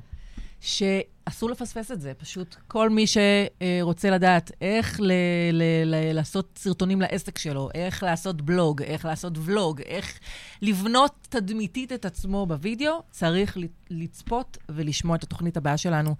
שאסור 1.30 1.50
לפספס 1.50 1.90
את 1.92 2.00
זה, 2.00 2.12
פשוט 2.14 2.56
כל 2.68 2.90
מי 2.90 3.04
שרוצה 3.06 4.10
לדעת 4.10 4.52
איך 4.60 5.00
ל- 5.00 5.12
ל- 5.52 5.84
ל- 5.84 6.12
לעשות 6.12 6.58
סרטונים 6.62 7.00
לעסק 7.00 7.38
שלו, 7.38 7.68
איך 7.74 8.02
לעשות 8.02 8.42
בלוג, 8.42 8.82
איך 8.82 9.04
לעשות 9.04 9.32
ולוג, 9.44 9.80
איך 9.82 10.18
לבנות 10.62 11.26
תדמיתית 11.28 11.92
את 11.92 12.04
עצמו 12.04 12.46
בווידאו, 12.46 13.02
צריך 13.10 13.58
לצפות 13.90 14.58
ולשמוע 14.68 15.16
את 15.16 15.22
התוכנית 15.22 15.56
הבאה 15.56 15.76
שלנו. 15.76 16.14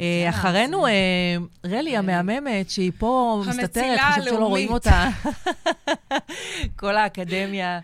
אה, 0.00 0.26
אחרינו, 0.28 0.86
אה, 0.86 0.92
רלי 1.66 1.96
המהממת, 1.96 2.70
שהיא 2.70 2.92
פה 2.98 3.42
מסתתרת, 3.48 3.98
חושבת 4.14 4.24
שלא. 4.24 4.46
רואים 4.46 4.72
אותה. 4.72 5.08
כל 6.80 6.96
האקדמיה. 6.96 7.80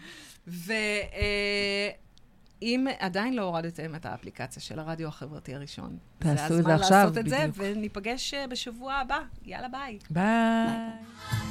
ואם 2.63 2.87
עדיין 2.99 3.35
לא 3.35 3.43
הורדתם 3.43 3.95
את 3.95 4.07
האפליקציה 4.07 4.63
של 4.63 4.79
הרדיו 4.79 5.09
החברתי 5.09 5.55
הראשון, 5.55 5.97
תעשו 6.19 6.45
את 6.45 6.49
זה 6.49 6.59
הזמן 6.59 6.79
לעשות 6.79 7.19
את 7.19 7.29
זה, 7.29 7.39
בדיוק. 7.39 7.57
וניפגש 7.59 8.35
אה, 8.35 8.47
בשבוע 8.47 8.95
הבא. 8.95 9.19
יאללה, 9.45 9.69
ביי. 9.69 9.99
ביי. 10.11 11.47